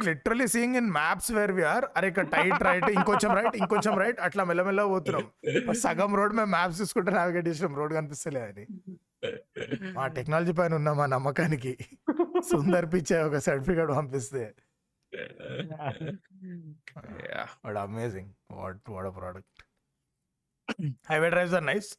literally 0.07 0.47
seeing 0.53 0.77
in 0.81 0.89
maps 0.97 1.31
where 1.37 1.53
we 1.57 1.63
are 1.71 1.85
అరే 1.97 2.07
ఇక్కడ 2.11 2.25
టైట్ 2.35 2.61
రైట్ 2.67 2.87
ఇంకొంచెం 2.97 3.31
రైట్ 3.37 3.55
ఇంకొంచెం 3.61 3.93
రైట్ 4.01 4.19
అట్లా 4.27 4.43
మెల్లమెల్ల 4.49 4.85
పోతున్నాం. 4.93 5.25
సగం 5.83 6.13
రోడ్ 6.19 6.35
మేము 6.39 6.51
మ్యాప్స్ 6.57 6.79
చూసుకుంటే 6.81 7.11
నావిగేట్ 7.17 7.47
చేసినాం. 7.49 7.75
రోడ్ 7.79 7.93
కనిపిస్తలే 7.99 8.43
అని. 8.49 8.65
మా 9.97 10.05
టెక్నాలజీ 10.17 10.53
పైన 10.59 10.73
ఉన్న 10.79 10.89
మా 11.01 11.05
నమ్మకానికి 11.15 11.73
సుందర్ 12.51 12.87
పిచ్చే 12.93 13.19
ఒక 13.27 13.39
సర్టిఫికేట్ 13.47 13.93
పంపిస్తే. 13.99 14.45
వాడు 17.63 17.79
amazing 17.79 18.31
what 18.51 18.89
what 18.89 19.09
product 19.17 19.61
highway 21.09 21.29
drives 21.29 21.55
are 21.59 21.65
nice 21.65 21.89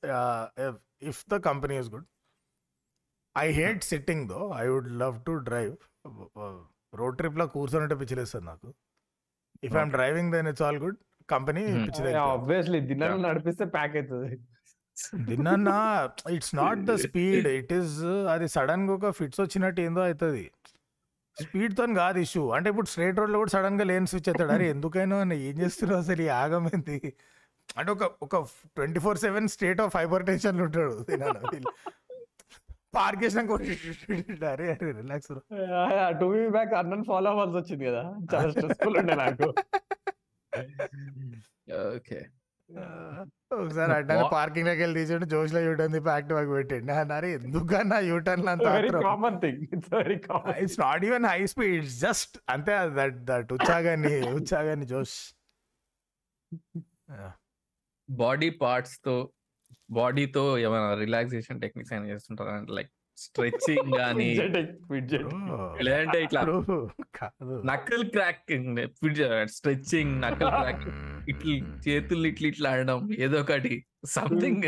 if 1.10 1.22
the 1.28 1.38
company 1.48 1.76
is 1.82 1.90
good 1.94 2.08
I 3.36 3.46
hate 3.52 3.82
sitting 3.84 4.24
though 4.28 4.40
I 4.56 4.64
would 4.66 4.90
love 5.02 5.16
to 5.24 5.34
drive 5.50 5.74
road 6.94 7.16
ట్రిప్లో 7.16 7.46
కూర్చొని 7.54 7.96
పిచ్చిలేస్తుంది 8.02 8.46
నాకు. 8.46 8.68
If 9.62 9.74
I'm 9.76 9.92
driving 9.96 10.30
then 10.32 10.46
it's 10.48 10.64
all 10.68 10.78
good 10.84 10.98
company. 11.28 11.62
పిచ్చి 11.86 12.14
obviously 12.28 12.78
నడిపిస్తే 13.26 13.64
pack 13.76 13.96
అవుతుంది 13.96 14.36
దిన్నా 15.28 15.74
it's 16.36 16.54
not 16.56 16.80
the 16.90 16.94
speed 17.06 17.48
it 17.58 17.72
is 17.72 17.96
అది 18.34 18.46
సడన్గా 18.56 18.92
ఒక 18.94 19.10
ఫిట్స్ 19.18 19.40
వచ్చినట్టు 19.40 19.80
ఏందో 19.80 20.02
అవుతుంది 20.08 20.44
స్పీడ్తో 21.42 21.86
కాదు 21.86 22.18
ఇష్యూ. 22.18 22.50
అంటే 22.50 22.70
ఇప్పుడు 22.70 22.86
స్ట్రేట్ 22.86 23.18
రోడ్లో 23.18 23.38
కూడా 23.38 23.50
సడన్గా 23.50 23.84
లేన్ 23.84 24.06
స్విచ్ 24.06 24.28
అవుతాడు 24.28 24.52
అరే 24.52 24.70
ఎందుకైనా 24.70 25.18
అన్న 25.18 25.32
ఏం 25.32 25.60
చేస్తున్నావు 25.60 26.00
అసలు 26.00 26.22
ఈ 26.22 26.28
ఆగమైంది 26.28 27.12
అంటే 27.76 27.90
ఒక 27.90 28.04
ఒక 28.22 28.42
twenty 28.76 29.00
four 29.00 29.18
seven 29.18 29.48
state 29.48 29.80
of 29.80 29.96
hypertension 30.26 30.60
ఉంటాడు 30.60 31.04
పార్క్ 32.94 33.24
చేసినాక 33.24 33.52
అరే 34.44 34.70
అరే 34.70 34.92
రిలాక్స్ 34.92 35.32
టూ 36.20 36.48
బ్యాక్ 36.48 36.74
అన్నన్ 36.74 37.04
ఫాలో 37.04 37.30
అవ్వాల్సి 37.30 37.56
వచ్చింది 37.56 37.84
కదా. 37.84 38.02
చాలా 38.34 38.50
స్ట్రెస్ఫుల్ 38.50 38.96
ఉండే 38.96 39.14
నాకు. 39.14 39.54
ఓకే. 41.96 42.18
ఒకసారి 43.56 43.92
అంటే 43.92 44.14
వా- 44.16 44.30
పార్కింగ్లోకి 44.32 44.80
వెళ్ళి 44.80 44.96
తీసిండు 44.98 45.26
జోష్లో 45.26 45.60
యూటర్న్ 45.60 45.94
తిప్పి 45.94 46.10
యాక్టివ్ 46.10 46.38
ఆగి 46.38 46.52
పెట్టిండు. 46.52 46.92
అరే 47.14 47.28
ఎందుకన్నా 47.38 47.98
యూటర్న్ 48.08 48.48
అంత 48.48 48.66
very 48.68 48.90
common 49.02 49.38
thing 49.40 49.62
it's 49.68 49.90
very 49.94 50.18
common 50.26 50.58
it's 50.58 50.78
not 50.80 51.04
even 51.04 51.26
high 51.26 51.40
speed 51.46 51.86
just 52.02 52.34
అంతే 52.48 52.74
దట్ 52.94 53.18
దట్ 53.24 53.50
ఉత్సాగాన్ని 53.52 54.12
ఉత్సాగాన్ని 54.32 54.86
జోష్. 54.86 55.16
బాడీ 58.08 58.50
పార్ట్స్తో 58.58 59.16
బాడీతో 59.90 60.58
ఏమైనా 60.58 60.94
రిలాక్సేషన్ 60.96 61.60
టెక్నిక్స్ 61.60 61.92
అయినా 61.92 62.06
చేస్తుంటారా? 62.06 62.52
అంటే 62.54 62.72
లైక్ 62.72 62.92
స్ట్రెచింగ్ 63.22 63.90
కానీ 64.00 64.28
లేదంటే 65.86 66.18
ఇట్లా 66.26 66.42
knuckle 67.72 68.04
cracking 68.14 68.80
stretching 69.56 70.14
knuckle 70.26 70.52
cracking 70.58 71.00
ఇట్లా 71.32 71.54
చేతులు 71.86 72.26
ఇట్లా 72.32 72.48
ఇట్లా 72.52 72.70
ఆడడం 72.74 73.00
ఏదో 73.26 73.38
ఒకటి 73.44 73.74
something 74.16 74.64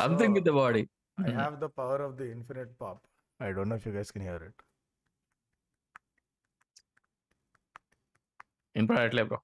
something 0.00 0.36
with 0.38 0.48
the 0.50 0.54
body 0.62 0.84
I 1.18 1.30
have 1.34 1.54
the 1.60 1.68
power 1.78 1.98
of 2.06 2.10
the 2.18 2.26
infinite 2.32 2.72
pop. 2.80 2.96
I 3.40 3.52
don't 3.56 3.68
know 3.70 3.76
if 3.80 3.84
you 3.86 3.92
guys 3.94 4.10
can 4.14 4.24
hear 4.26 4.40
it. 4.48 4.56
వినపడట్లే 8.74 9.22
బ్రో 9.30 9.38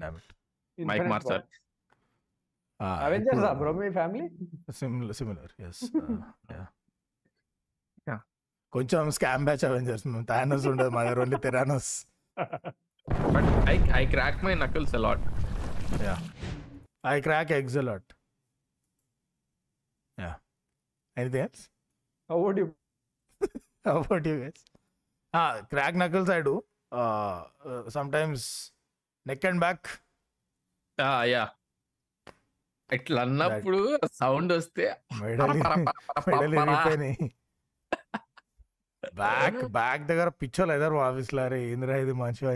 Damn 0.00 0.16
it. 0.20 0.30
మైక్ 0.78 1.08
మార్చాలి 1.12 1.44
Ah, 2.80 2.94
Avengers 3.06 3.40
ఇప్పుడు- 3.40 3.58
బ్రో 3.58 3.72
మీ 3.80 3.88
family 3.98 4.24
Similar, 4.78 5.14
similar, 5.18 5.48
yes. 5.64 5.78
Uh. 5.98 6.16
Yeah. 6.54 6.66
కొంచెం 8.72 9.10
scam 9.16 9.44
batch 9.48 9.64
Avengers 9.68 10.04
Thanos 10.30 10.66
ఉండదు 10.72 10.92
మా 10.96 11.02
దగ్గర 11.06 11.20
only 11.24 11.38
Theranos 11.46 11.92
but 13.34 13.50
I 13.72 13.76
I 14.00 14.02
crack 14.06 14.40
my 14.46 14.54
knuckles 14.64 14.94
a lot 15.00 15.24
yeah 16.06 16.16
I 17.06 17.16
crack 17.20 17.52
eggs 17.58 17.78
a lot 17.82 18.10
yeah 20.18 20.32
anything 21.16 21.44
else 21.46 21.64
how 22.30 22.38
would 22.46 22.62
you 22.64 22.68
How 23.84 23.96
about 23.96 24.24
you 24.24 24.34
guys? 24.40 24.60
Ah, 25.34 25.60
crack 25.70 25.94
knuckles 25.94 26.28
I 26.30 26.40
do. 26.40 26.52
Uh, 26.92 27.44
uh, 27.66 27.90
sometimes 27.90 28.42
neck 29.26 29.44
and 29.50 29.60
back. 29.64 29.80
Yeah 31.28 31.42
ఇట్లా 32.90 33.20
అన్నప్పుడు 33.26 33.78
sound 34.18 34.52
వస్తే 34.56 34.86
medley 35.20 36.58
medley 36.66 37.10
back 39.14 39.68
back 39.68 40.02
దగ్గర 40.02 40.28
పిచ్చోలు 40.28 40.72
ఎదరు 40.72 40.94
ఆఫీస్లో 40.94 41.42
అరే 41.42 41.68
ఏందిరా 41.68 41.96
ఇది 41.96 42.12
మంచిగా 42.12 42.52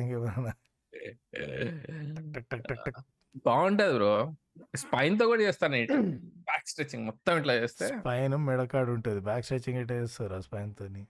టక్ 2.38 3.00
బాగుంటది 3.46 3.94
బ్రో. 3.94 4.34
స్పైన్తో 4.76 5.26
కూడా 5.26 5.42
చేస్తాను 5.42 5.86
బ్యాక్ 6.18 6.68
స్ట్రెచింగ్ 6.68 7.04
మొత్తం 7.04 7.38
ఇట్లా 7.38 7.54
చేస్తే. 7.54 7.88
స్పైన్ 7.88 8.34
మెడకాడు 8.34 8.92
ఉంటుంది. 8.92 9.20
బ్యాక్ 9.20 9.44
స్ట్రెచింగ్ 9.44 9.80
ఇట్లా 9.80 9.96
చేస్తారు 9.96 10.34
ఆ 10.34 10.40
స్పైన్ 10.40 10.74
తోని 10.74 11.06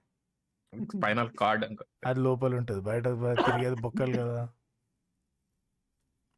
స్పైనల్ 0.85 1.31
కార్డ్ 1.31 1.65
అనుకో. 1.65 1.85
అది 2.07 2.21
లోపల 2.21 2.55
ఉంటుంది. 2.55 2.83
బయట 2.83 3.05
తిరిగేది 3.05 3.81
బొక్కలు 3.83 4.17
కదా. 4.17 4.49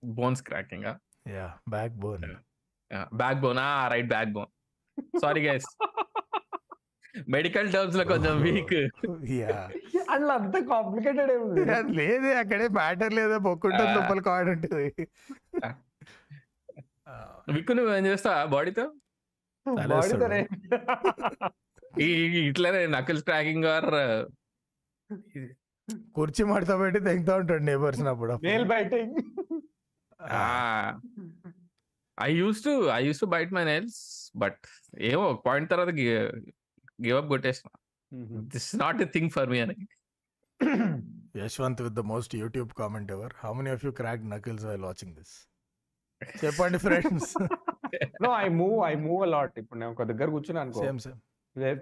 Bones 0.05 0.43
cracking. 0.43 0.85
Yeah 1.29 1.59
back 1.69 1.93
bone. 1.93 2.35
Back 3.15 3.39
bone? 3.39 3.59
Right 3.93 4.09
back 4.09 4.29
bone. 4.29 4.53
Sorry 5.21 5.49
guys. 5.49 5.88
Medical 7.15 7.69
టర్మ్స్లో 7.73 8.05
కొంచెం 8.05 8.35
వీక్ 8.43 8.75
యా 9.35 9.57
అట్లా 10.13 10.33
అంత 10.39 10.57
కాంప్లికేటెడ్ 10.71 11.31
ఏముంది 11.35 11.65
లేదే. 11.99 12.31
అక్కడే 12.43 12.67
మ్యాటర్ 12.79 13.15
లేదా 13.19 13.39
బొక్కుంటుంది 13.47 13.89
Ah. 13.89 13.97
లోపల 13.99 14.21
కార్డ్ 14.29 14.51
ఉంటుంది. 14.55 14.89
Ah. 15.63 15.75
విక్కు 17.49 17.73
నువ్వు 17.73 17.93
ఏం 17.99 18.07
చేస్తావా? 18.09 18.41
బాడీతో 18.55 18.87
బాడీతోనే 19.91 20.41
ఈ 22.01 22.09
ఇట్లనే 22.43 22.81
నకల్స్ 22.95 23.25
క్రాకింగ్ 23.29 23.67
ఆర్ 23.73 23.89
కుర్చీ 26.17 26.43
మడత 26.45 26.73
పెట్టి 26.81 27.01
తెంగుతూ 27.07 27.35
ఉంటాడు 27.41 27.65
నేబర్స్ 27.69 28.03
అప్పుడు 28.13 28.35
nail 28.47 28.67
biting 28.73 29.15
I 32.19 32.31
used 32.37 32.61
to 32.67 32.73
I 32.95 33.01
used 33.07 33.21
to 33.21 33.29
bite 33.35 33.53
my 33.57 33.65
nails 33.65 34.01
but 34.37 34.61
ఏమో 35.11 35.27
పాయింట్ 35.47 35.69
తర్వాత 35.73 35.91
గివ్ 37.07 37.17
అప్ 37.19 37.29
కొట్టేసిన. 37.29 37.69
This 38.55 38.69
not 38.77 39.03
a 39.03 39.09
thing 39.15 39.31
for 39.37 39.51
me 39.51 39.61
అని. 39.61 39.77
Yashwant 41.37 41.83
with 41.83 41.95
the 41.95 42.05
most 42.13 42.35
YouTube 42.43 42.71
comment 42.81 43.13
ever. 43.17 43.35
How 43.45 43.53
many 43.53 43.71
of 43.77 43.85
you 43.85 43.93
crack 44.01 44.25
knuckles 44.35 44.67
while 44.71 44.87
watching 44.91 45.15
this 45.21 45.37
చెప్పండి 46.45 46.79
friends 46.79 47.33
no 48.25 48.31
I 48.45 48.47
move 48.61 48.79
I 48.91 48.95
move 49.07 49.21
a lot 49.27 49.57
ఇప్పుడు 49.63 49.79
నేను 49.81 49.93
ఒక 49.93 50.03
దగ్గర 50.03 50.29
కూర్చున్నా 50.31 50.63
అనుకో. 50.63 50.81
Same 50.85 50.99
same 50.99 51.21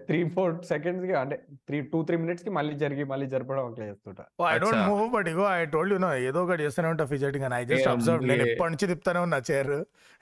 three 0.09 0.18
four 0.35 0.53
సెకండ్స్కి 0.70 1.14
అంటే 1.20 1.37
త్రీ 1.68 1.79
టూ 1.93 1.99
త్రీ 2.09 2.16
మినిట్స్కి 2.22 2.51
మళ్ళీ 2.59 2.74
జరిగి 2.83 3.05
మళ్ళీ 3.12 3.27
జరపడం 3.35 3.64
అట్లా 3.70 3.85
చేస్తుంటా 3.91 4.24
I 4.51 4.53
don't. 4.62 4.81
Move 4.91 5.07
but 5.14 5.29
ego 5.33 5.45
I 5.53 5.55
told 5.74 5.93
you 5.95 5.99
no 6.05 6.11
ఏదో 6.29 6.41
ఒకటి 6.47 6.64
చేస్తూనే 6.66 6.89
ఉంటా 6.95 7.05
ఫిజెటింగ్ 7.12 7.47
అని 7.49 7.57
ఐ 7.61 7.62
జస్ట్ 7.72 7.89
అబ్జర్వ్ 7.93 8.24
నేను. 8.31 8.45
ఎప్పటి 8.47 8.70
నుంచి 8.74 8.89
తిప్పుతానే 8.93 9.20
ఉన్నా 9.27 9.39
చైర్ 9.51 9.72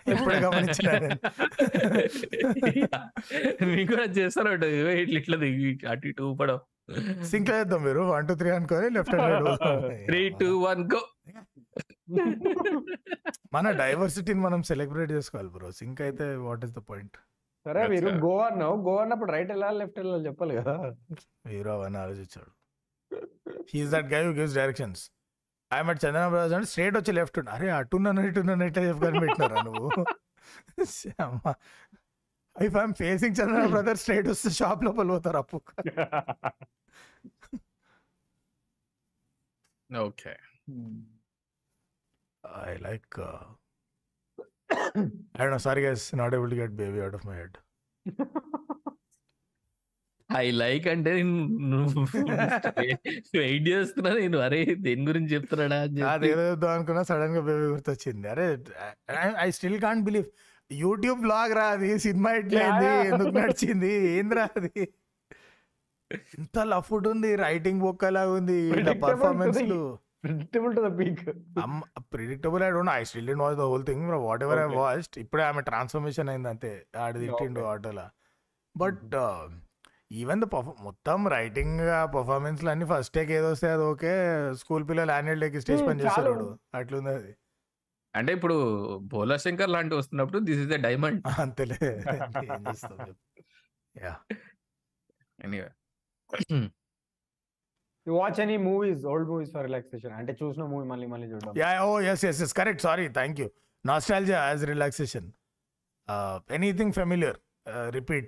ఎప్పుడు 0.07 0.37
గమనించిన 0.47 0.89
మీకు 3.71 3.89
కూడా 3.93 4.05
చేస్తారు 4.19 4.49
ఉంటుంది 4.55 4.75
ఇట్లా 5.03 5.19
ఇట్లా 5.21 5.37
దిగి 5.45 5.71
అటు 5.93 6.07
ఇటు 6.11 6.23
ఊపడం. 6.31 6.59
సింక్ 7.31 7.49
చేద్దాం 7.51 7.81
మీరు. 7.87 8.03
వన్ 8.13 8.27
టూ 8.31 8.35
త్రీ 8.41 8.51
అనుకొని 8.57 8.89
left 8.97 9.15
hand 9.21 9.49
three 10.09 10.21
two 10.43 10.51
one 10.67 10.83
go 10.95 11.01
మన 13.55 13.67
డైవర్సిటీని 13.81 14.41
మనం 14.47 14.61
సెలబ్రేట్ 14.71 15.13
చేసుకోవాలి 15.17 15.51
బ్రో 15.55 15.69
సింక్ 15.79 16.01
అయితే 16.07 16.25
వాట్ 16.47 16.63
ఇస్ 16.67 16.75
ద 16.79 16.81
పాయింట్ 16.91 17.17
సరే 17.67 17.83
మీరు. 17.93 18.09
గోవా 18.25 18.45
అన్నావు. 18.51 18.77
గోవా 18.87 19.01
అన్నప్పుడు 19.05 19.31
రైట్ 19.37 19.51
వెళ్ళాలి 19.55 19.79
లెఫ్ట్ 19.83 19.99
వెళ్ళాలి 20.01 20.25
చెప్పాలి 20.29 20.55
కదా. 20.61 20.75
హీరో 21.53 21.73
అవన్నీ 21.77 21.99
ఆలోచించాడు. 22.05 22.53
He's 23.73 23.93
that 23.95 24.09
guy 24.15 24.21
who 24.27 24.33
gives 24.41 24.57
directions 24.61 25.03
I'm 25.71 25.91
at 25.93 26.01
Chandana 26.05 26.25
Brothers 26.33 26.55
అంటే 26.57 26.69
స్ట్రేట్ 26.73 26.97
వచ్చి 26.99 27.13
లెఫ్ట్ 27.19 27.39
అరే 27.57 27.69
అటున్నాను 27.79 28.23
ఇటున్నాను 28.29 28.65
ఇట్లా 28.71 28.83
చెప్పుకొని 28.89 29.21
పెట్టినారా 29.25 29.63
నువ్వు? 29.69 29.89
If 32.57 32.77
I'm 32.81 32.95
facing 33.03 33.37
Chandana 33.41 33.65
Brother 33.75 33.99
straight 34.03 34.29
వస్తే 34.33 34.51
షాప్ 34.61 34.85
లోపల 34.89 35.09
పోతారు 35.15 35.39
అప్పు. 35.43 35.59
Okay 39.91 40.35
I 42.69 42.75
like 42.87 43.19
I 45.41 45.45
don't 45.45 45.65
sorry 45.69 45.83
guys 45.87 46.07
not 46.23 46.35
able 46.39 46.51
to 46.55 46.59
get 46.63 46.75
Baby 46.83 47.01
out 47.05 47.17
of 47.21 47.27
my 47.29 47.37
head 47.43 47.57
I 50.31 50.47
like 50.61 50.87
అంటే 50.93 51.11
వెయిట్ 53.39 53.67
చేస్తున్నా 53.69 54.11
నేను. 54.19 54.39
అరే 54.47 54.61
దేని 54.87 55.05
గురించి 55.11 55.31
చెప్తున్నాడా 55.35 55.79
అది 56.15 56.29
ఏదో 56.31 56.67
అనుకున్నా 56.75 57.03
సడన్గా 57.11 57.43
బేబీ 57.49 57.67
గుర్తొచ్చింది. 57.75 58.27
అరే 58.33 58.47
I 59.45 59.49
still 59.59 59.79
can't 59.85 60.05
believe 60.09 60.29
YouTube 60.71 61.21
blog 61.27 61.53
రా 61.59 61.67
అది. 61.77 61.91
సినిమా 62.07 62.31
ఎట్లయింది. 62.41 62.91
ఎందుకు 63.09 63.33
నడిచింది? 63.39 63.93
ఏంద్రా 64.19 64.45
అది? 64.59 64.83
ఇంత 66.39 66.59
లఫుడ్ 66.73 67.07
ఉంది. 67.13 67.31
రైటింగ్ 67.47 67.81
బొక్కలా 67.87 68.23
ఉంది 68.39 68.59
performance 69.05 69.61
to 69.73 69.81
predictable 70.25 70.73
to 70.77 70.83
the 70.87 70.91
peak 70.99 71.23
predictable 72.15 72.63
I 72.67 72.71
don't 72.77 72.93
I 72.93 73.01
still 73.11 73.31
watch 73.43 73.57
the 73.61 73.67
whole 73.71 73.87
thing 73.91 74.07
whatever 74.47 74.61
I 74.63 74.67
Okay. 74.67 74.79
Watched 74.83 75.17
ఇప్పుడే 75.25 75.45
ఆమె 75.51 75.63
ట్రాన్స్ఫర్మేషన్ 75.71 76.31
అయింది 76.33 76.49
అంతే. 76.53 76.71
ఆడ 77.05 77.15
తిట్టిండు. 77.25 77.63
ఆటోలో. 77.73 78.07
బట్ 78.75 79.15
ఈవెన్ 80.21 80.41
ద 80.43 80.47
మొత్తం 80.87 81.21
రైటింగ్ 81.29 81.81
పర్ఫార్మెన్స్ 82.17 82.61
అన్ని 82.73 82.87
ఫస్ట్ 82.93 83.13
టేక్ 83.15 83.31
ఏదో 83.39 83.49
వస్తే 83.55 83.69
అది 83.77 83.85
ఓకే. 83.93 84.13
స్కూల్ 84.61 84.85
పిల్లలు 84.89 85.13
యాన్యువల్ 85.17 85.43
డేకి 85.45 85.61
స్టేజ్ 85.65 85.83
పని 85.89 86.03
చేస్తారు. 86.05 86.35
అట్లుంది 86.81 87.13
అది. 87.19 87.33
అంటే 88.15 88.31
ఇప్పుడు 88.33 88.57
భోలా 89.13 89.37
శంకర్ 89.45 89.71
లాంటి 89.71 89.95
వస్తున్నప్పుడు 89.95 90.41
దిస్ 90.49 90.61
ఇస్ 90.65 90.69
ద 90.69 90.77
డైమండ్ 90.87 91.23
అంతేలే. 91.45 91.79
Yeah. 93.95 94.17
Anyway 95.39 95.71
you 98.07 98.13
watch 98.21 98.41
any 98.45 98.57
movies 98.69 99.03
old 99.13 99.29
movies 99.33 99.53
for 99.55 99.65
relaxation 99.69 100.15
అంటే 100.21 100.33
చూసిన 100.41 100.65
మూవీ 100.73 100.87
మళ్ళీ 100.93 101.07
మళ్ళీ 101.13 101.27
చూడడం 101.33 101.55
Yeah, 101.63 101.85
oh 101.87 101.97
yes, 102.09 102.21
yes, 102.27 102.39
yes. 102.43 102.53
Correct. 102.59 102.81
Sorry, 102.89 103.07
thank 103.21 103.35
you. 103.43 103.49
Nostalgia 103.85 104.39
as 104.53 104.61
relaxation. 104.73 105.25
Uh, 106.09 106.37
anything 106.59 106.91
familiar, 107.01 107.35
uh, 107.67 107.87
repeat. 107.97 108.27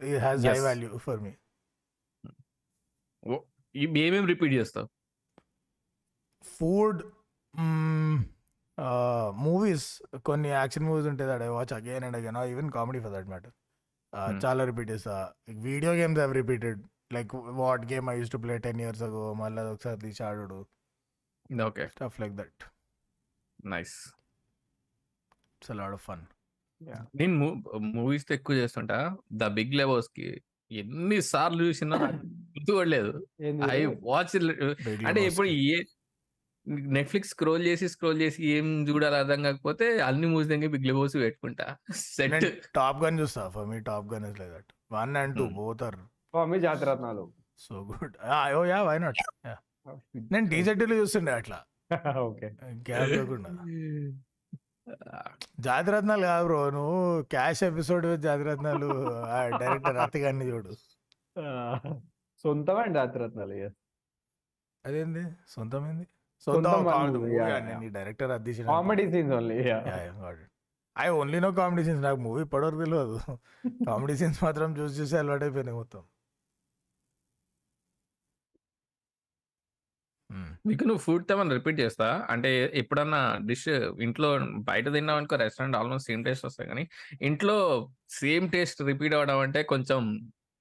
It 0.00 0.18
has 0.26 0.38
high 0.44 0.54
Yes. 0.54 0.64
value 0.68 0.98
for 1.06 1.16
me. 1.24 1.32
ఏమేమి 3.74 4.26
repeat 4.32 4.54
చేస్తావు 4.58 4.88
Food, 6.44 6.96
mm, 7.54 8.16
uh, 8.78 9.28
movies. 9.46 9.84
కొన్ని 10.28 10.48
action 10.54 10.84
movies 10.88 11.06
ఉంటాయి 11.12 11.28
that 11.30 11.44
I 11.46 11.52
watch 11.58 11.72
again 11.78 12.04
and 12.08 12.16
again 12.20 12.38
even 12.54 12.68
comedy 12.78 13.00
for 13.06 13.14
that 13.16 13.28
matter 13.34 13.54
Hmm. 14.12 14.36
చాలా 14.42 14.62
repeat 14.70 14.90
చేస్తా 14.92 15.14
video 15.68 15.92
games 16.00 16.18
have 16.20 16.32
repeated 16.40 16.80
like 17.14 17.34
what 17.34 17.92
game 17.92 18.10
I 18.10 18.18
use 18.18 18.30
to 18.30 18.38
play 18.38 18.58
ten 18.58 18.80
years 18.80 19.02
ago 19.02 19.34
మళ్ళీ 19.34 19.62
ఒకసారి 19.62 20.00
తీసి 20.00 20.22
ఆడు 20.22 20.60
okay 21.66 21.88
stuff 21.88 22.20
like 22.20 22.32
that 22.32 22.64
nice 23.64 23.96
it's 25.54 25.70
lot 25.70 25.92
of 25.92 26.04
fun 26.04 26.24
నేను 27.14 27.34
movies 27.78 28.32
ఎక్కువ 28.32 28.56
చేస్తుంటా. 28.56 29.16
The 29.32 29.46
big 29.46 29.74
లెవోస్కి 29.74 30.42
ఎన్ని 30.70 31.22
సార్లు 31.22 31.64
చూసినా 31.64 31.96
గుర్తుపడలేదు. 32.26 33.26
ఐ? 33.70 33.84
వాచ్ 33.84 34.32
అంటే 35.06 35.26
ఇప్పుడు 35.26 35.48
ఏ 35.48 35.76
నెట్ఫ్లిక్స్ 36.68 37.30
స్క్రోల్ 37.30 37.62
చేసి 37.66 37.88
స్క్రోల్ 37.88 38.20
చేసి 38.20 38.46
ఏం 38.46 38.88
చూడాలి 38.88 39.16
అర్థం 39.16 39.42
కాకపోతే 39.42 40.00
అన్ని 40.00 40.26
మూవీస్ 40.26 40.48
దగ్గర 40.48 40.66
బిగ్ 40.66 40.86
లెవోస్ 40.86 41.14
పెట్టుకుంటా. 41.14 41.76
సెట్ 41.94 42.44
టాప్ 42.74 43.04
గన్ 43.04 43.20
చూస్తా. 43.20 43.48
For 43.48 43.66
me 43.66 43.80
top 43.80 44.14
gun 44.14 44.24
is 44.24 44.40
like 44.40 44.52
that 44.52 44.72
one 44.92 45.16
and 45.16 45.36
two. 45.38 45.46
Both 45.46 45.82
are 45.82 45.96
Swamy 46.34 46.56
Jathiratnalu. 46.64 47.24
So 47.64 47.72
good 47.90 48.14
oh 48.58 48.60
yeah 48.70 48.78
why 48.88 48.94
not 49.02 49.18
నేను 50.32 50.46
టీజెడ్లు 50.52 50.94
చూస్తుండే 51.00 51.32
అట్లా. 51.40 51.58
ఓకే 52.28 52.46
గ్యాప్ 52.88 53.10
లేకుండా. 53.18 53.50
జాతిరత్నాలు 55.66 56.24
కాదు 56.30 56.44
బ్రో 56.46 56.58
నువ్వు 56.76 56.96
క్యాష్ 57.32 57.62
ఎపిసోడ్ 57.68 58.06
జాతిరత్నాలు 58.24 58.88
డైరెక్టర్ 59.60 59.98
అతిగాన్ని 60.04 60.46
చూడు. 60.50 60.72
సొంతమండి 62.44 62.94
జాతిరత్నాలు. 62.98 63.54
అదేంది? 64.84 65.22
సొంతమైంది? 65.54 66.06
సొంతం. 66.46 66.88
Director 67.98 68.32
comedy 68.72 69.06
scenes 69.12 69.34
only 69.38 69.58
I 70.96 71.06
only 71.20 71.38
no 71.44 71.50
comedy 71.60 71.84
scenes 71.88 72.02
నాకు 72.08 72.20
మూవీ 72.26 72.42
ఇప్పటివరకు 72.48 72.82
తెలియదు 72.84 73.16
కామెడీ 73.88 74.16
సీన్స్ 74.22 74.40
మాత్రం 74.48 74.76
చూసి 74.80 74.94
చూసి 75.00 75.16
అలవాటు 75.22 75.46
అయిపోయినాయి 75.48 75.78
మొత్తం. 75.82 76.02
మీకు 80.68 80.84
నువ్వు 80.88 81.00
ఫుడ్ 81.06 81.24
తెమని 81.28 81.54
రిపీట్ 81.56 81.78
చేస్తా 81.80 82.06
అంటే 82.32 82.50
ఎప్పుడన్నా 82.80 83.18
డిష్ 83.48 83.64
ఇంట్లో 84.06 84.28
బయట 84.68 84.86
తిన్నావు 84.94 85.18
అనుకో 85.20 85.36
రెస్టారెంట్ 85.42 85.76
ఆల్మోస్ట్ 85.80 86.08
సేమ్ 86.10 86.22
టేస్ట్ 86.26 86.46
వస్తాయి. 86.46 86.68
కానీ 86.70 86.84
ఇంట్లో 87.28 87.56
సేమ్ 88.20 88.46
టేస్ట్ 88.54 88.80
రిపీట్ 88.90 89.14
అవ్వడం 89.18 89.40
అంటే 89.46 89.62
కొంచెం 89.72 90.00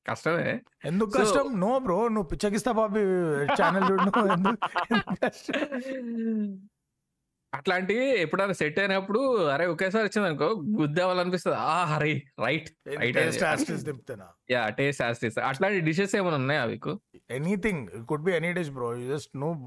కష్టమే. 0.05 0.49
ఎందుకు 0.89 1.11
కష్టం? 1.19 1.47
నో 1.63 1.71
బ్రో 1.85 1.99
నువ్వు 2.15 2.27
పిచ్చకిస్తా 2.33 2.71
బాబీ 2.81 3.03
ఛానల్ 3.59 3.85
చూడు 3.89 4.03
నువ్వు 4.09 4.27
ఎందుకు 4.35 4.57
ఎందుకు 4.93 5.17
కష్టం? 5.25 5.59
అట్లాంటివి 7.53 8.05
ఎప్పుడైనా 8.21 8.53
సెట్ 8.53 8.79
అయినప్పుడు 8.79 9.19
అరే 9.47 9.65
ఒకేసారి 9.65 10.05
వచ్చింది 10.05 10.27
అనుకో 10.27 10.47
గుద్దేవాలనిపిస్తుంది. 10.79 11.57
ఆ 11.69 11.77
హరి 11.85 12.13
రైట్ 12.39 12.69
యా 14.53 14.61
టేస్ట్ 14.77 15.01
యాస్టిస్ 15.03 15.37
అట్లాంటి 15.43 15.79
డిషెస్ 15.81 16.15
ఏమైనా 16.15 16.37
ఉన్నాయా 16.41 16.63
మీకు? 16.65 16.93
Anything 17.31 17.83
could 18.05 18.23
be 18.23 18.33
any 18.35 18.51
dish 18.53 18.71
bro. 18.71 18.89
You 18.97 19.05
just 19.13 19.31
నువ్వు 19.37 19.57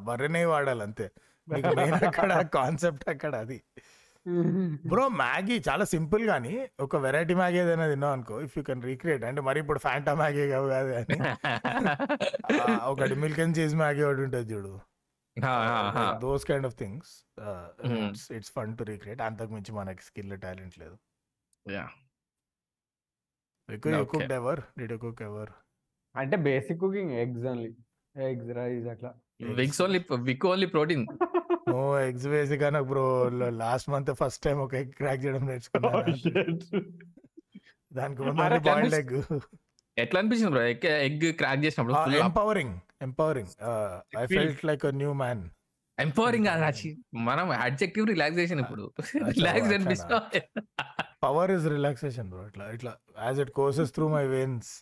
బర్రెనే 0.00 0.44
వాడాలి 0.44 0.82
అంతే 0.82 1.08
నీకు 1.48 1.72
అక్కడ 2.10 2.30
కాన్సెప్ట్ 2.54 3.04
అక్కడ 3.08 3.34
అది. 3.42 3.58
బ్రో 4.90 5.04
మ్యాగీ 5.18 5.56
చాలా 5.66 5.84
సింపుల్ 5.86 6.22
గానీ 6.28 6.52
ఒక 6.80 6.96
వెరైటీ 6.98 7.34
మ్యాగీ 7.34 7.58
ఏదైనా 7.58 7.86
తిన్నావు 7.88 8.12
అనుకో 8.12 8.34
ఇఫ్ 8.40 8.54
యూ 8.56 8.62
కెన్ 8.64 8.82
రీక్రియేట్ 8.82 9.24
అంటే 9.24 9.40
మరి 9.40 9.58
ఇప్పుడు 9.60 9.78
ఫ్యాంటా 9.78 10.14
మ్యాగీ 10.14 10.44
కావు 10.48 10.68
కాదు 10.68 10.88
కానీ. 10.94 11.16
ఆ, 12.54 12.64
ఒకటి 12.86 13.14
మిల్క్ 13.22 13.40
అండ్ 13.40 13.56
చీజ్ 13.58 13.74
మ్యాగీ 13.76 14.02
ఒకటి 14.02 14.22
ఉంటుంది 14.22 14.48
చూడు. 14.54 14.72
Those 16.20 16.44
kind 16.46 16.66
of 16.66 16.76
things. 16.78 17.12
It's 17.84 18.32
it's 18.32 18.52
fun 18.52 18.76
to 18.78 18.82
recreate 18.82 19.22
అంతకు 19.22 19.52
మించి 19.52 19.72
మనకి 19.72 20.02
స్కిల్ 20.02 20.40
టాలెంట్ 20.40 20.78
లేదు. 20.78 20.96
Yeah. 21.70 21.88
Cook 24.12 24.32
ever 24.32 24.60
did 24.78 24.96
cook 25.00 25.22
ever 25.22 25.50
అంటే 26.16 26.36
basic 26.36 26.80
cooking 26.80 27.10
eggs 27.10 27.44
only 27.44 27.70
eggs 28.16 28.50
rice 28.56 28.86
అట్లా. 28.86 29.14
విక్స్ 29.40 29.82
ఓన్లీ 29.82 30.04
విక్ 30.18 30.46
ఓన్లీ 30.46 30.66
ప్రోటీన్ 30.66 31.06
నో 31.68 32.00
ఎగ్స్ 32.00 32.26
వేసి 32.26 32.56
కానీ 32.58 32.80
bro 32.80 33.28
last 33.48 33.90
month 33.90 34.10
first 34.12 34.44
time 34.44 34.58
ఒక 34.58 34.74
ఎగ్ 34.74 34.92
క్రాక్ 34.92 35.24
చేయడం 35.24 35.46
నేర్చుకున్నాను. 35.46 36.14
దానికి 37.92 38.22
ముందు 38.22 38.58
బాయిల్డ్ 38.68 38.94
ఎగ్ 38.94 39.16
ఎట్లా 39.96 40.18
అనిపించింది 40.20 40.52
బ్రో 40.54 40.62
ఎగ్ 41.08 41.26
క్రాక్ 41.40 41.60
చేసినప్పుడు 41.64 41.96
full 42.04 42.16
empowering 42.28 42.74
empowering 43.06 43.50
I 44.22 44.24
felt 44.32 44.62
like 44.70 44.84
new 45.02 45.12
man 45.22 45.42
empowering 45.98 46.48
మనం 47.28 47.46
అడ్జెక్టివ్ 47.66 48.06
రిలాక్సేషన్ 48.12 48.60
ఇప్పుడు. 48.64 48.84
రిలాక్స్? 49.36 49.72
అనిపిస్తా 49.76 50.16
పవర్ 51.24 51.50
ఇస్ 51.56 51.66
రిలాక్సేషన్ 51.74 52.28
బ్రో 52.32 52.42
ఇట్లా 52.50 52.64
ఇట్లా 52.76 52.92
as 53.26 53.38
it 53.44 53.52
courses 53.60 53.92
through 53.96 54.08
my 54.16 54.24
veins 54.34 54.72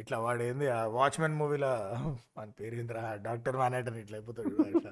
ఇట్లా 0.00 0.16
వాడు 0.24 0.42
ఏంది 0.42 0.66
ఆ 0.76 0.80
వాచ్మెన్ 0.96 1.34
మూవీలో 1.40 1.70
మన 2.38 2.48
పేరు 2.58 2.74
ఏందిరా? 2.80 3.02
డాక్టర్ 3.26 3.56
మానేటన్ 3.60 3.98
ఇట్లా 4.02 4.16
అయిపోతాడు 4.18 4.54
ఇట్లా. 4.72 4.90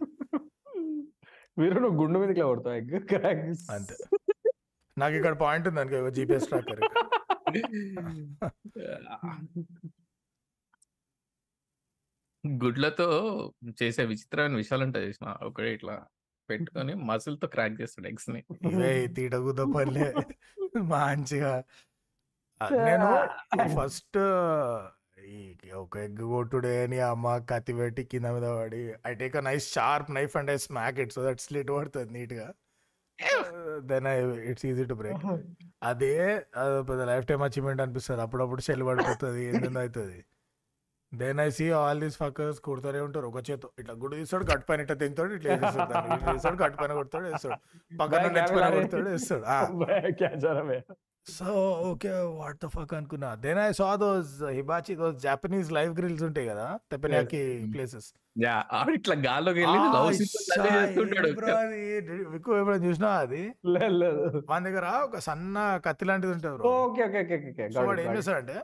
మీరు 1.56 1.78
నువ్వు 1.84 1.96
గుండు 2.02 2.18
మీదకి 2.20 2.32
ఇట్లా 2.34 2.46
కొడతావు? 2.50 2.76
ఎగ్ 2.80 2.92
క్రాక్ 3.10 3.42
అంతే. 3.76 3.96
నాకు 4.96 5.14
ఇక్కడ 5.18 5.34
పాయింట్ 5.44 5.68
ఉంది 5.68 5.80
అనుకో 5.82 6.10
జీపీఎస్ 6.18 6.48
ట్రాకర్ 6.50 6.82
గుడ్లతో 12.44 13.06
చేసే 13.80 14.02
విచిత్రమైన 14.10 14.56
విషయాలు 14.62 14.84
ఉంటాయి 14.86 15.06
చూసిన. 15.08 15.28
ఒకటి 15.48 15.70
ఇట్లా 15.76 15.94
పెట్టుకొని 16.48 16.92
మసిల్తో 17.08 17.46
క్రాక్ 17.54 17.76
చేస్తాడు 17.80 18.08
ఎగ్స్ని 18.12 18.40
ఇవే 18.70 18.92
తీటగుద్ద 19.16 19.62
పల్లె 19.74 20.08
మంచిగా. 20.92 21.52
నేను 22.88 23.08
ఫస్ట్ 23.76 24.18
ఈ 25.32 25.40
ఒక 25.82 25.96
ఎగ్ 26.06 26.22
కొట్టుడే 26.32 26.74
అని 26.84 26.98
అమ్మ 27.10 27.32
కత్తి 27.50 27.72
పెట్టి 27.80 28.02
కింద 28.12 28.26
మీద 28.36 28.46
పడి 28.58 28.80
I 29.10 29.12
take 29.22 29.34
a 29.40 29.42
nice 29.48 29.66
sharp 29.76 30.10
knife 30.18 30.34
and 30.40 30.50
I 30.54 30.56
smack 30.66 30.98
it 31.04 31.12
so 31.16 31.22
that 31.28 31.42
slit 31.46 31.70
పడుతుంది 31.76 32.12
నీట్గా 32.18 32.48
then 33.90 34.06
I 34.14 34.16
it's 34.50 34.66
easy 34.70 34.84
to 34.90 34.96
break 35.00 35.24
అదే 35.90 36.12
పెద్ద 36.88 37.00
లైఫ్ 37.12 37.26
టైం 37.30 37.42
అచీవ్మెంట్ 37.48 37.82
అనిపిస్తుంది. 37.84 38.22
అప్పుడప్పుడు 38.26 38.62
చెల్లి 38.70 38.84
పడిపోతుంది 38.88 39.42
ఏందో 39.48 39.80
అవుతుంది 39.84 40.18
then 41.12 41.40
I 41.44 41.48
see 41.56 41.66
all 41.78 42.00
these 42.02 42.16
fuckers 42.22 42.60
కొడుతూనే 42.66 43.00
ఉంటారు. 43.06 43.26
ఒక 43.32 43.40
చేతో 43.48 43.68
ఇట్లా 43.80 43.94
గుడి 44.02 44.18
తీస్తాడు 44.20 44.44
కట్ 44.50 44.64
పైన 44.68 44.80
ఇట్లా 44.84 44.96
తింటాడు 45.02 45.32
ఇట్లా 45.38 45.56
తీస్తాడు 46.32 46.58
కట్ 46.62 46.76
పైన 46.80 46.92
కొడతాడు 47.00 47.24
వేస్తాడు. 47.30 47.58
పక్కన 48.00 48.22
camera. 48.36 48.68
కొడతాడు 48.76 49.08
వేస్తాడు. 49.10 49.44
So 51.26 51.48
okay. 51.88 52.08
What 52.38 52.56
the 52.58 52.68
fuck 52.72 52.92
అనుకున్నా. 52.96 53.28
Then 53.42 53.58
I 53.60 53.68
saw 53.78 53.88
those 54.00 54.30
hibachi 54.56 54.94
those 55.00 55.16
Japanese 55.24 55.68
live 55.76 55.92
grills 55.98 56.24
ఉంటాయి 56.28 56.46
కదా 56.48 56.64
తెప్పనియాకి 56.92 57.40
ప్లేసెస్ 57.72 58.08
యా 58.36 58.54
ఇట్లా 58.94 59.14
గాల్లోకి 59.26 59.60
వెళ్ళి 59.62 59.78
ఎక్కువ 62.32 62.56
ఎప్పుడైనా 62.58 62.80
చూసినా 62.86 63.10
అది? 63.22 63.42
లేదు 63.74 64.10
మన 64.50 64.60
దగ్గర 64.68 64.86
ఒక 65.06 65.20
సన్న 65.28 65.56
కత్తి 65.86 66.06
లాంటిది 66.10 66.32
ఉంటుంది. 66.36 66.62
Okay 66.74 67.02
okay 67.08 67.20
okay 67.22 67.38
okay 67.46 67.66
so 67.74 67.86
వాడు 67.88 68.02
ఏం 68.02 68.12
చేస్తాడంటే 68.18 68.56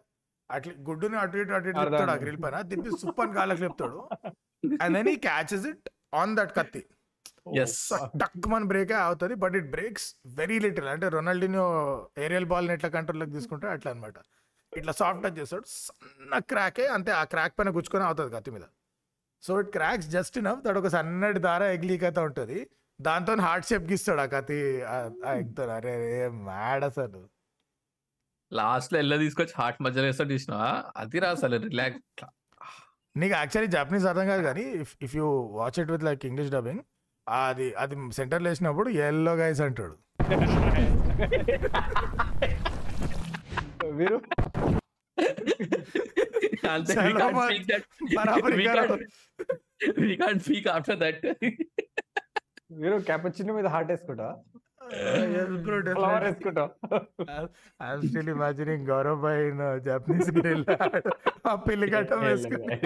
అట్లా 0.50 0.72
గుడ్డుని 0.86 1.16
అటు 1.22 1.38
ఇటు 1.38 1.54
అటు 1.54 1.68
ఇటు 1.70 1.80
ఆ. 2.06 2.16
గ్రిల్ 2.22 2.40
పైన. 2.44 2.58
తిప్పి 2.70 2.90
సూపర్ 3.00 3.32
కాళ్ళకి 3.34 3.62
చెప్తాడు 3.66 4.00
and 4.80 4.94
then 4.98 5.10
he 5.10 5.18
catches 5.26 5.66
it 5.72 5.86
on 6.14 6.32
that 6.38 6.52
కత్తి. 6.56 6.82
టక్ 8.22 8.46
మన 8.52 8.64
బ్రేక్ 8.72 8.92
అవుతుంది 9.04 9.34
but 9.44 9.56
it 9.60 9.70
breaks 9.76 10.08
very 10.40 10.58
little 10.66 10.88
అంటే 10.94 11.08
రొనాల్డినో 11.16 11.64
ఏరియల్ 12.26 12.48
బాల్ 12.52 12.72
ఎట్లా 12.76 12.90
కంట్రోల్లోకి 12.96 13.34
తీసుకుంటే 13.38 13.68
అట్లా 13.74 13.90
అనమాట 13.94 14.18
ఇట్లా 14.72 14.92
సాఫ్ట్ 15.00 15.22
టచ్ 15.24 15.38
చేస్తాడు 15.40 15.66
సన్న 15.76 16.38
క్రాకే 16.50 16.86
అంతే 16.96 17.10
ఆ 17.20 17.22
క్రాక్ 17.32 17.54
పైన 17.58 17.70
గుచ్చుకొని 17.76 18.04
అవుతుంది 18.08 18.30
కత్తి 18.36 18.50
మీద. 18.56 18.66
So 19.42 19.52
it 19.60 19.70
cracks 19.76 20.08
just 20.16 20.36
enough 20.42 20.62
that 20.66 20.78
ఒక 20.82 20.88
సన్నటి 20.96 21.40
దార 21.48 21.62
ఎగ్లీక్ 21.76 22.04
అయితే 22.08 22.20
ఉంటుంది. 22.28 22.58
దాంతో 23.00 23.32
హార్ట్ 23.46 23.66
షేప్ 23.70 23.84
గీస్తాడు 23.90 24.22
ఆ 24.24 24.28
కత్తి 24.34 24.58
ఎగ్తో 25.34 25.64
అరే 25.78 25.94
మ్యాడ్ 26.48 26.84
అసలు. 26.90 27.20
లాస్ట్లో 28.52 28.98
ఎల్ల 28.98 29.14
తీసుకొచ్చి 29.24 29.54
హార్ట్ 29.58 29.80
మధ్యలో 29.86 30.06
వేస్తాడు 30.06 30.30
చూసిన 30.34 30.54
అది 30.96 31.18
రా 31.24 31.30
అసలు 31.36 31.56
రిలాక్స్ 31.64 32.02
నీకు 33.16 33.34
యాక్చువల్లీ 33.34 33.70
జాపనీస్ 33.76 34.06
అర్థం 34.10 34.26
కాదు 34.32 34.42
కానీ 34.42 34.64
if 34.82 34.92
if 35.06 35.14
you 35.18 35.26
watch 35.58 35.78
it 35.82 35.90
with 35.94 36.04
like 36.08 36.22
English 36.26 36.50
dubbing 36.56 36.82
అది 37.28 37.74
అది 37.74 38.12
సెంటర్లో 38.12 38.48
వేసినప్పుడు 38.48 38.88
ఎల్లో 38.88 39.34
గైస్ 39.34 39.60
అంటాడు. 39.60 39.96
can't 46.62 46.88
మరి- 47.32 47.78
క్యాపచిన్నో 52.98 53.54
మీద 53.54 53.66
హార్ట్ 53.66 53.90
వేసుకుంటా? 53.90 54.36
వేసుకుంటా? 56.24 56.70
Imagining 58.30 58.86
Gaurav 58.86 59.20
boy 59.20 59.46
in 59.46 59.80
Japanese 59.80 60.30
grill 60.30 60.64
ఆ 61.48 61.54
పిల్లి 61.54 61.90
గట్టం 61.90 62.20
వేసుకుని. 62.20 62.80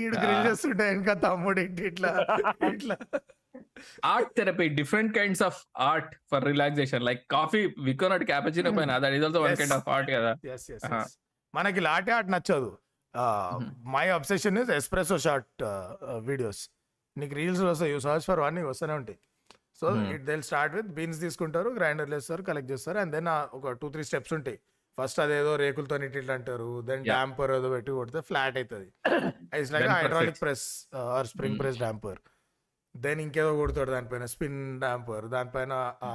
ఈడు 0.00 0.16
గ్రిల్ 0.22 0.44
చేస్తుంటే 0.48 0.86
ఇంకా 0.98 1.14
తమ్ముడు 1.26 1.60
ఇంటి 1.66 1.84
ఇట్లా 1.90 2.10
ఇట్లా 2.74 2.96
therapy 4.36 4.66
different 4.78 5.10
kinds 5.16 5.40
of 5.46 5.54
art 5.86 6.10
for 6.30 6.40
relaxation 6.48 7.00
like 7.08 7.20
coffee 7.34 7.62
we 7.86 7.92
cannot 8.00 8.22
cappuccino 8.30 8.70
పైన 8.78 8.90
is 9.18 9.24
also 9.28 9.40
one 9.44 9.52
Yes. 9.52 9.60
kind 9.62 9.74
of 9.78 9.88
art 9.96 10.08
కదా 10.16 10.32
Uh-huh. 10.80 11.04
మనకి 11.54 11.80
లాటే 11.86 12.12
ఆట 12.16 12.26
నచ్చదు. 12.34 12.70
My 13.94 14.04
obsession 14.16 14.58
is 14.60 14.70
espresso 14.76 15.16
short 15.24 15.62
videos 16.28 16.60
నీకు 17.16 17.34
రీల్స్ 17.38 17.62
వస్తాయి 17.70 17.90
యూ 17.92 17.98
సర్చ్ 18.04 18.26
ఫర్ 18.30 18.40
వన్ 18.44 18.54
నీకు 18.58 18.68
వస్తూనే 18.72 18.94
ఉంటాయి 19.00 19.18
so. 19.80 19.86
It 20.14 20.24
will 20.28 20.44
start 20.50 20.74
with 20.78 20.90
beans 20.98 21.20
తీసుకుంటారు 21.24 21.70
గ్రైండర్లు 21.78 22.14
వేస్తారు 22.18 22.42
కలెక్ట్ 22.48 22.70
చేస్తారు 22.74 22.98
అండ్ 23.02 23.12
దెన్ 23.16 23.30
ఒక 23.58 23.72
టూ 23.82 23.88
త్రీ 23.94 24.04
స్టెప్స్ 24.10 24.34
ఉంటాయి 24.38 24.58
ఫస్ట్ 24.98 25.20
అదేదో 25.20 25.52
రేకులతో 25.56 25.96
ఇట్లా 26.10 26.34
అంటారు. 26.34 26.68
దెన్. 26.82 27.02
డాంపర్ 27.08 27.52
ఏదో 27.52 27.68
పెట్టి 27.70 27.90
కొడితే 27.92 28.20
ఫ్లాట్ 28.28 28.56
అవుతుంది 28.58 28.88
it's 29.58 29.72
like 29.74 29.88
hydraulic. 29.94 30.38
Press 30.40 30.66
or 31.14 31.28
spring 31.28 31.54
Hmm. 31.54 31.62
Press 31.62 31.78
damper 31.78 32.20
then 32.94 33.20
ఇంకేదో 33.20 33.50
కొడతాడు 33.58 33.90
దానిపైన 33.90 34.24
స్పిన్ 34.32 34.58
డాంపర్ 34.80 35.26
దానిపైన 35.28 35.72
ఆ, 36.02 36.12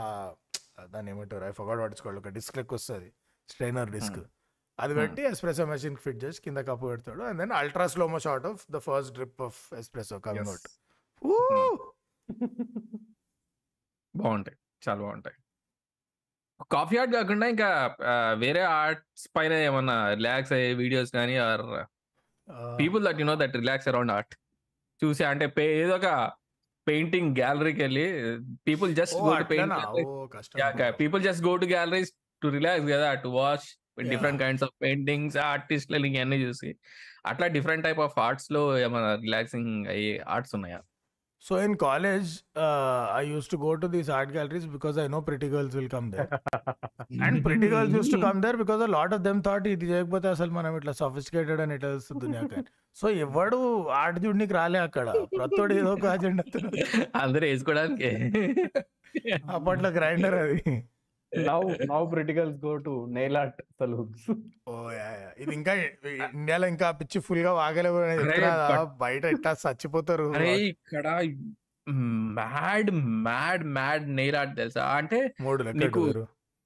దాన్ని 0.88 1.12
ఏమంటారు? 1.12 1.44
ఐ 1.46 1.54
ఫగాట్ 1.60 1.82
పట్టించుకోవాలి 1.82 2.20
ఒక 2.20 2.32
డిస్క్ 2.38 2.58
లెక్క 2.58 2.74
వస్తుంది. 2.74 3.10
స్ట్రైనర్ 3.50 3.92
డిస్క్ 3.92 4.20
అది 4.80 4.94
Hmm. 4.94 5.02
పెట్టి 5.02 5.22
ఎస్ప్రెసో 5.24 5.66
మెషిన్ 5.66 5.98
ఫిట్ 5.98 6.20
చేసి 6.24 6.40
కింద 6.42 6.60
కప్పు 6.70 6.86
పెడతాడు. 6.88 7.22
And 7.24 7.40
then 7.40 7.54
ultra 7.54 7.86
slomo 7.88 8.20
shot 8.20 8.46
of 8.46 8.64
the 8.72 8.80
first 8.88 9.14
drip 9.14 9.42
of 9.42 9.60
espresso 9.74 10.18
coming 10.26 10.50
out 10.50 10.68
బాగుంటాయి. 14.14 14.58
చాలా 14.84 15.00
బాగుంటాయి. 15.02 15.38
కాఫీ 16.72 16.96
ఆర్ట్ 17.02 17.14
కాకుండా 17.14 17.46
ఇంకా 17.54 17.70
వేరే 18.44 18.64
ఆర్ట్స్ 18.80 19.26
పైన 19.36 19.54
ఏమన్నా 19.68 19.98
రిలాక్స్ 20.20 20.54
అయ్యే 20.58 20.72
వీడియోస్ 20.82 21.12
కానీ 21.18 21.36
are 21.48 21.64
people 22.80 23.04
that 23.08 23.20
you 23.22 23.28
know 23.32 23.36
that 23.44 23.56
relax 23.62 23.88
around 23.92 24.14
art. 24.16 24.34
చూసి 25.02 25.24
అంటే 25.32 25.46
ఏదో 25.82 25.96
ఒక 26.00 26.10
పెయింటింగ్ 26.88 27.32
గ్యాలరీకి 27.40 27.82
వెళ్ళి 27.86 28.06
people 28.68 28.92
just 29.00 29.18
go 29.28 29.32
to 29.42 29.46
paint 29.54 29.74
people 31.02 31.22
just 31.28 31.44
go 31.48 31.54
to 31.64 31.68
galleries 31.76 32.12
to 32.42 32.48
relax 32.58 32.88
కదా 32.94 33.10
to 33.24 33.30
watch 33.40 33.68
different 34.12 34.40
kinds 34.44 34.64
of 34.68 34.76
paintings 34.84 35.38
ఆర్టిస్ట్లు 35.52 36.06
ఇవన్నీ 36.12 36.38
చూసి. 36.46 36.70
అట్లా 37.32 37.46
డిఫరెంట్ 37.56 37.84
టైప్ 37.88 38.02
ఆఫ్ 38.08 38.18
ఆర్ట్స్లో 38.28 38.62
ఏమైనా 38.86 39.12
రిలాక్సింగ్ 39.26 39.72
అయ్యే 39.94 40.14
ఆర్ట్స్ 40.36 40.54
ఉన్నాయా? 40.58 40.80
So 41.48 41.54
in 41.66 41.76
college 41.84 42.30
I 43.20 43.22
use 43.32 43.48
to 43.54 43.58
go 43.66 43.72
to 43.84 43.88
these 43.96 44.10
art 44.18 44.32
galleries 44.38 44.68
because 44.76 44.96
I 45.04 45.08
know 45.16 45.20
pretty 45.28 45.50
girls 45.56 45.76
will 45.80 45.92
come 45.96 46.08
there 46.14 46.32
and 47.28 47.40
pretty 47.48 47.68
girls 47.74 47.94
use 47.98 48.10
to 48.16 48.20
come 48.26 48.40
there 48.46 48.58
because 48.64 48.82
lot 48.98 49.14
of 49.18 49.24
them 49.28 49.42
thought 49.48 49.68
ఇది 49.74 49.88
చేయకపోతే 49.92 50.28
అసలు 50.36 50.54
మనం 50.60 50.74
ఇట్లా 50.80 50.96
sophisticated 51.02 51.62
అని 51.66 51.76
ఇట్లా 51.78 51.92
వస్తుంది 51.98 52.22
దునియాకి 52.26 52.64
so 52.98 53.08
ఎవడు 53.26 53.58
art 54.02 54.18
చూడనికి 54.26 54.54
రాలే 54.58 54.80
అక్కడ. 54.88 55.08
ప్రతోడు 55.38 55.74
ఏదో 55.80 55.92
ఒక 55.96 56.06
అజెండా 56.16 56.44
అందరూ 57.24 57.46
వేసుకోవడానికి. 57.52 58.10
అప్పట్లో 59.56 59.90
గ్రైండర్ 59.98 60.38
అది. 60.44 60.60
Now 61.32 61.60
now 61.90 62.02
pretty girls 62.12 62.58
go 62.64 62.74
to 62.84 62.94
nail 63.16 63.38
art 63.40 63.60
salons 63.80 64.28
oh 64.68 64.74
yeah, 64.92 65.08
yeah. 65.16 65.30
ఇది 65.42 65.54
ఇంకా 65.58 65.74
ఇండియాలో 66.34 66.68
ఇంకా 66.74 66.88
పిచ్చి 67.00 67.20
ఫుల్గా 67.26 67.52
వాగలేవు 67.58 68.00
బయట 69.02 69.24
ఇట్లా 69.36 69.52
చచ్చిపోతారు? 69.64 70.28
అరే 70.38 70.52
ఇక్కడ 70.68 71.06
mad 72.38 72.90
mad 73.26 73.64
mad 73.76 74.06
nail 74.16 74.38
art 74.38 74.56
తెలుసా? 74.58 74.86
అంటే 74.98 75.20
మూడు 75.42 75.64
నీకు- 75.82 76.06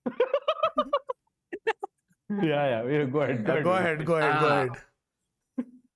yeah 2.48 2.62
yeah. 2.72 2.80
Go 3.16 3.22
ahead 3.24 3.42
go 3.68 3.76
ahead 3.80 4.04
go 4.08 4.18
ahead 4.20 4.38
go. 4.44 4.50
Ahead 4.54 4.78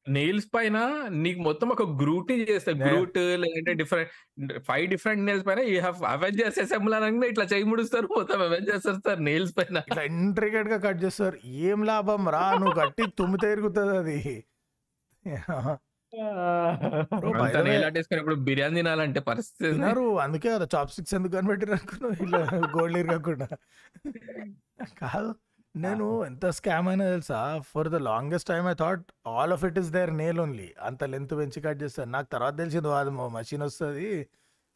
nails 0.07 0.47
పైన 0.55 0.77
నీకు 1.17 1.39
మొత్తం 1.39 1.69
ఒక 1.69 1.83
గ్రూట్ 2.01 2.31
Yeah. 2.31 2.79
గ్రూట్ 2.81 3.17
లేదంటే 3.43 3.73
డిఫరెంట్ 3.73 4.11
ఫైవ్ 4.65 4.85
డిఫరెంట్ 4.89 5.23
నెయిల్స్ 5.25 5.45
పైన 5.47 5.59
యూ 5.69 5.77
హ్యావ్ 5.79 5.99
అవెంజర్స్ 6.03 6.59
అసెంబ్ల్ 6.59 6.93
అనగా 6.93 7.27
ఇట్లా 7.27 7.45
చేయి 7.45 7.63
ముడుస్తారు 7.63 8.07
మొత్తం 8.17 8.41
అవెంజర్స్ 8.41 8.87
వస్తారు 8.87 9.21
నెయిల్స్ 9.21 9.53
పైన. 9.57 9.77
ఇట్లా 9.89 10.03
ఇంట్రికేట్గా 10.11 10.77
కట్ 10.77 11.03
చేస్తారు. 11.03 11.37
ఏం 11.63 11.83
లాభం 11.83 12.29
రా 12.29 12.43
నువ్వు 12.55 12.75
కట్టి 12.81 13.05
తుమ్మితే 13.17 13.49
తిరుగుతుంది 13.49 13.97
అది. 13.97 14.19
వేసుకున్నప్పుడు 17.95 18.35
బిర్యానీ 18.35 18.75
తినాలంటే 18.75 19.19
పరిస్థితి. 19.19 19.63
తిన్నారు 19.69 20.03
అందుకే 20.19 20.49
కదా 20.49 20.67
చాప్ 20.75 20.91
స్టిక్స్ 20.91 21.15
ఎందుకు 21.15 21.33
కనిపెట్టారు 21.35 21.71
అనుకున్నావు? 21.71 22.15
ఇలా 22.23 22.41
గోల్డ్ 22.75 22.97
ఇరగకుండా. 22.97 23.47
కాదు. 25.01 25.31
నేను 25.75 26.25
ఎంత 26.25 26.49
స్కామ్ 26.49 26.87
అయినా 26.87 27.09
తెలుసా? 27.09 27.61
For 27.67 27.89
the 27.89 27.95
longest 27.95 28.47
time 28.47 28.67
I 28.67 28.73
thought 28.73 29.03
all 29.27 29.53
of 29.53 29.65
it 29.65 29.79
is 29.79 29.91
there 29.91 30.17
nail 30.17 30.39
only. 30.39 30.73
అంత 30.81 31.03
లెంత్ 31.03 31.31
పెంచి 31.31 31.61
కట్ 31.61 31.83
చేస్తారు. 31.83 32.09
నాకు 32.09 32.27
తర్వాత 32.31 32.57
తెలిసింది 32.57 32.87
అది 32.93 33.09
మషిన్ 33.33 33.63
వస్తుంది 33.63 34.27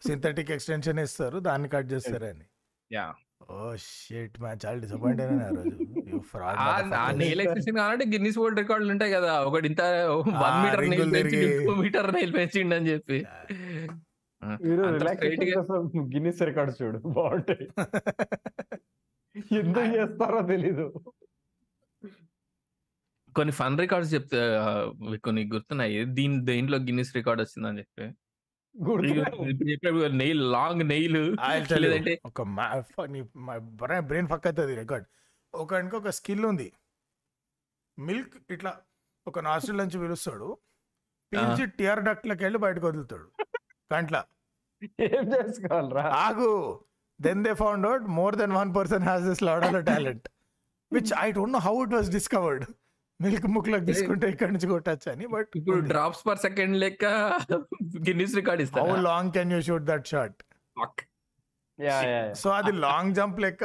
సింథటిక్ 0.01 0.51
ఎక్స్టెన్షన్ 0.51 0.99
ఇస్తారు 0.99 1.39
దాన్ని 1.39 1.69
కట్ 1.69 1.91
చేస్తారని 1.91 2.47
Yeah. 2.91 3.09
ఓ 3.51 3.75
షిట్ 3.75 4.41
మ్యాన్ 4.41 4.59
చాలా 4.65 4.79
డిసప్పాయింట్ 4.79 5.21
అయినా 5.21 5.45
ఆ 5.45 5.49
రోజు. 5.49 5.73
motherfuckers. 6.03 7.17
నెయిల్ 7.17 7.41
ఎక్స్టెన్షన్ 7.41 7.77
కావాలంటే 7.77 8.05
గిన్నిస్ 8.05 8.37
వరల్డ్ 8.37 8.59
రికార్డులు 8.59 8.91
ఉంటాయి 8.91 9.11
కదా. 9.11 9.41
ఒకటి 9.41 9.67
ఇంత 9.67 9.81
వన్ 10.41 10.57
మీటర్ 10.63 10.89
నెయిల్ 10.89 11.13
పెంచి 11.13 11.41
మీటర్ 11.81 12.13
నెయిల్ 12.13 12.33
పెంచిండు 12.33 12.75
అని 12.75 12.89
చెప్పి. 12.89 13.17
గిన్నిస్ 16.13 16.41
రికార్డ్ 16.41 16.73
చూడు 16.81 16.99
బాగుంటాయి. 17.07 17.67
ఎందుకు 19.51 19.85
చేస్తారో 19.85 20.41
తెలీదు. 20.41 20.93
కొన్ని 23.35 23.51
ఫన్ 23.51 23.79
రికార్డ్స్ 23.79 24.13
చెప్తే 24.13 24.37
కొన్ని 25.17 25.49
గుర్తున్నాయి? 25.53 26.05
దీని 26.05 26.45
దేంట్లో 26.45 26.77
గిన్నిస్ 26.77 27.15
రికార్డ్ 27.15 27.41
వచ్చిందని 27.41 27.79
చెప్పి? 27.79 28.03
గుర్తు 28.89 30.07
nail 30.07 30.51
long 30.51 30.83
nail. 30.83 31.31
I'll 31.31 31.65
tell 31.65 31.77
you. 31.77 31.79
లేదంటే 31.79 32.21
ఒక 32.25 32.41
బ్రెయిన్ 33.99 34.27
ఫక్ 34.27 34.47
అవుతుంది 34.47 34.75
రికార్డ్ 34.75 35.07
ఒక 35.55 35.73
ఒక 35.73 36.09
స్కిల్ 36.09 36.45
ఉంది. 36.45 36.73
మిల్క్ 37.99 38.51
ఇట్లా 38.51 38.81
ఒక 39.27 39.39
నాస్ట్రిల్ 39.39 39.77
నుంచి 39.77 39.99
పిలుస్తాడు. 39.99 40.57
పిలిచి 41.33 41.65
టియర్ 41.65 41.99
డక్ట్లకి 41.99 42.43
వెళ్ళి 42.43 42.59
బయటకు 42.59 42.87
వదులుతాడు. 42.87 43.31
కంట్ల. 43.91 44.23
ఏం 44.83 45.33
చేసుకోవాలరా? 45.33 46.09
ఆగు. 46.09 46.83
Then 47.19 47.39
they 47.43 47.53
found 47.61 47.85
out 47.87 48.05
more 48.17 48.35
than 48.35 48.53
one 48.53 48.71
person 48.75 49.03
has 49.03 49.23
this 49.23 49.43
odd 49.43 49.65
talent 49.87 50.27
which 50.91 51.13
I 51.19 51.27
don't 51.31 51.53
know 51.53 51.61
how 51.67 51.75
it 51.83 51.95
was 51.97 52.09
discovered 52.11 52.65
milk 53.19 53.45
ముక్లకు 53.53 53.85
తీసుకుంటే 53.85 54.25
ఇక్కడ 54.33 54.49
నుంచి 54.49 54.67
కొట్టచ్చు 54.67 55.07
అని 55.11 55.27
బట్ 55.27 55.51
ఇప్పుడు 55.59 55.79
డ్రాప్స్ 55.87 56.23
పర్ 56.27 56.39
సెకండ్ 56.39 56.75
లెక్క 56.77 57.05
గిన్నిస్ 58.07 58.35
రికార్డ్ 58.35 58.61
హౌ 58.61 58.65
ఇస్తారు 58.67 58.97
long 59.07 59.31
can 59.37 59.53
you 59.55 59.61
shoot 59.61 59.85
that 59.85 60.07
shot 60.07 60.41
yeah 61.79 61.95
yeah 62.09 62.21
so 62.33 62.49
అది 62.51 62.71
long 62.79 63.11
jump 63.15 63.39
లెక్క 63.39 63.63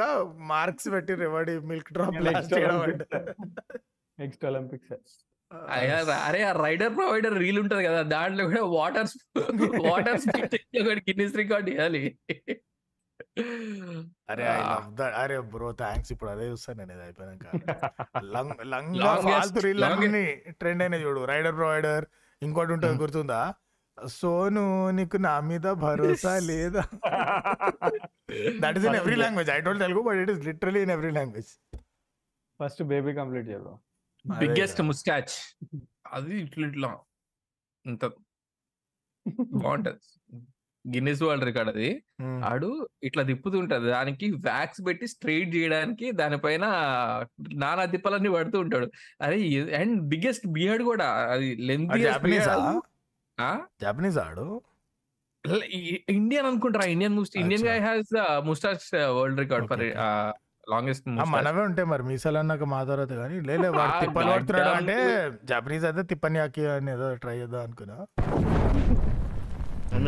మార్క్స్ 0.49 0.89
పెట్టి 0.95 1.13
రెవడి 1.23 1.53
మిల్క్ 1.69 1.91
డ్రాప్ 1.93 2.17
నెక్స్ట్ 4.17 4.43
ఒలింపిక్స్ 4.45 4.91
అరే 6.21 6.39
ఆ 6.43 6.51
రైడర్ 6.59 6.93
ప్రొవైడర్ 6.97 7.35
రీల్ 7.39 7.59
ఉంటది 7.63 7.81
కదా 7.87 8.01
దాంట్లో 8.13 8.43
కూడా 8.45 8.63
water 8.75 9.09
water 9.87 10.19
speed 10.19 10.55
Guinness 11.09 11.35
record 11.35 11.67
ఇవ్వాలి 11.69 12.03
అరే 14.31 14.43
ఐ 14.49 14.59
లవ్ 14.63 14.87
దట్ 14.95 15.15
అరే 15.19 15.37
బ్రో 15.51 15.69
థ్యాంక్స్ 15.79 16.11
ఇప్పుడు 16.13 16.31
అదే 16.31 16.45
చూస్తాను 16.49 16.77
నేను 16.81 16.93
ఇది 16.95 17.03
అయిపోయాక 17.03 17.45
లంగ్ 18.35 18.53
లంగ్ 18.73 18.91
Longest- 18.99 19.27
ఫాల్తు 19.29 19.61
రీల్ 19.65 19.81
longest- 19.83 20.07
అన్ని 20.07 20.25
ట్రెండ్ 20.61 20.83
అయినా 20.83 20.97
చూడు. 21.03 21.21
రైడర్ 21.31 21.55
ప్రొవైడర్ 21.55 22.05
ఇంకోటి 22.41 22.73
ఉంటుంది 22.73 22.97
గుర్తుందా? 22.99 23.41
సోను 24.13 24.63
నీకు 24.91 25.17
నా 25.25 25.33
మీద 25.47 25.65
భరోసా 25.81 26.33
లేదా? 26.45 26.83
That 28.61 28.77
is 28.77 28.85
in 28.85 28.97
every 29.01 29.17
language 29.17 29.49
I 29.49 29.59
don't 29.61 29.81
Telugu 29.81 30.01
but 30.01 30.19
it 30.23 30.31
is 30.31 30.41
literally 30.47 30.81
in 30.81 30.91
every 30.91 31.11
language 31.11 31.51
first 32.59 32.81
baby 32.91 33.13
complete 33.13 33.47
చేయరు 33.49 33.73
బిగ్గెస్ట్ 34.25 34.81
ముస్టాచ్ 34.83 35.35
అది 36.11 36.33
ఇట్లా 36.41 36.65
ఇట్లా. 36.67 36.89
ఇంత 37.85 38.03
బాగుంటది. 39.63 40.01
గిన్నిస్ 40.85 41.21
వరల్డ్ 41.23 41.45
రికార్డ్ 41.45 41.69
అది. 41.69 41.89
ఆడు 42.43 42.69
ఇట్లా 43.03 43.23
తిప్పుతుంటది 43.23 43.87
దానికి 43.89 44.31
వ్యాక్స్ 44.41 44.81
పెట్టి 44.85 45.07
స్ట్రైట్ 45.07 45.55
చేయడానికి 45.55 46.11
దానిపైన 46.11 46.65
నానా 47.55 47.85
తిప్పలన్నీ 47.85 48.29
పడుతూ 48.29 48.59
ఉంటాడు. 48.59 48.87
అరే 49.21 49.37
అండ్ 49.75 50.01
బిగ్గెస్ట్ 50.03 50.47
బియర్డ్ 50.49 50.83
కూడా. 50.83 51.07
అది 51.31 51.49
లెంత్ 51.61 51.95
జాపనీస్? 52.03 52.49
జాపనీస్ 53.81 54.17
ఆడు? 54.17 54.45
ఇండియన్ 56.09 56.45
అనుకుంటారా? 56.45 56.85
Indian 56.85 57.15
Indian. 57.37 57.65
Guy 57.67 57.79
has 57.79 58.11
mustache 58.45 58.85
world 59.17 59.39
record 59.39 59.67
for 59.67 59.83
longest 60.69 61.07
ఆ, 61.13 61.23
మనవే 61.25 61.61
ఉంటాయి 61.61 61.87
మరి 61.87 62.03
మీసాలు 62.03 62.37
అన్నాక 62.37 62.63
మా 62.65 62.83
తర్వాత 62.83 63.13
కానీ 63.13 63.37
తిప్పలు 64.01 64.29
పడుతున్నాడు 64.31 64.69
గడ్డం. 64.69 64.75
అంటే 64.75 64.95
జాపనీస్ 65.43 65.85
అయితే 65.85 66.03
తిప్పనియాకి 66.03 66.65
అని 66.67 66.91
ఏదో 66.91 67.15
ట్రై 67.15 67.35
చేద్దాం 67.37 67.61
అనుకున్నా. 67.61 67.97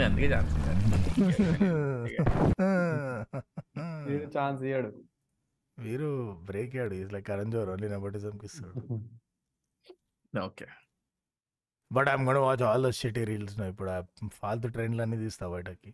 అందుకే 0.05 0.27
ఛాన్స్ 0.33 0.53
వీడు 4.07 4.27
ఛాన్స్ 4.35 4.61
ఇయ్యాడు. 4.63 4.89
వీరు 5.77 6.09
బ్రేక్ 6.47 6.73
అయ్యాడు 6.75 6.95
is 6.95 7.11
like 7.13 7.27
Karan 7.29 7.51
Johar 7.51 7.69
only 7.73 7.87
nepotism 7.93 8.35
ఇస్తాడు 8.43 8.81
okay 10.33 10.67
but 11.91 12.07
I'm 12.11 12.25
gonna 12.27 12.39
watch 12.43 12.63
all 12.69 12.85
the 12.87 12.91
shitty 12.99 13.23
reels 13.29 13.55
ఇప్పుడు 13.67 13.91
ఆ 13.91 13.99
ఫాల్తు 14.39 14.67
ట్రెండ్లు 14.75 15.01
అన్ని 15.05 15.17
తీస్తా 15.23 15.45
బయటకి. 15.53 15.91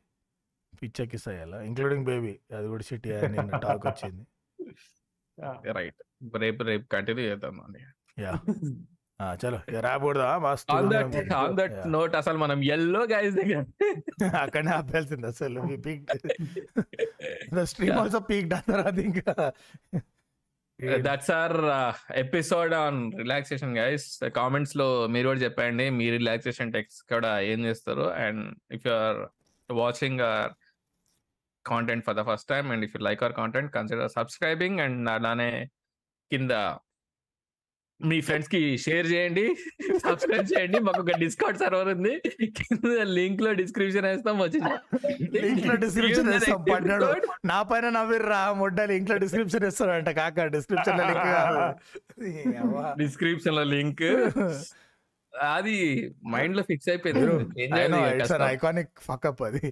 పిచ్చెక్కిస్తాయి 0.74 1.40
అలా 1.46 1.58
ఇంక్లూడింగ్ 1.70 2.06
బేబీ 2.06 2.34
అది 2.58 2.68
కూడా 2.68 2.84
షిటీ 2.90 3.10
అని 3.20 3.38
టాక్ 3.64 3.86
వచ్చింది. 3.88 4.24
రైట్ 5.78 6.00
రేపు 6.44 6.62
రేపు 6.64 6.86
కంటిన్యూ 6.94 7.26
చేద్దాం 7.30 7.58
అండి 7.66 7.82
యా 8.18 8.34
చలో 9.42 9.60
రాకూడదా? 9.80 10.28
On 10.76 10.88
that 10.94 11.34
on 11.34 11.56
that 11.58 11.76
note 11.88 12.16
అసలు 12.16 12.38
మనం 12.38 12.60
ఎల్లో 12.76 13.02
గైస్ 13.14 13.36
దగ్గర. 13.36 13.60
అక్కడనే 14.44 14.72
ఆపేయాల్సింది 14.72 15.28
అసలు 15.28 15.62
పీక్ 15.86 16.06
స్ట్రీమ్ 17.66 18.00
ఆల్సో 18.00 18.20
పీక్ 18.30 18.48
తర్వాత 18.72 18.98
ఇంకా. 19.10 19.36
That's 21.00 21.32
our 21.32 21.56
episode 22.16 22.74
on 22.74 23.00
relaxation 23.18 23.78
guys 23.78 24.08
కామెంట్స్లో 24.36 24.88
మీరు 25.08 25.28
కూడా 25.28 25.40
చెప్పండి 25.40 25.86
మీ 25.90 26.10
రిలాక్సేషన్ 26.10 26.74
టెక్స్ 26.74 27.00
కూడా 27.14 27.40
ఏం 27.52 27.60
చేస్తారు? 27.66 28.08
And 28.24 28.44
if 28.74 28.86
you 28.88 28.94
are 29.02 29.20
watching 29.70 30.22
content 31.66 32.06
for 32.06 32.16
the 32.16 32.22
first 32.22 32.50
time 32.50 32.72
and 32.72 32.86
if 32.86 32.96
you 32.96 33.02
like 33.02 33.22
our 33.24 33.34
content 33.34 33.72
consider 33.74 34.10
subscribing 34.10 34.80
and 34.80 35.10
అలానే 35.10 35.52
కింద 36.32 36.54
మీ 38.10 38.18
ఫ్రెండ్స్కి 38.28 38.60
షేర్ 38.84 39.08
చేయండి 39.12 39.44
సబ్స్క్రైబ్ 40.06 40.48
చేయండి. 40.52 40.78
మాకు 40.88 41.02
ఒక 41.04 41.16
డిస్కౌంట్ 41.24 41.60
సర్వర్ 41.64 41.90
ఉంది. 41.96 42.14
కింద 42.58 42.92
లింక్లో 43.18 43.52
డిస్క్రిప్షన్ 43.62 44.08
వేస్తాం 44.10 44.38
వచ్చింది 44.44 44.74
లింక్లో 45.46 45.76
డిస్క్రిప్షన్ 45.86 46.30
వేస్తాం 46.34 46.62
పడ్డాడు. 46.72 47.10
నా 47.52 47.60
పైన 47.72 47.90
నవ్విర్రా 47.98 48.42
మొడ్డ 48.62 48.82
లింక్లో 48.94 49.18
డిస్క్రిప్షన్ 49.26 49.66
ఇస్తాడంట 49.72 50.12
కాక 50.22 50.46
డిస్క్రిప్షన్లో 50.58 51.06
లింక్ 51.12 51.32
డిస్క్రిప్షన్లో 53.04 53.66
లింక్ 53.74 54.06
అది 55.56 55.76
మైండ్లో 56.32 56.64
ఫిక్స్ 56.70 56.90
అయిపోయింది. 56.92 57.26
ఐకానిక్ 58.54 58.94
ఫకప్ 59.10 59.44
అది. 59.50 59.66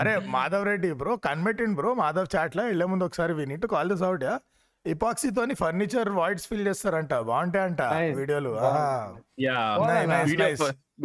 అరే 0.00 0.12
మాధవ్ 0.34 0.66
రెడ్డి 0.70 0.90
బ్రో 1.00 1.12
కన్మెట్టింది 1.26 1.76
బ్రో 1.80 1.90
మాధవ్ 2.02 2.28
చాట్లో 2.34 2.64
వెళ్ళే 2.70 2.86
ముందు 2.92 3.06
ఒకసారి 3.08 3.32
we 3.38 3.46
need 3.52 3.66
call 3.74 3.90
this 3.92 4.04
out 4.08 4.24
epoxy 4.26 4.57
ఇపాక్సీతోని 4.94 5.54
furniture 5.54 6.10
voids 6.18 6.46
fill 6.50 6.66
చేస్తారంట. 6.68 7.14
బాగుంటాయి 7.30 7.64
అంట 7.68 7.82
వీడియోలు. 8.20 8.50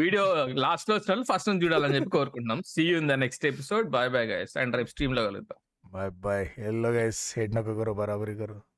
వీడియో 0.01 0.23
లాస్ట్లో 0.65 0.93
వచ్చిన 0.95 1.23
ఫస్ట్ 1.31 1.49
నుంచి 1.49 1.65
చూడాలని 1.65 1.95
చెప్పి 1.95 2.09
కోరుకుంటున్నాం. 2.09 2.61
See 2.65 2.85
in 2.97 3.09
the 3.09 3.17
next 3.23 3.45
episode 3.45 3.89
bye 3.95 4.09
bye 4.09 4.27
guys 4.27 4.55
and 4.57 4.77
రేపు 4.79 4.91
స్ట్రీమ్లో 4.95 5.23
కలుగుతాం 5.29 5.59
బాయ్ 5.95 6.11
బాయ్ 6.25 6.45
ఎల్లో 6.69 6.89
గైస్ 6.89 7.21
హెడ్ 7.39 7.55
నొక్క 7.55 7.73
కరో 7.79 7.93
బరాబరి 7.93 8.35